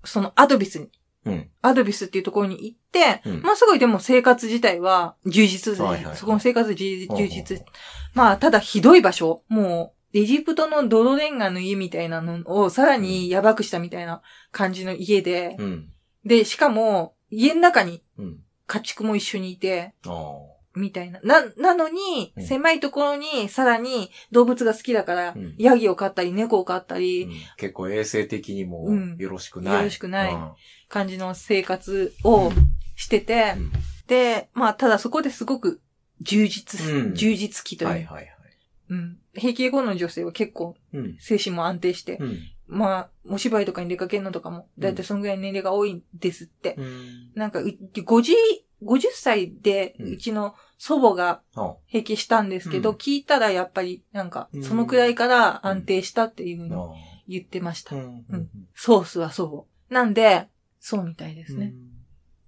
[0.06, 0.90] そのアドビスに、
[1.26, 1.50] うん。
[1.62, 7.62] アドビスっていうところに行って、うんまあすごいでも生活自体は充実ですね、はいはいはいそこの生活充実。
[8.14, 9.44] まあただひどい場所。
[9.48, 14.22] もう、エジプトの泥レンガの家みたいなのをさらにやばくしたみたいな
[14.52, 15.90] 感じの家で、うん。
[16.26, 18.40] で、しかも、家の中にうん。
[18.70, 19.94] 家畜も一緒にいて。
[20.76, 21.20] みたいな。
[21.24, 29.74] な、なのにう、ん狭いところに、さらに動物が好きだからうん、ヤギを飼ったり、猫を飼ったり、うん結構衛生的にもうんよろしくない。
[29.76, 30.52] よろしくないうん
[30.88, 32.52] 感じの生活を
[32.96, 33.72] してて、うん
[34.08, 35.82] で、まあ、ただそこですごく
[36.22, 38.36] 充実、うん充実期という、はいはいはい。
[38.90, 39.18] うん。
[39.36, 41.18] 閉経後の女性は結構うん。
[41.20, 42.40] 精神も安定して、うん。
[42.66, 46.76] まあ、お芝居とかに出かけるのとかも、だいたいそのぐらいの年齢が多いんですって。
[46.78, 47.32] うん。
[47.36, 48.34] なんか、う50、
[48.84, 51.76] 50歳で、うちの祖母があ。
[51.88, 52.96] 閉経したんですけど、うん。
[52.96, 54.64] 聞いたらやっぱり、なんかう、ん。
[54.64, 56.90] そのくらいから安定したっていうふうにあ
[57.28, 57.96] 言ってました。
[57.96, 58.26] うん。
[58.30, 58.50] うん。
[58.76, 59.94] ソースはそう。
[59.94, 60.48] なんで、
[60.80, 61.74] そうみたいですね。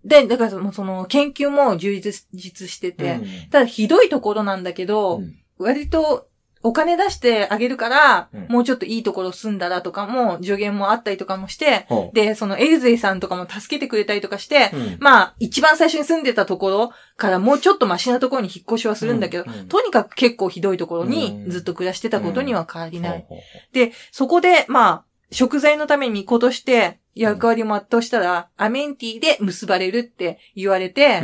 [0.04, 0.08] うん。
[0.08, 3.50] で、だからその研究も充実実してて、うん。
[3.50, 5.38] ただひどいところなんだけど、うん。
[5.58, 6.30] 割と
[6.64, 8.47] お金出してあげるから、うん。
[8.49, 14.97] もうちょっといいところ住んだらとかも助言もあったりとかもして、で、そのエルゼイさんとかも助けてくれたりとかして、うん。
[14.99, 19.59] まあ、一番最初に住んでたところからもうちょっとマシなところに引っ越しはするんだけど、うん。
[19.59, 19.67] うん。
[19.67, 21.50] とにかく結構ひどいところにうん。
[21.50, 23.25] ずっと暮らしてたことには変わりない。
[23.74, 31.21] で、そこで、まあ、食材のためにことして役割を全うしたら、アメンティで結ばれるって言われて、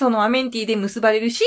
[0.00, 1.44] そのアメンティで結ばれるし、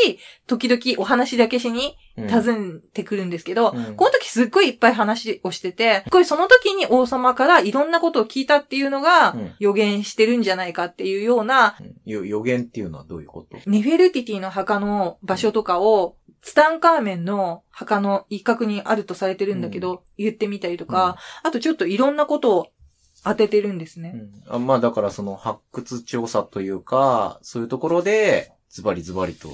[0.47, 2.29] 時々お話だけしにうん。
[2.29, 3.95] 訪ねてくるんですけど、うん。
[3.95, 9.51] この時すっごいいっぱい話をしてて、これその時に王様からいろんなことを聞いたっていうのがうん。
[9.57, 11.95] 予言してるんじゃないかっていうような、うん。
[12.05, 13.57] よ予言っていうのはどういうこと？
[13.65, 22.67] ネフェルティティの墓の場所とかを、ツタンカーメンの墓の一角にあるとされてるんだけど、言ってみたりとか、あとちょっといろんなことを
[23.23, 24.13] 当ててるんですね。
[24.13, 29.49] うんあまあだからその発掘調査というか、そういうところで、ズバリズバリと。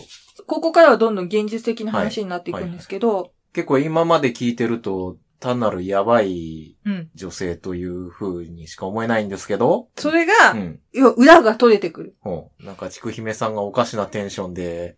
[0.48, 7.10] ここからはどんどん現実的な話になっていくんですけど、結構今まで聞いてると、単なるやばいうん。
[7.16, 9.88] 女性という風にしか思えないんですけど。
[9.96, 10.80] それが、うん。
[10.92, 12.16] 要は裏が取れてくる。
[12.60, 14.98] なんか、ちくひめさんがおかしなテンションで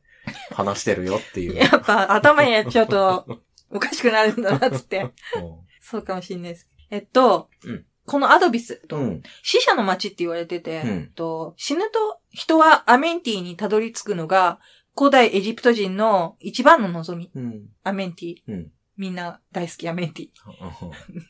[0.51, 1.55] 話してるよっていう。
[1.57, 3.25] やっぱ頭にやっちゃうと、
[3.69, 5.11] おかしくなるんだな、つって。
[5.35, 6.67] ほ そうかもしれないです。
[6.89, 9.23] えっと、うんこのアドビス、ううん。
[9.43, 14.59] 死者の街って言われてて、うんと死ぬと人はアメンティにたどり着くのが、
[14.97, 17.65] 古代エジプト人の一番の望み、うん。
[17.83, 18.35] アメンティ。
[18.47, 20.27] うんみんな大好きやメンティ。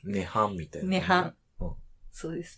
[0.06, 0.98] うん涅槃みたいな。
[0.98, 1.32] 涅槃
[1.62, 1.74] うん。
[2.12, 2.58] そうです。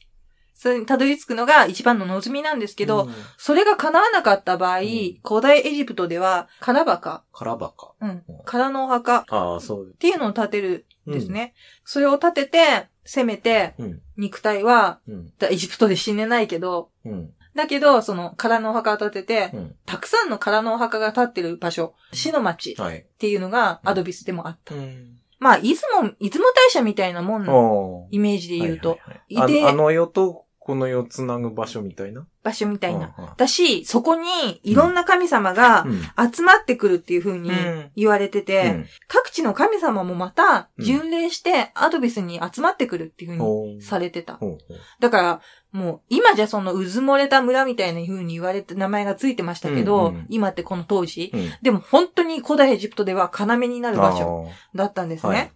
[0.55, 4.83] それにたどり着くのが一番の望みなんですけど、うんそれが叶わなかった場合、ん
[5.23, 7.93] 古代エジプトでは、カラバカ、カラバカ。
[7.99, 9.93] うんうん、空のお墓っああ、そう。
[9.99, 11.53] ていうのを建てるんですね。
[11.85, 14.01] それを建てて、せめて、うん。
[14.17, 15.33] 肉体は、うん。
[15.49, 17.33] エジプトで死ねないけど、うん。
[17.55, 19.75] だけど、その、空のお墓を建てて、うん。
[19.85, 23.05] たくさんの空のお墓が建ってる場所、死の町っはい。
[23.19, 24.73] ていうのがアドビスでもあった。
[24.75, 25.17] うん。
[25.39, 32.25] まあ、出雲、出雲大社みたいなもんのおイメージで言うと、はいはいあの世とこの世をつなぐ場所みたいな？
[32.41, 33.13] 場所みたいな。
[33.17, 36.31] うんだし、そこにいろんな神様がうん。
[36.31, 37.91] 集まってくるっていう風にうん。
[37.97, 38.85] 言われてて、うん。
[39.09, 40.85] 各地の神様もまたうん。
[40.85, 44.35] 巡礼してアドビスに集まってくるっていう風にされてた。
[44.35, 44.79] ほうほう。
[45.01, 45.41] だから、
[45.73, 51.51] もう、今じゃそのうずもれた村みたいな風に言われて名前がついてましたけど、うんうん今ってこの当時、うん。
[51.61, 55.35] でも本当に古代エジプトでは要になる場所だったんですね。
[55.35, 55.51] はい。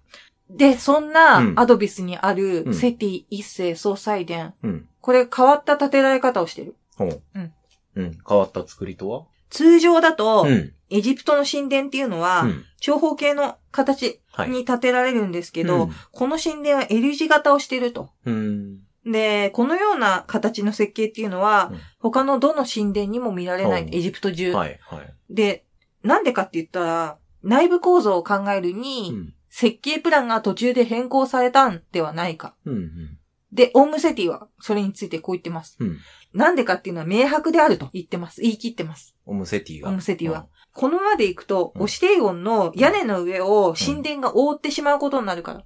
[0.50, 1.60] で、そんうなん。
[1.60, 2.74] アドビスにあるうん。
[2.74, 4.90] セティ一世総裁殿、うん。
[5.08, 6.76] これ変わった建てられ方をしてる。
[6.98, 7.22] ほう。
[7.34, 7.54] うん。
[7.96, 8.18] うん。
[8.28, 9.24] 変わった作りとは？
[9.50, 10.74] 通常だと、うん。
[10.90, 12.66] エジプトの神殿っていうのは、うん。
[12.82, 14.50] 長方形の形はい。
[14.50, 18.10] に建てられるんですけど、うんこの神殿は L 字型をしていると。
[18.26, 18.80] うん。
[19.06, 24.78] で、このような形の設計っていうのは、うん他のどの神殿にも見られない、うんエジプト中、はい。
[24.82, 25.14] はい。
[25.30, 25.64] で、
[26.04, 29.34] なんでかって言ったら、内部構造を考えるに、うん。
[29.50, 32.56] 設計プランが途中で変更されたんではないか。
[32.66, 33.17] うん。
[33.52, 35.78] で、オウムセティはそれについてこう言ってます。
[35.80, 35.98] うん。
[36.34, 38.42] なんでかっていうのは明白であると言ってます。
[38.42, 39.16] 言い切ってます。
[39.26, 39.90] オムセティが。
[39.90, 40.48] オムセティは。
[40.74, 45.64] このままで行くと、うんオシデイオンの屋根の上を神殿が覆ってしまうことになるから。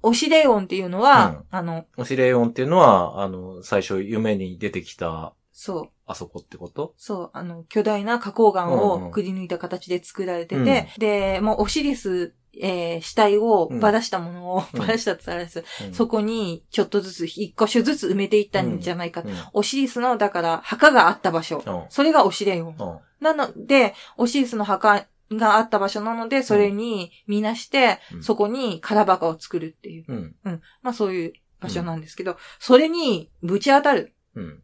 [0.00, 6.94] オシデイオンっていうのは、あの、オシレイオンっていうのは、あの、最初夢に出てきた、そう、あそこってこと？
[6.96, 19.22] そう、あの、巨大な花崗岩うんうんをくり抜いた形で作られてて、で、もうオシリス、えー死体をばらしたものを、うんばらしたって言ったらです、うんそこにちょっとずつ、一箇所ずつ埋めていったんじゃないか。
[19.22, 21.62] うんオシリスの、だから、墓があった場所。
[21.66, 22.76] うんそれがオシレイオン。
[22.78, 30.04] うんなので、オシリスの墓があった場所なので、それに見なして、うんそこに空墓を作るっていう。
[30.08, 30.36] うん。
[30.44, 30.62] うん。
[30.82, 34.14] まあそういう場所なんですけど、それにぶち当たる。
[34.34, 34.62] うん。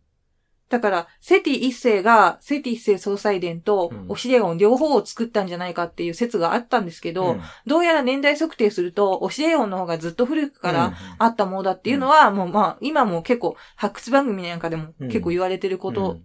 [0.70, 7.36] だから、セティ一世が、セティ一世総裁殿とうんオシレオン両方を作ったんじゃないかっていう説があったんですけど、
[7.66, 16.19] どうやら年代測定すると、オシレオンの方がずっと古くからあったものだっていうのは、もうまあ、今も結構、発掘番組なんかでも結構言われてること。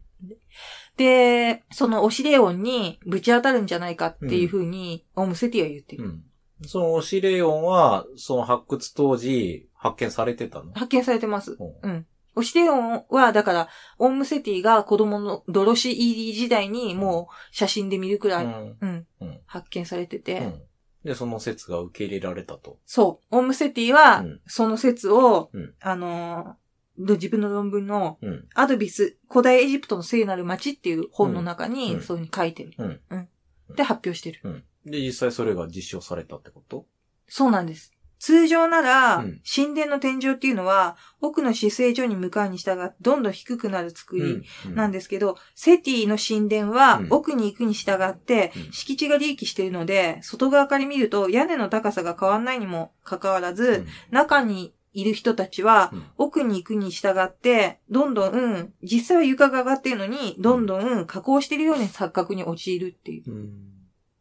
[0.98, 6.06] で、そのオシレオンにぶち当たるんじゃないかっていうふうに、オムセティは言ってる。
[6.06, 6.24] うん。
[6.66, 10.74] そのオシレイオンは、その発掘当時、発見されてたの？
[10.74, 11.57] 発見されてます。
[11.84, 12.06] うんうん。
[12.36, 20.62] オシレオンは、だから、オムセティが子供のドロシ ED 時代にもう写真で見るくらい、うんうん、うん発見されてて、うん
[21.06, 22.78] で、その説が受け入れられたと。
[22.86, 23.38] そう。
[23.38, 26.54] オムセティはうん、その説を、うんあのー
[27.02, 28.46] 自分の論文の、うん。
[28.54, 32.74] アドビス、古代エジプトの聖なる町っていう本の中うに、んそういうふうに書いてる。
[33.10, 33.30] うん。
[33.78, 34.42] で、発表してる。
[34.44, 34.64] うん。
[34.86, 36.86] で、実際それが実証されたってこと？
[37.30, 37.94] そうなんです。
[38.20, 39.41] 通常なら、うん。
[39.44, 44.44] 神殿の天井っていうのは、奥の姿勢所に向かうに従って、どんどん低くなる作り
[44.76, 45.00] なんで。
[45.00, 47.08] ですけど、セティの神殿はうん。
[47.10, 56.04] 奥に行くに従ってうん、敷地が利益しているので、外側から見ると屋根の高さが変わらないにもかかわらず、中にいる人たちは、うん。
[56.18, 63.24] 奥に行くに従って、どんどん、うん、実際は床が上がっているのに、どんどん加工しているような錯覚に陥るっていう。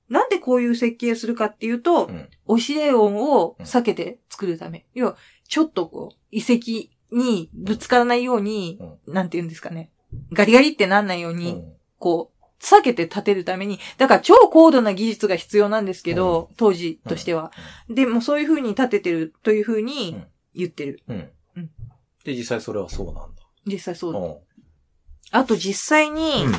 [0.09, 0.15] うん。
[0.15, 4.87] なんでこういう設計するかっていうと、うんオシレオンを避けて作るため。
[4.95, 5.17] 要は、
[5.47, 9.93] ちょっとこう、遺跡にぶつからないように、なんて言うんですかね。
[10.33, 17.53] ガリガリってなんないように、うんこう、避けて建てるために、だから超高度な技術が必要なんですけど、当時としては。
[17.89, 20.21] で、もうそういう風に建ててるという風に
[20.55, 21.03] 言ってる。
[21.09, 21.17] うん。
[21.57, 21.71] うん
[22.25, 23.25] で、実際それはそうなんだ。
[23.65, 24.19] 実際そうだ。
[24.19, 24.43] う
[25.31, 26.53] あと実際に、ん。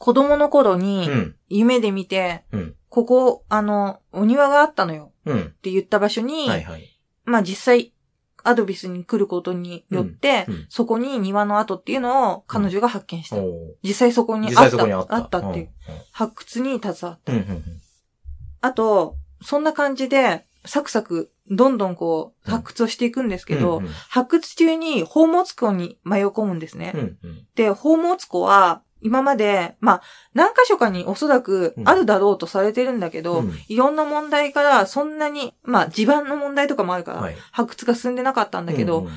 [0.00, 1.36] 子供の頃にう、ん。
[1.50, 2.74] 夢で見て、うん。
[2.88, 5.40] ここ、あの、お庭があったのようん。
[5.40, 6.98] って言った場所に、はいはい。
[7.26, 7.92] まあ実際、
[8.42, 13.36] アドビスに来ることによって、うんうんそこに庭の跡っていうのを彼女が発見した。
[13.36, 13.50] おー
[13.82, 15.16] 実際そこに実あった際そこにあった。
[15.16, 15.68] あったっていう。
[16.12, 17.32] 発掘に携わった。
[17.34, 17.38] うん。
[17.40, 17.48] うん。
[17.50, 17.62] うん
[18.62, 26.92] あと、そんな感じで、サクサク、どんどんこう、うん発掘をしていくんですけど、うんうん発掘中に宝物庫に迷い込むんですね。
[26.94, 27.46] うんうん。
[27.54, 30.02] で、宝物庫は、今まで、まあ、
[30.34, 33.52] 何箇所かにおそらくあるだろうとされてるんだけど、うん。
[33.68, 37.36] いろんな問題から、そんなに、まあ、地盤の問題とかもあるから、はい。
[37.52, 39.12] 発掘が進んでなかったんだけど、うんうん。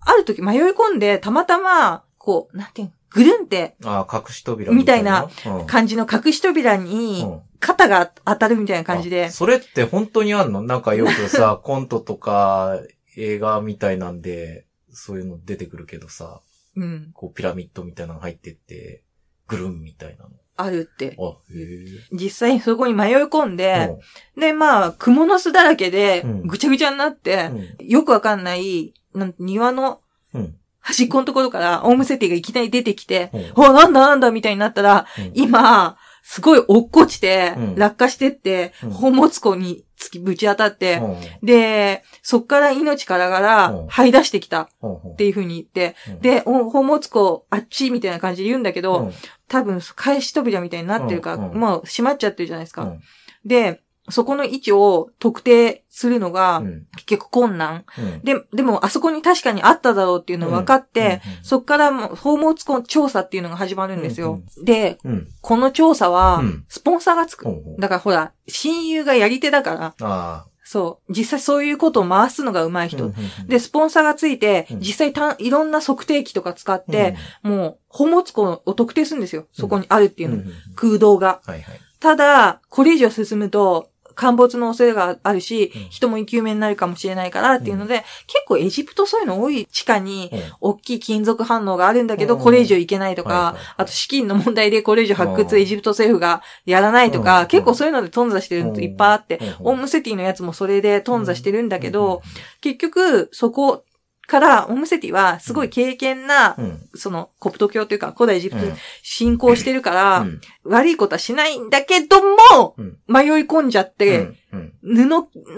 [0.00, 5.66] ある時迷い込んで、たまたま、こう、なんていうの、ぐるんってああ、隠し扉みたいなうん。
[5.66, 7.40] 感じの隠し扉にうん。
[7.58, 9.26] 肩が当たるみたいな感じで。
[9.26, 9.30] あ。
[9.30, 10.62] それって本当にあんの？
[10.62, 12.78] なんかよくさ、 コントとか
[13.16, 16.40] 映画みたいなんで、そういうの出てくるけどさ、
[16.76, 17.10] うん。
[17.12, 19.02] こうピラミッドみたいなの入ってって、
[19.50, 21.16] ぐるんみたいなあるって。
[21.18, 21.28] の。
[21.28, 21.86] あ、へえ。
[22.12, 23.96] 実際にそこに迷い込んで、
[24.36, 27.76] うで、まあ、蜘蛛の巣だらけでうん、ぐちゃぐちゃになって、ん。
[27.80, 30.00] よくわかんない、なん庭の
[30.34, 30.54] うん。
[30.82, 33.64] 端っこのところから、オウムセティがいきなり出てきて、うん。
[33.64, 35.96] お、なんだなんだみたいになったら、うん、今、
[36.30, 37.74] すごい落っこちて、うん。
[37.74, 38.92] 落下してって、うん。
[38.92, 44.60] 宝物庫に突きぶち当たって、うん、で、そっから命からがらうん、這い出してきた。
[44.60, 45.16] っうん、うん。
[45.16, 49.12] ていう風に言って、うん、で、お宝物庫あっちみたいな感じで言うんだけど、うん、
[49.48, 51.50] 多分、返し扉みたいになってるから、うん。
[51.50, 51.58] うん。
[51.58, 52.82] もう閉まっちゃってるじゃないですか。
[52.82, 53.00] うん。
[53.44, 57.84] で、そこの位置を特定するのがうん、結構困難。
[57.98, 64.40] うん、で、でも、あそこに確かにあっただろうっていうのが分かって、うんうんそっからもう、宝物庫調査っていうのが始まるんですよ。
[64.64, 67.48] で、うん、この調査はうん、スポンサーがつく。
[67.48, 67.76] うん、うん。
[67.76, 70.46] だからほら、親友がやり手だから。
[70.64, 73.06] そう、実際そういうことを回すのが上手い人。
[73.06, 79.46] うんうんうんで、スポンサーがついて、うん実際たいろんな測定器とか使って、、もう、宝物庫を特定するんですよ。
[79.52, 80.34] そこにあるっていうの。
[80.36, 81.40] うんうんうん空洞が。
[81.44, 81.80] はいはい。
[82.00, 83.89] ただ、これ以上進むと、
[84.20, 85.88] 陥没の恐れがあるし、うん。
[85.88, 90.40] 人も生き埋めになるかもしれないからっていうので、結構エジプトそういうの多い地下に、うん。
[90.60, 92.42] 大きい金属反応があるんだけど、うん。
[92.42, 97.46] これ以上いけないとか、あと資金の問題でこれ以上発掘うんエジプト政府がやらないとか、うん。
[97.46, 99.68] 結構そういうので頓挫してるのいっぱいあって、うん。
[99.68, 102.20] オウムセティのやつもそれで頓挫してるんだけど、、
[102.60, 103.84] 結局、そこ
[104.30, 106.88] から、オウムセティはすごい経験な、うんうん。
[106.94, 108.70] その、コプト教というか、古代エジプトうん。
[108.70, 110.40] に信仰してるから、うん。
[110.64, 112.98] 悪いことはしないんだけども、うん。
[113.08, 114.72] 迷い込んじゃって、うん。
[114.82, 115.06] 布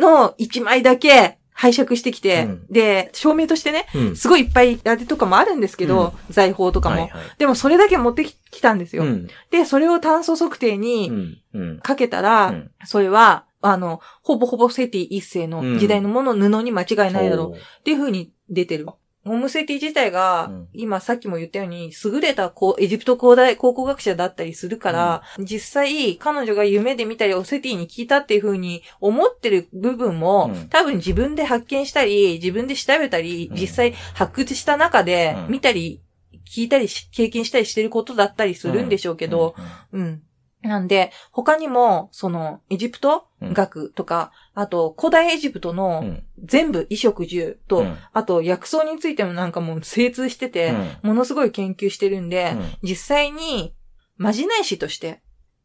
[0.01, 2.67] の一枚だけ拝借してきて、うん。
[2.71, 4.17] で、証明としてね、うん。
[4.17, 7.23] すごいいっぱいあれとかもあるんですけど、財宝とかも、はいはい。
[7.39, 9.05] でもそれだけ持ってきたんですよ。
[9.05, 9.29] うん。
[9.51, 11.37] で、それを炭素測定うにん。
[11.55, 11.79] うん。
[11.81, 12.71] かけたら、うん。
[12.85, 18.87] それは、あの、ほぼほぼセティ一世の時代のもの、布に間違いないだろうっていう風に出てる。
[19.25, 20.69] オムセティ自体が、うん。
[20.73, 30.69] 今さっきも言ったように、優れたこうエジプト古代考古学者だったりするから、実際彼女が夢で見たりオセティに聞いたっていう風に思ってる部分も、うん。
[30.69, 33.57] 多分自分で発見したり、自分で調べたり、うん。
[33.57, 35.53] 実際発掘した中でうん。
[35.53, 36.01] 見たり、
[36.45, 39.55] 聞いたりし、経験したりしてることだったりするんでしょうけど、
[39.93, 40.23] うん。
[40.63, 43.53] なんで、他にも、その、エジプトうん。
[43.53, 46.23] 学とか、あと、古代エジプトうのん。
[46.45, 47.99] 全部衣食住と、うん。
[48.13, 50.73] あと、薬草についてもなんかもう精通してて、
[51.03, 52.89] ものすごい研究してるんで、うん。
[52.89, 53.75] 実際に、
[54.17, 55.23] まじない師として、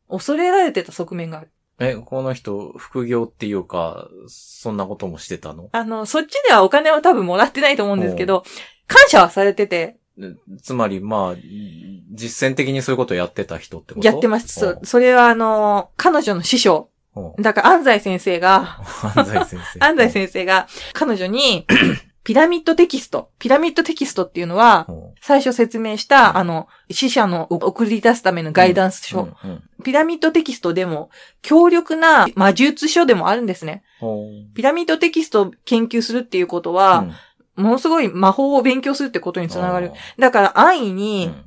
[0.10, 1.52] 恐れられてた側面がある。
[1.80, 5.70] え、この人、副業っていうか、そんなこともしてたの？
[5.74, 8.44] あの、そっちではお金を多分もらってないと思うんですけど、
[8.88, 9.98] 感謝はされてて、で
[10.62, 11.36] つまり、まあ、
[12.12, 14.08] 実践的にそういうことをやってた人ってこと？
[14.08, 14.48] やってます。
[14.60, 16.90] そそれはあの、彼女の師匠。
[17.40, 18.80] だから安西先生が、
[19.16, 19.80] 安西先生。
[19.86, 21.66] 安西先生が彼女に、
[22.24, 23.30] ピラミッドテキスト。
[23.40, 24.86] ピラミッドテキストっていうのは、
[25.22, 29.22] 最初説明した、あの、死者の送り出すためのガイダンス書。
[29.44, 31.12] うんうんピラミッドテキストでも、
[31.44, 33.84] 強力な魔術書でもあるんですね。
[34.56, 37.06] ピラミッドテキストを研究するっていうことは、
[37.58, 39.92] ものすごい魔法を勉強するってことにつながる。。
[40.18, 41.44] だから安易うにん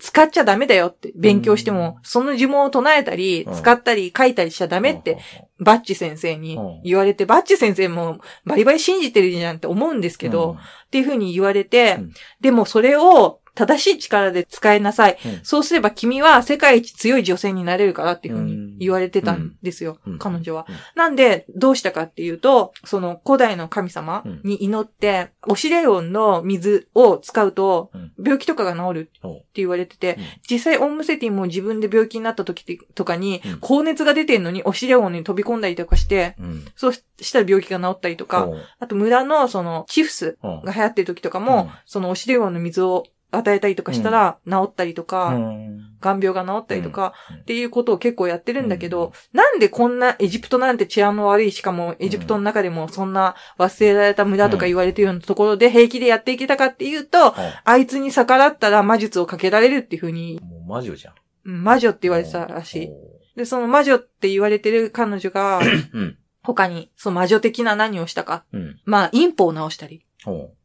[0.00, 5.18] 使っちゃダメだよって、勉強しても、その呪文を唱えたりう、ん使ったり書いたりしちゃダメって、。
[5.60, 10.56] バッチ先生にうん言われて、バッチ先生もバリバリ信じてるじゃんって思うんですけど、
[10.86, 15.18] っていうふうに言われて、うんでもそれを正しい力で使いなさい。
[15.24, 15.40] うん。
[15.42, 20.18] そうすれば君は世界一強い女性になれるからっていうふうに言われてたんですよ、うん。
[20.18, 20.64] 彼女は。
[20.68, 20.76] うん。
[20.94, 30.24] なんで、どうしたかっていうと、その古代の神様に祈って、オシレオンの水を使うとうん、病気とかが治るって言われてて、うん。
[30.48, 36.64] 実際オンムセティも自分で病気になった時とかにうん、高熱が出てんのにオシレオンに飛び込んだりとかして、うん。
[36.76, 38.48] そうしたら病気が治ったりとか、
[38.78, 41.70] あと村のそのチフスが流行ってる時とかも、うん。
[41.86, 57.34] そのオシレオンの水を与えたりとかしたら治ったりとか、うん眼病が治ったりとか、うんっていうことを結構やってるんだけど、なんでこんなエジプトなんて治安の悪い、しかもエジプトの中でもそんな忘れられた村とか言われてるようなところで平気でやっていけたかっていうと、
[57.64, 61.14] あいつに逆らったら魔術をかけられるっていう風に、もう魔女じゃん。
[61.46, 62.90] うん魔女って言われてたらしい。
[63.36, 65.60] で、その魔女って言われてる彼女が、
[65.92, 66.18] うん。
[66.42, 68.44] 他に、その魔女的な何をしたか。
[68.52, 68.80] うん。
[68.84, 70.04] まあ、インポを直したり。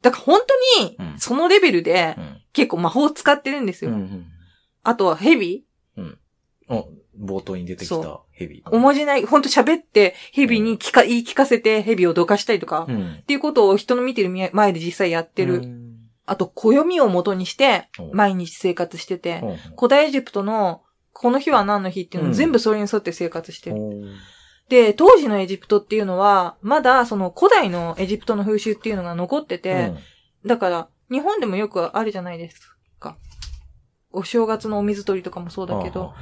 [0.01, 0.41] だから本
[0.77, 3.91] 当にう、んそのレベルでうん結構魔法を使ってるんですよ。
[3.91, 4.25] うん。
[4.83, 5.65] あとはヘビ
[6.69, 6.87] お、
[7.19, 8.63] 冒頭に出てきそたヘビ。
[8.71, 13.23] おまじない、ほんと喋ってヘビに聞か、言い聞かせてヘビをどかしたりとか、っうん。
[13.27, 15.55] ていうことを人の見てる前で実際やってる。
[15.55, 15.93] うん。
[16.25, 19.43] あと、暦を元にしてお、毎日生活してて、
[19.77, 23.75] 古代エジプトのこの日は何の日っていうのうんを全部それに沿って生活してる。
[24.69, 29.93] で、当時のエジプトっていうのは、まだその古代のエジプトの風習っていうのが残ってて、
[30.45, 32.59] だから、日本でもよくあるじゃないです
[32.99, 33.17] か。
[34.15, 36.13] お正月のお水取りとかもそうだけど、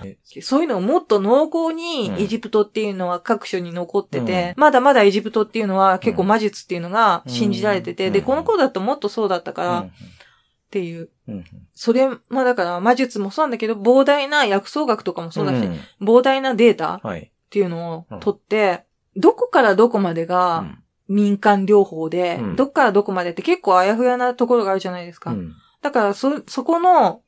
[0.42, 2.22] そういうのをもっと濃厚にうん。
[2.22, 8.26] エジプトっていうのは各所に残ってて、まだまだエジプトっていうのは結構魔術っていうのが信じられてて、で、うん。
[8.26, 9.92] うんこの頃だともっとそうだったからっうん。
[10.72, 11.10] ていう。
[11.28, 11.36] うん。
[11.36, 15.78] うんそれ、まあだから魔術もそうなんだけど、膨大な薬草学とかもそうだし、ん。
[16.00, 17.32] 膨大なデータっはい。
[17.52, 18.86] ていうのを取って、
[19.18, 20.84] どこからどこまでうがん。
[21.10, 22.56] 民間療法で、うん。
[22.56, 25.32] どっからどこまでって結構あやふやなところがあるじゃないですか。
[25.32, 25.54] うん。
[25.82, 27.22] だから、そ、そこの、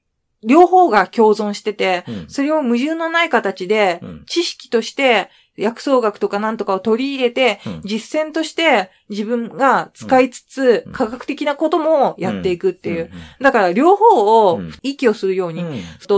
[0.45, 2.25] 両方が共存してて、うん。
[2.29, 4.25] それを矛盾のない形で、うん。
[4.25, 7.81] 知識として、薬草学とかなんとかを取り入れて、うん。
[7.83, 10.93] 実践として自分が使いつつ、うん。
[10.93, 13.05] 科学的なこともやっていくっていう。
[13.05, 13.09] ん。
[13.41, 14.71] だから両方をうん。
[14.81, 15.63] 息をするように。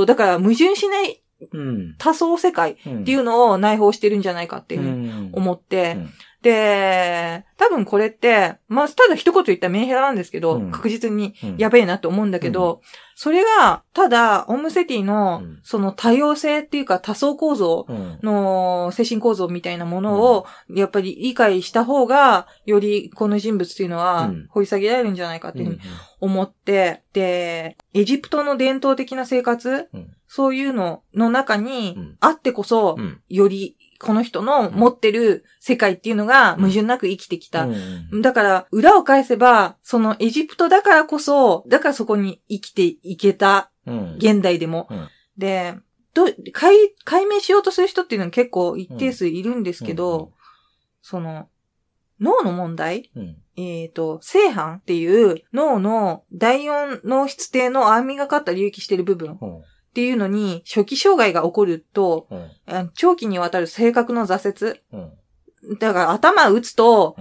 [0.06, 1.25] だから矛盾しないうん
[1.98, 5.30] 多層世界うんっていうのを内包してるんじゃないかっていうふうにうん。
[5.34, 6.10] 思って、うん。
[6.42, 10.72] で、多分これって、まあ、ただ一言言ったらメンヘラなんですけど、うん。
[10.72, 11.58] 確実にうん。
[11.58, 12.82] やべえなと思うんだけど、
[13.16, 18.20] それが、ただ、オウムセティのうん、その多様性っていうか多層構造うん。
[18.22, 24.48] の精神構造みたいなものを、やっぱり理解した方が、よりこの人物っていうのはうん。
[24.50, 25.80] 掘り下げられるんじゃないかっていうふうに
[26.20, 32.18] 思って、で、エジプトの伝統的な生活、うんそういうのの中にうん。
[32.20, 33.22] あってこそ、うん。
[33.30, 37.68] よりこの人の持ってる世界っていうのが矛盾なく生きてきた。
[37.68, 44.16] うんだから、裏を返せば、そのエジプトだからこそ、だからそこに生きていけた、うん。
[44.18, 44.90] 現代でも。
[44.92, 45.08] うん。
[45.38, 45.76] で、
[46.14, 46.76] ど、解、
[47.06, 50.34] 解明しようとする人っていうのは結構一定数いるんですけど、
[51.02, 51.48] その、
[52.20, 53.10] 脳の問題？
[53.16, 53.38] うん。
[53.56, 59.36] えっ、と、性犯っていう脳の第四脳質定の網がかった隆起してる部分。
[59.36, 59.64] っうん
[59.96, 62.50] ていうのに初期障害が起こると、うん。
[62.68, 64.82] あ長期にわたる性格の挫折。
[64.92, 64.98] う
[65.74, 65.78] ん。
[65.80, 67.16] だから頭打つと、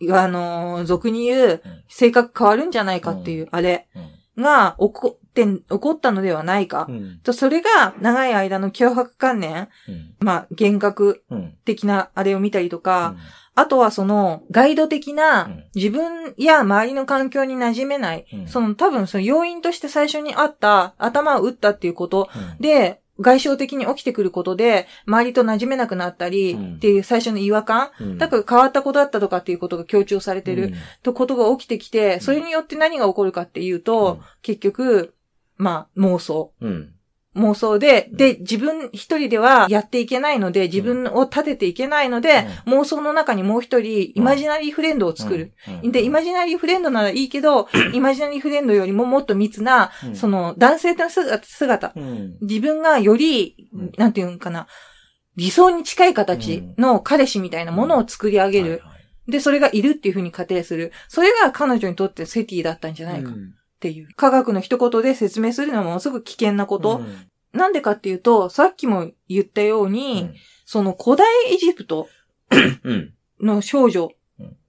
[0.00, 0.14] うん。
[0.14, 3.88] あのー俗に言う、性格変わるんじゃないかっていう、あれ
[4.36, 4.42] うん。
[4.42, 6.86] が起こってん、起こったのではないか。
[6.88, 7.18] うん。
[7.22, 10.14] と、それが長い間の脅迫観念、うん。
[10.20, 11.54] まあ、幻覚うん。
[11.64, 13.16] 的なあれを見たりとか、
[13.56, 15.64] あとはその、ガイド的うなん。
[15.74, 18.48] 自分や周りの環境に馴染めない、うん。
[18.48, 22.60] その多分その要因として最初にあった、頭を打ったっていうことうん。
[22.60, 26.74] で、外傷的に起きてくることで、周りと馴染めなくなったり、うん。
[26.76, 28.18] っていう最初の違和感、うん。
[28.18, 35.14] だから変わったことだったとかっていうことが強調されてる、とことが起きてきて、それによって何が起こるかっていうと、結局、
[35.56, 36.52] まあ、妄想。
[36.60, 36.94] うん。
[37.36, 38.16] 妄想で、うん。
[38.16, 45.52] で、自分一人ではやっていけないので、自分を立てていけないので、妄想の中にもう一人、イマジナリーフレンドを作る。
[45.82, 45.92] うん。
[45.92, 50.16] で、イマジナリーフレンドならいいけど、イマジナリーフレンドよりももっと密な、うん。
[50.16, 52.36] その、男性の姿姿、うん。
[52.40, 54.68] 自分がよりうん、なんていうんかな、
[55.36, 58.70] 理想に近い形の彼氏みたいなものを作り上げる。
[58.70, 58.94] はいは
[59.28, 59.32] い。
[59.32, 60.92] で、それがいるっていうふうに仮定する。
[61.08, 63.32] それが彼女にとってセティだったんじゃないか
[63.88, 64.08] っうんていう。
[64.16, 66.98] 科学の一言で説明するのはものすごく危険なこと。
[66.98, 67.28] うん。
[67.52, 70.30] なんでかっていうと、さっきも言ったように、
[70.64, 72.08] その古代エジプト
[72.82, 73.14] うん。
[73.40, 74.12] の少女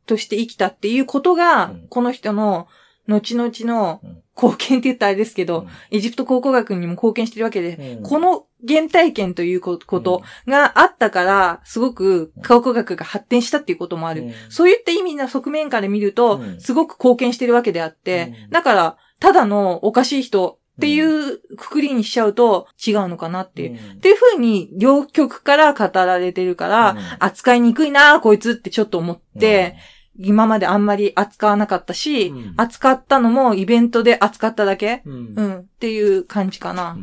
[0.05, 1.87] として生きたっていうことが、うん。
[1.89, 2.67] この人の
[3.07, 4.21] 後々のうん。
[4.37, 5.67] 貢献って言ったらあれですけど、うん。
[5.91, 8.03] エジプト考古学にも貢献してるわけで、うん。
[8.03, 14.23] この原体験というこことがあったから、すごく考古学が発展したっていうこともある。
[14.23, 14.33] うん。
[14.49, 16.59] そういった意味の側面から見ると、うん。
[16.59, 18.49] すごく貢献してるわけであって、うん。
[18.49, 23.75] だから、ただのおかしい人っていうくくりにしちゃうと違うのかなっていう。
[23.75, 26.99] っていう風に、両極から語られてるから、うん。
[27.19, 29.77] 扱いにくいなこいつってちょっと思って、
[30.17, 32.53] 今まであんまり扱わなかったし、うん。
[32.57, 35.33] 扱ったのもイベントで扱っただけ、うん。
[35.35, 36.97] うん、っていう感じかな。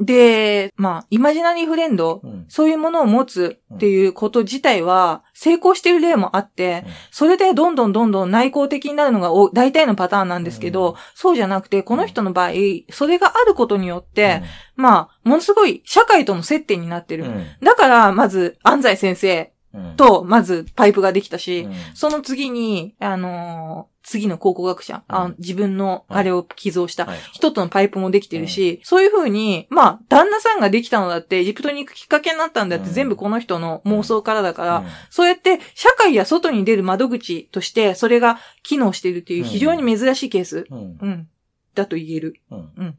[0.00, 2.46] うんで、まあ、イマジナリーフレンド、うん。
[2.48, 6.92] そういうものを持つっていうこと自体は成功してる例もあって、うん。
[7.10, 10.96] それでどんどんどんどん内向的になるのがお大体のパターンなんですけど、うん。
[11.14, 12.52] そうじゃなくて、この人の場合、
[12.90, 14.42] それがあることによって、
[14.76, 17.24] まあ、ものすごい社会との接点になってる。
[17.24, 17.46] うん。
[17.60, 19.57] だから、まず、安西先生うん
[19.96, 21.72] と、まずパイプができたし、うん。
[21.94, 25.34] その次に、あのー次の考古学者、あうん。
[25.38, 27.18] 自分のあれを寄贈したはい。
[27.34, 32.94] 人とのパイプもできてるし、そういう風に、まあ、旦那さんができたのだって、エジプトに行くきっかけになったんだって、うん。
[32.94, 34.86] 全部この人の妄想からだから、うん。
[35.10, 40.78] そうやって社会や外に出る窓口として、それが機能しているっていう非常に珍しいケース、うん。
[40.78, 41.28] うん、
[41.74, 42.40] だと言える。
[42.50, 42.96] うん。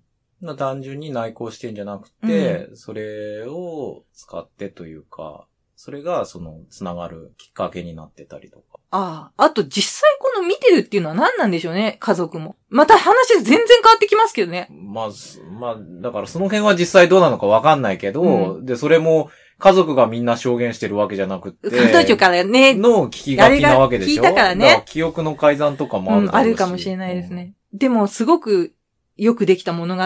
[0.58, 5.48] 単純に内向してんじゃなくて、それを使ってというか、
[5.82, 8.64] それが、その、つながるきっかけになってたりとか。
[8.92, 9.46] ああ。
[9.46, 12.58] あと実際この見てるっていうのは何なんでしょうね、家族も。
[12.68, 14.68] また話全然変わってきますけどね。
[14.70, 24.22] まあ、すまあ、だからその辺は実際どうなのかわかんないけど、で、それも、家族がみんな証言してるわけじゃなくて、彼女からね、の聞き書きなわけでしょ？
[24.22, 27.54] 聞いたからねだ記憶の改ざんとかもあるうん、あるかもしれないですね。
[27.72, 28.74] でも、すごく
[29.16, 30.04] よくできた物語。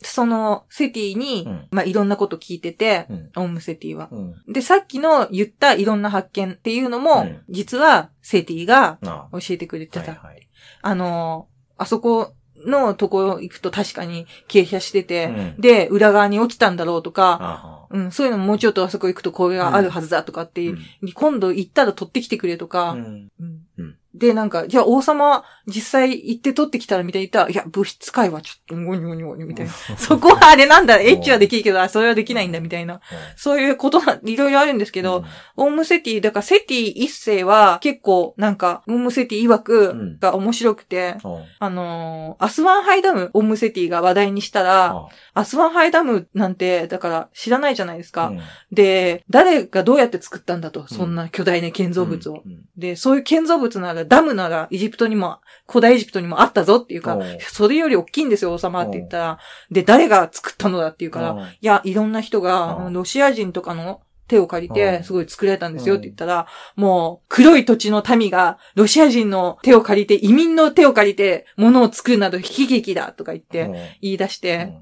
[0.00, 0.06] うん。
[0.06, 0.08] うん。
[0.08, 3.30] その、セティに、うんまあ、いろんなこと聞いてて、うん。
[3.36, 4.08] オウムセティは。
[4.10, 4.52] うん。
[4.52, 9.40] で、さっきの言ったいろんな発見っていうのも、うん実は、セティがなあ。
[9.40, 10.00] 教えてくれてた。
[10.00, 10.48] はいはい。
[10.82, 12.34] あのー、あそこ
[12.66, 20.64] のところ行くと確かに傾斜してて、うんで、裏側に落ちたんだろうとか、あうん、そういうのももうちょっとあそこ行くとこれがあるはずだとかってあ。
[20.64, 20.78] いう、
[21.14, 23.28] 今度行ったら取ってきてくれとか、うん。
[23.40, 29.72] うんうんで、なんか、じゃあ王様実際行って取ってきたらみたいに言ったら、いや、物質界はちょっとゴニゴニゴニみたいな。
[29.96, 33.00] そこはあれなんだ、エッチはできるけど、あそれはできないんだみたいな。
[33.36, 35.24] そういうことな、いろいろあるんですけど、
[35.56, 48.28] オンムセティ、だからセティ一世は結構なんか、オンムセティ曰うくんが面白くて、うん、うんあのーアスワンハイダム、オンムセティが話題にしたら、あアスワンハイダムなんて、だから知らないじゃないですか。
[48.28, 48.40] うん。
[48.72, 52.42] で、誰がどうやって作ったんだと、そんな巨大な建造物を。
[52.44, 52.64] うん。
[52.76, 59.38] で、そういう建造物なら、ダムなら、エジプトにも、古代エジプトにもあったぞっていうかそれより大きいんですよ、王様って言ったら。
[59.70, 66.46] で、誰が作ったのだっていうから、うんいや、いろんな人がう、んロシア人とかの手を借りうて、んすごい作られたんですよって言ったら、
[66.76, 74.72] もう、黒い土地の民が、ロシア人の手を借りて、移民の手を借りて、物を作るなど悲劇だとか言って、言い出して、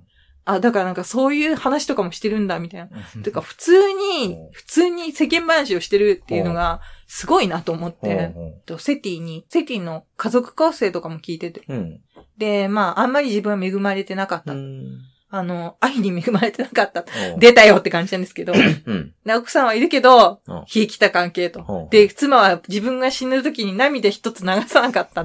[0.44, 2.88] あ、だからなんかそういう話とかもしてるんだ、みたいな。
[3.16, 6.80] うんてか、普通にうん、普通に世間話をしてるっていうのが、
[7.10, 11.62] すごいなと思って、うんとセティに、セティの家族構成とかも聞いてて。
[11.68, 12.00] うん
[12.36, 14.52] で、まあ、あんまり自分は恵まれてなかった。
[14.52, 17.04] うんあの、愛に恵まれてなかった。
[17.32, 18.56] うん出たよって感じなんですけど、う
[18.94, 21.64] んで奥さんはいるけど、うん冷え切った関係と。
[21.66, 25.24] うんで、妻は自分が死ぬ時に涙一つ流さなかった。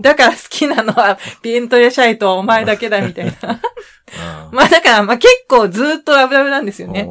[0.00, 3.32] だから好きなのは、ピエントレシャイとお前だけだみたいな。
[4.50, 7.08] うんまあだから、まあ結構ずっとラブラブなんですよね。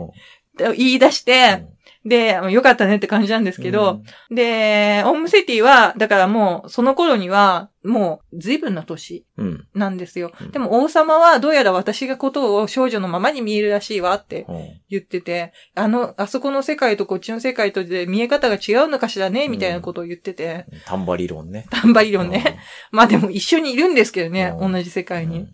[0.58, 1.66] で言い出して、
[2.10, 10.32] で、よかったねって感じなんですけど、で、オウムセティは、だからもう、その頃には、もう、随分な年うん、うんなんですよ。
[10.42, 10.52] うん。
[10.52, 14.82] でも王様は、どうやら私がことを少女のままに見えるらしいわってうん。
[14.90, 21.68] 言ってて、あの、あそこの世界とこっちの世界とで見え方が違うのかしらね、みたいなことを言ってて、タンバ理論ね。
[21.70, 22.60] タンバ理論ね。
[22.92, 24.72] まあでも一緒にいるんですけどね、うん。
[24.72, 25.40] 同じ世界に。
[25.40, 25.54] うん。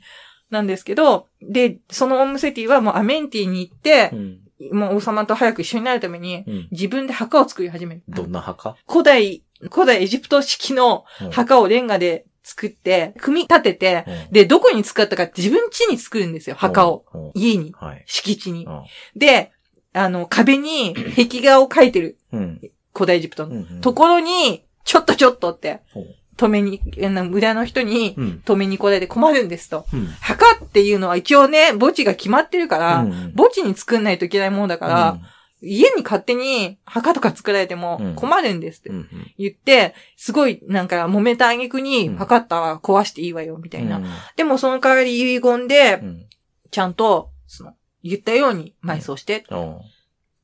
[0.50, 4.40] なんですけど、で、そのオウムセティはもうアメンティに行ってう、ん
[4.72, 8.04] もう王様と早く一緒になるために、うん自分で墓を作り始める。
[8.08, 8.76] どんな墓？
[8.88, 17.06] 古代、古代エジプト式の墓をレンガで作って、組み立てて、うんで、どこに使ったか自分家に作るんですよ、墓を。。
[17.14, 18.04] うん家に、はい。
[18.06, 18.70] 敷地にう。
[18.70, 18.84] ん
[19.16, 19.52] で、
[19.94, 22.62] あの、壁に壁画を描いてる、うん
[22.94, 23.56] 古代エジプトの。
[23.56, 26.06] うんところに、ちょっとちょっとってうん、
[26.38, 26.82] 止めに、
[27.30, 28.42] 村の人にうん。
[28.46, 29.86] 止めに来られて困るんですと。
[29.94, 30.06] うん。
[30.20, 33.34] 墓っていうのは一応ね、墓地が決まってるから、うん。
[33.38, 35.18] 墓地に作んないといけないものだから、
[35.62, 38.16] 家に勝手に墓とか作られてもうん。
[38.16, 39.08] 困るんですってうんうん。
[39.38, 42.16] 言って、すごいなんか揉めた挙句にうん。
[42.18, 43.98] 墓ったは壊していいわよ、みたいな。
[43.98, 44.06] うん。
[44.36, 46.26] でもその代わり遺言でう、ん。
[46.72, 49.80] ちゃんと、その、言ったように埋葬して、っうん。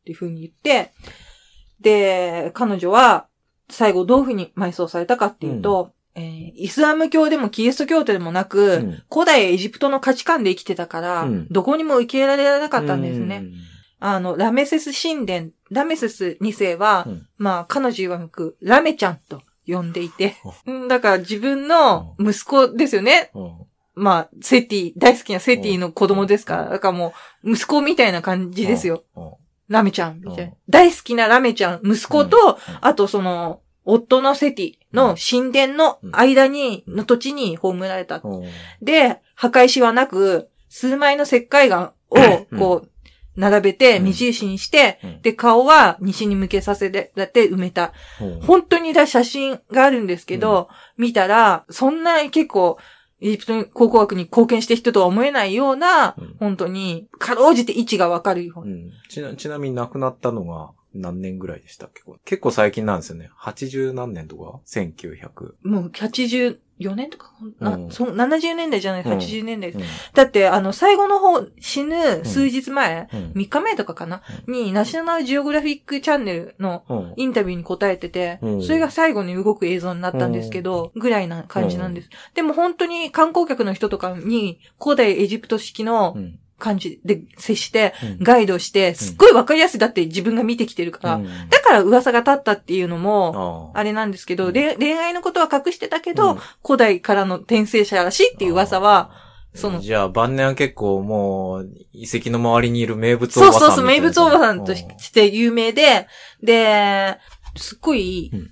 [0.05, 0.93] ていう風に言って、
[1.81, 3.27] で、彼女は、
[3.71, 9.03] 最後どういう風に埋葬されたかっていうと、えーイスラム教でもキリスト教徒でもなく、うん。
[9.11, 11.47] 古代エジプトの価値観で生きてたから、うん。
[11.49, 13.37] どこにも受け入れられなかったんですね。
[13.37, 13.53] うん。
[13.99, 17.27] あの、ラメセス神殿、ラメセス2世は、うん。
[17.37, 20.35] まあ、彼女曰く、ラメちゃんと呼んでいて、
[20.65, 20.87] うん。
[20.87, 23.31] だから自分の息子ですよね。
[23.33, 23.51] うん。
[23.93, 29.03] まあ、セティ、大好きなセティの子供ですから、だからもう、息子みたいな感じですよ。
[29.71, 30.43] うんラメちゃん、みたいな。
[30.43, 30.53] うん。
[30.69, 32.77] 大好きなラメちゃん、息子と、うん。
[32.81, 38.21] あとその、夫のセティの神殿の間に、の土地に葬られた。
[38.23, 38.45] うん。
[38.81, 42.17] で、墓石はなく、数枚の石灰岩を、
[42.57, 42.91] こう、
[43.35, 45.21] 並べて、目印にして、うん。
[45.21, 47.93] で、顔は西に向けさせて、だって埋めた。
[48.21, 48.41] うん。
[48.41, 52.77] 本当にだ写真があるんですけど、見たら、そんな結構、
[53.21, 58.73] エジプト考古学に貢献して人とは思えないような、うん本当に、かろうじて位置がわかるような。
[58.73, 62.01] うんちな、ちなみに亡くなったのが何年ぐらいでしたっけ？
[62.25, 63.29] 結構最近なんですよね。
[63.39, 65.53] 80何年とか ?1900。
[65.63, 65.87] もう
[66.81, 67.91] 84年とか、なうん。
[67.91, 69.11] そう70年代じゃない、うん。
[69.11, 69.71] 80年代。
[69.71, 69.81] うん。
[70.13, 73.31] だって、あの、最後の方、死ぬ数日前、うん。
[73.35, 77.13] 3日前とかかな、に、ナショナルジオグラフィックチャンネルのうん。
[77.15, 78.63] インタビューに答えてて、うん。
[78.63, 82.09] それが最後に動く映像になったんですけど、ぐらいな感じなんです。
[82.33, 88.23] でも本当に観光客の人とかに、古代エジプト式のうん感じで接して、うん。
[88.23, 89.79] ガイドして、すっごいわかりやすい。
[89.79, 91.15] だって自分が見てきてるから。
[91.15, 91.49] うん。
[91.49, 93.83] だから噂が立ったっていうのも、ああ。
[93.83, 96.39] れなんですけど、恋愛のことは隠してたけど、うん。
[96.63, 99.11] 古代からの転生者らしいっていう噂は、
[99.53, 104.77] そのじゃあ晩年は結構もう、遺跡の周りにいる名物おばさんそうそうそう、名物おばさんとうん。
[104.77, 106.07] して有名で、
[106.41, 107.17] で、
[107.57, 108.50] すっごい、うん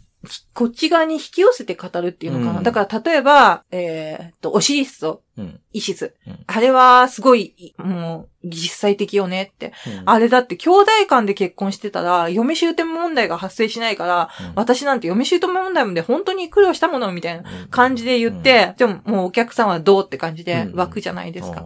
[0.54, 2.58] こっち側に引き寄せて語るっていうのかな。
[2.58, 2.64] うん。
[2.64, 5.62] だから例えば、えーっと、オシリスとうん。
[5.72, 6.14] イシス。
[6.28, 6.40] うん。
[6.46, 9.72] あれはすごい、もう、実際的よねって。
[10.02, 10.10] うん。
[10.10, 14.52] あれだって兄弟間で結婚してたら、嫁姑問題が発生しないから、うん。
[14.56, 20.76] 私なんて嫁姑問題で本当に苦労したものみたいな感じで言って、でももうお客さんはどうって感じでうん。
[20.76, 21.66] 湧くじゃないですか。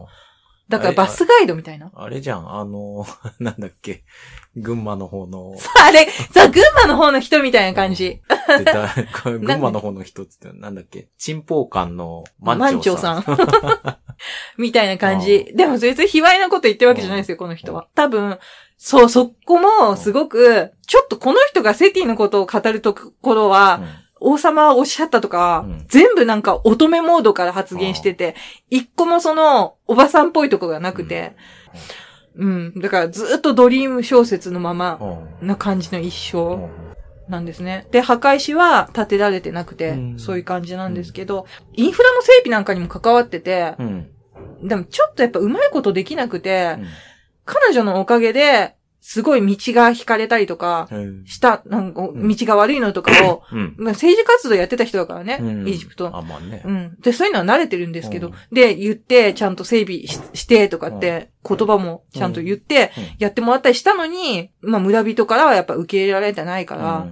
[0.77, 1.91] うんだからバスガイドみたいな？
[1.93, 3.05] あれじゃん、あの、
[3.39, 4.03] なんだっけ、
[4.55, 8.21] 群馬の方の、あれ、さ、群馬の方の人みたいな感じ。
[8.57, 8.93] でだ
[9.23, 13.33] 群馬の方の人って言ってなんだっけ、チンポウ館の満満潮潮ささん。
[13.33, 13.97] ん。
[14.57, 15.51] みたいな感じ。
[15.55, 17.87] でも別に卑猥なこと言ってるわけじゃないですよ、この人は。
[17.95, 18.37] 多分、
[18.77, 23.81] そう、そこもすごく、ちょっとこの人がセティのことを語るところは、
[24.23, 25.85] 王様はおっしゃったとか、うん。
[25.87, 28.35] 全部なんか乙女モードから発言してて、
[28.69, 31.35] 一個もその、おばさんっぽいところがなくて、
[32.35, 32.73] うん。
[32.79, 34.97] だからずっとドリーム小説のまま
[35.41, 36.69] うん、な感じの一う生ん。
[37.29, 37.87] なんですね。
[37.91, 40.19] で、墓石は建てられてなくて、うん。
[40.19, 44.09] そういう感じなんですけど、インフラの整備なんかにも関わってて、うん。
[44.63, 46.87] でもちょっとやっぱうまいことできなくて、うん。
[47.45, 48.75] 彼女のおかげで、
[49.05, 53.75] すごい道が引かれたりとか、うんした、なんか、ん道が悪いのとかを、うん。
[53.77, 56.09] まあ政治活動やってた人だからね、うんエジプト。
[56.15, 56.71] あ、まあねう。
[56.71, 56.95] ん。
[57.01, 67.07] で、そういうのは慣れてるんですけど、うんで、言って、ちゃんと整備ししてとかって、言葉もちゃんと言って、うんやってもらったりしたのに、まあ、村人からはやっぱ受け入れられてないから、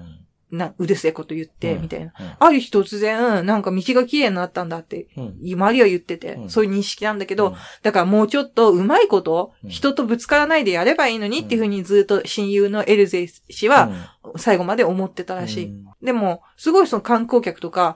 [0.52, 1.82] な、うるせえこと言って、うん。
[1.84, 2.14] みたいな。
[2.20, 2.32] うん。
[2.40, 5.38] ある日突然、なんか道が綺麗になったんだって、うん。
[5.42, 6.50] 周りは言ってて、うん。
[6.50, 7.56] そういう認識なんだけど、うん。
[7.84, 9.70] だからもうちょっとうまいこと、うん。
[9.70, 13.90] 人とぶつからないでやればいいのにっていうふうにずっと親友のエルゼイ氏は
[14.38, 15.66] 最後まで思ってたらしい。
[15.68, 15.86] うん。
[16.02, 17.96] でも、すごいその観光客とか、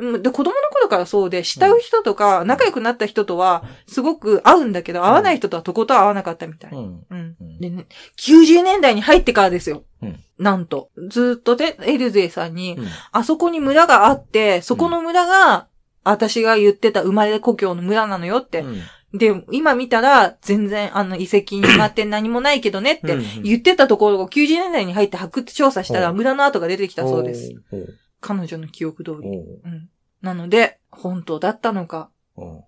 [0.00, 6.70] うんうんで子供の頃からそうで、慕う人とか、仲良くなった人とは、すごく合うんだけど、合わない人とはとことん合わなかったみたい。
[6.72, 7.04] うん。
[7.10, 7.36] うん。
[7.40, 7.86] うんでね、
[8.18, 9.84] 90年代に入ってからですよ。
[10.02, 10.88] うんなんと。
[11.08, 15.66] ずーっとで、エルゼイさんに、うんあそこに村があって、そこの村が、
[16.02, 18.60] 私が言ってた生まれ故郷の村なのよって。
[18.60, 18.80] うん
[19.12, 27.52] で、今見たら、全然、あの、遺跡になって 何もないけどねってうん言ってたところを90年代に入って発掘調査したら、うん村の跡が出てきたそうです。。
[27.72, 29.28] おう彼女の記憶通り。
[29.28, 29.88] おううん。
[30.22, 32.10] なので、本当だったのか、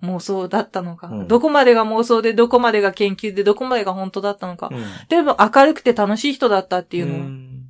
[0.02, 4.68] 妄想だったのか、うんどこまでが妄想で、どこまでが研究で、どこまでが本当だったのか。
[4.72, 7.64] うんでも明るくて楽しい人だったっていうのはん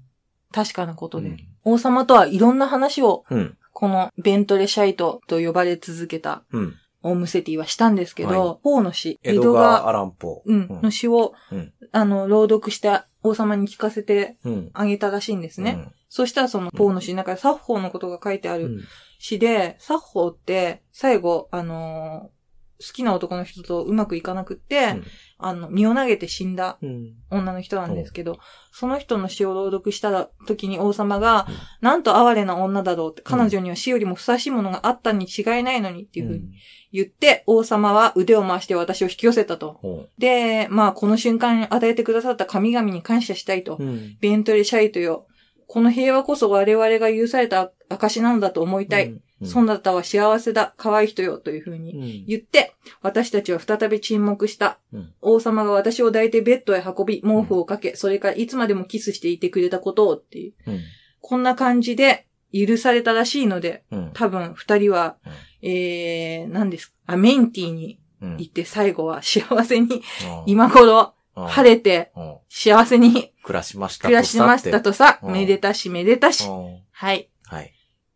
[0.52, 1.28] 確かなことで。
[1.28, 3.56] うん王様とはいろんな話を、うん。
[3.72, 6.74] このベントレシャイトと呼ばれ続けたうん。
[7.04, 10.42] オームセティはしたんですけはど、ポーの詩、江戸川アランポ。
[10.44, 14.70] うん、の詩を、うんあの、朗読して王様に聞かせてうん。
[14.72, 15.92] あげたらしいんですね。
[16.14, 18.80] そしたらそのポーの詩の中でサッホーのことが書いてあるうん。
[19.18, 22.42] 詩で、サッホーって最後、あのー
[22.84, 25.04] 好きな男の人とうまくいかなくって、うん
[25.38, 27.14] あの、身を投げて死んだうん。
[27.30, 28.40] 女の人なんですけど、
[28.72, 36.50] その人の詩を朗読した時に王様が、うんなんと哀れな女だろうって、彼女には死よりもふさわしいものがあったに違いないのにっていうふうに
[36.92, 39.74] 言って、王様は腕を回して私を引き寄せたと。
[39.74, 43.76] ほで、まあ、この瞬間に与えてくださった神々に感謝したいと。
[43.76, 43.84] う。
[43.84, 44.16] うん。
[44.20, 45.26] ベントレシャイトよ。
[45.72, 49.06] この平和こそ我々が許された証なのだと思いたい。
[49.40, 49.48] うん。
[49.48, 50.74] そんなたは幸せだ。
[50.76, 51.38] 可愛い人よ。
[51.38, 52.26] というふうにうん。
[52.26, 54.78] 言って、私たちは再び沈黙した。
[54.92, 60.52] うん王様が私を抱いてベッドへ運び、毛布をかけ、それからいつまでもキスしていてくれたことをっていう。
[60.66, 60.80] うん。
[61.22, 64.10] こんな感じで許されたらしいので、うん。
[64.12, 65.16] 多分二人は、
[65.62, 72.36] えー、何ですか、あ、メンティーにうん行って最後は幸せに、あ今頃あ晴れてうん。
[72.48, 73.32] 幸せに。
[73.42, 75.32] 暮らしました暮らしましたとさ、うん。
[75.32, 76.46] めでたしめでたし。
[76.48, 76.80] うん。
[76.90, 77.28] はい。
[77.46, 77.72] はい。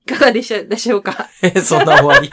[0.07, 1.29] いかがでしょでしょうか？
[1.43, 2.31] え、 そんな終わり？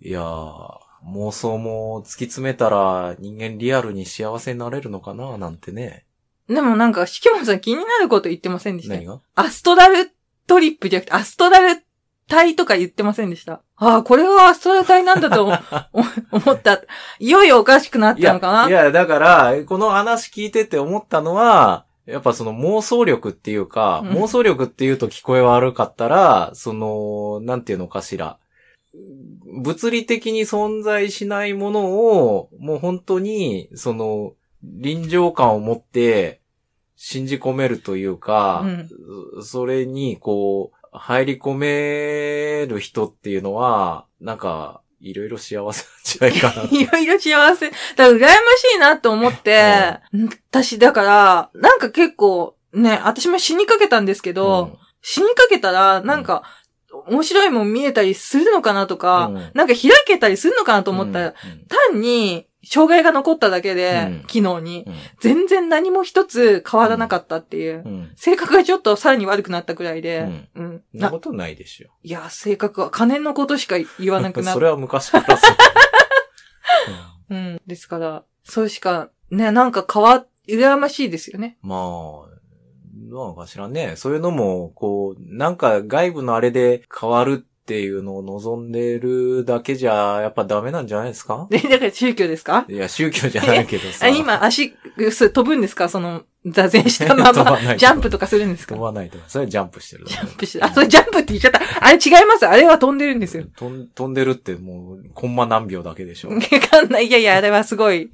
[0.00, 0.68] いやー、
[1.06, 5.38] 妄想も突き詰めたら人間リアルに幸せになれるのかな？
[5.38, 6.04] なんてね。
[6.48, 8.94] でもなんか、しきもさん気になること言ってませんでした？
[8.94, 9.20] 何が？
[9.34, 10.12] アストラル
[10.46, 11.82] トリップじゃなくて、アストラル
[12.28, 13.62] 体とか言ってませんでした。
[13.76, 15.54] ああ、これはアストラル体なんだと思
[16.32, 16.80] 思った。
[17.18, 18.70] いよいよおかしくなっいたのかな？
[18.70, 28.38] や、いや、だから、この話聞いてて思ったのは、やっぱその妄想力っていうか、うん妄想力っていうと聞こえ悪かったら、その、なんていうのかしら。
[29.62, 34.32] 物理的に存在しないものを、もう本当に、その、
[34.62, 36.40] 臨場感を持って、
[36.96, 38.64] 信じ込めるというか、
[39.42, 45.84] それに、こう、入り込める人っていうのは、なんか、いろいろ幸せ
[46.20, 46.68] なんじゃないかな。
[46.76, 47.70] いろいろ幸せ。
[47.70, 50.00] だから羨ましいなと思って、
[50.50, 56.42] 私だから、なんか結構、ね、私も死にかけたんですけど、死にかけたら、なんか、
[57.06, 59.34] 面白いもん見えたりするのかなとか、うん。
[59.54, 61.34] なんか開けたりするのかなと思ったら、
[61.90, 67.82] 単に、障害が残っただけで、うん機能に、うん全然何も一つ変わらなかったっていう。
[67.84, 67.92] うん。
[67.92, 68.12] うん。
[68.16, 70.82] 性格がちょっとさらに悪くなったくらいで、うん。
[70.92, 71.88] なそんなことないでしょ。
[72.02, 75.56] いや、性格は金のことしか言わなくなっ それは昔からそう。
[77.30, 77.60] うん。
[77.66, 81.58] ですから、それしか、ね、なんか変わ、羨ましいですよね。
[81.62, 81.80] まあ、
[83.08, 83.94] どうかしらね。
[83.96, 91.46] そういうのも、こう、なんか外部のあれで変わるっていうのを望んでるだけじゃ、やっぱダメなんじゃないですか？
[91.50, 92.64] で、だから宗教ですか？
[92.68, 94.06] いや、宗教じゃないけどさ。
[94.06, 94.72] あ今、足、
[95.10, 95.88] す飛ぶんですか？
[95.88, 98.76] その、座禅したまま、 ジャンプとかするんですか？
[98.76, 99.24] 飛ばないとか。
[99.26, 100.04] それはジャンプしてる。
[100.06, 101.60] ジャンプして、あ、それジャンプって言っちゃった。
[101.84, 102.46] あれ違います？
[102.46, 103.46] あれは飛んでるんですよ。
[103.56, 106.28] 飛んでるってもう、コンマ何秒だけでしょ。
[106.28, 107.06] う んわかんない。
[107.08, 108.12] いやいや、あれはすごい、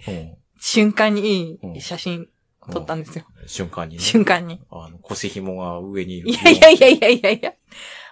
[0.59, 2.27] 瞬間にいい写真
[2.71, 3.25] 撮ったんですよ。
[3.47, 4.01] 瞬間にね。
[4.01, 4.61] 瞬間に。
[4.71, 6.31] あの、腰紐が上にいる。
[6.31, 7.53] いやいやいやいやいやいや。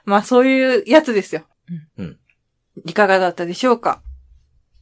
[0.04, 1.44] まあそういうやつですよ。
[1.98, 2.18] うん。
[2.84, 4.02] いかがだったでしょうか？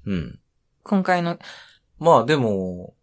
[0.06, 0.38] うん。
[0.82, 1.38] 今回の。
[1.98, 2.94] まあでも、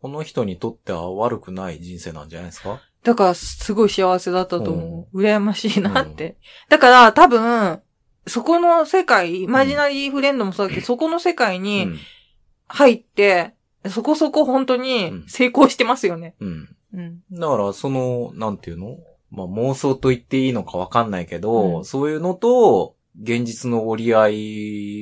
[0.00, 2.80] この人にとっては悪くない人生なんじゃないですか？
[3.04, 5.20] だから、すごい幸せだったと思う。
[5.22, 6.36] 羨ましいなって。
[6.68, 7.80] だから、多分、
[8.26, 11.98] そこの世界、イマジナリーフレンドもそうだけど、 そこの世界うにん。
[12.66, 13.54] 入って、
[13.88, 16.34] そこそこ本当に成功してますよね。
[16.40, 16.76] うん。
[16.92, 17.22] うん。
[17.30, 18.98] だから、その、なんていうの？
[19.30, 24.28] まあ妄想と言っていいのかわかんないけど、うんそういうのと、現実の折り合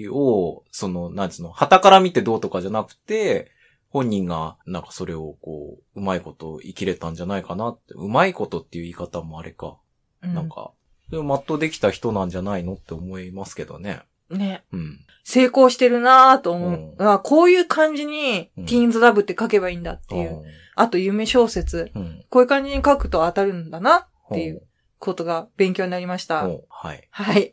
[0.07, 3.51] いを、その、なんつうの、旗から見てどうとかじゃなくて、
[3.90, 7.94] 本人が、なんかそれをこう、うまいこと生きれたんじゃないかなって。
[7.94, 9.77] うまいことっていう言い方もあれか。
[10.23, 10.73] うんなんか、
[11.11, 14.01] でも全うできた人なんじゃないのって思いますけどね。
[14.31, 14.65] ね。
[14.73, 15.01] うん。
[15.24, 16.94] 成功してるなぁと思う。
[16.98, 20.43] うんあこういう感じに、うんティーンズラブって書けばいいんだっていう。
[20.74, 21.90] あと、夢小説。
[21.94, 22.24] うん。
[22.28, 24.62] こういう感じに書くと当たるんだなっていううん。
[24.98, 26.43] ことが勉強になりました。
[26.44, 27.07] うんはい。
[27.11, 27.53] はい。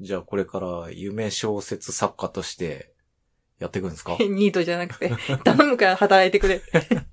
[0.00, 2.92] じゃあこれから夢小説作家として
[3.60, 4.16] やっていくんですか？
[4.20, 5.10] ニートじゃなくて、
[5.44, 6.60] 頼むから働いてくれ。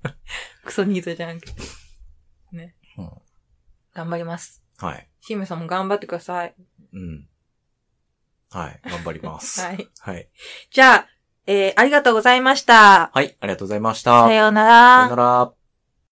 [0.64, 1.52] クソニートじゃなくて。
[2.52, 2.74] ね。
[2.98, 3.10] うん
[3.94, 4.62] 頑張ります。
[4.78, 5.08] はい。
[5.20, 6.54] シムさんも頑張ってください。
[6.94, 7.28] うん。
[8.50, 8.80] はい。
[8.84, 9.60] 頑張ります。
[9.60, 9.88] はい。
[10.00, 10.28] はい。
[10.70, 11.08] じゃあ、
[11.46, 13.10] えー、ありがとうございました。
[13.12, 13.36] はい。
[13.40, 14.24] ありがとうございました。
[14.24, 15.52] さようならさよなら。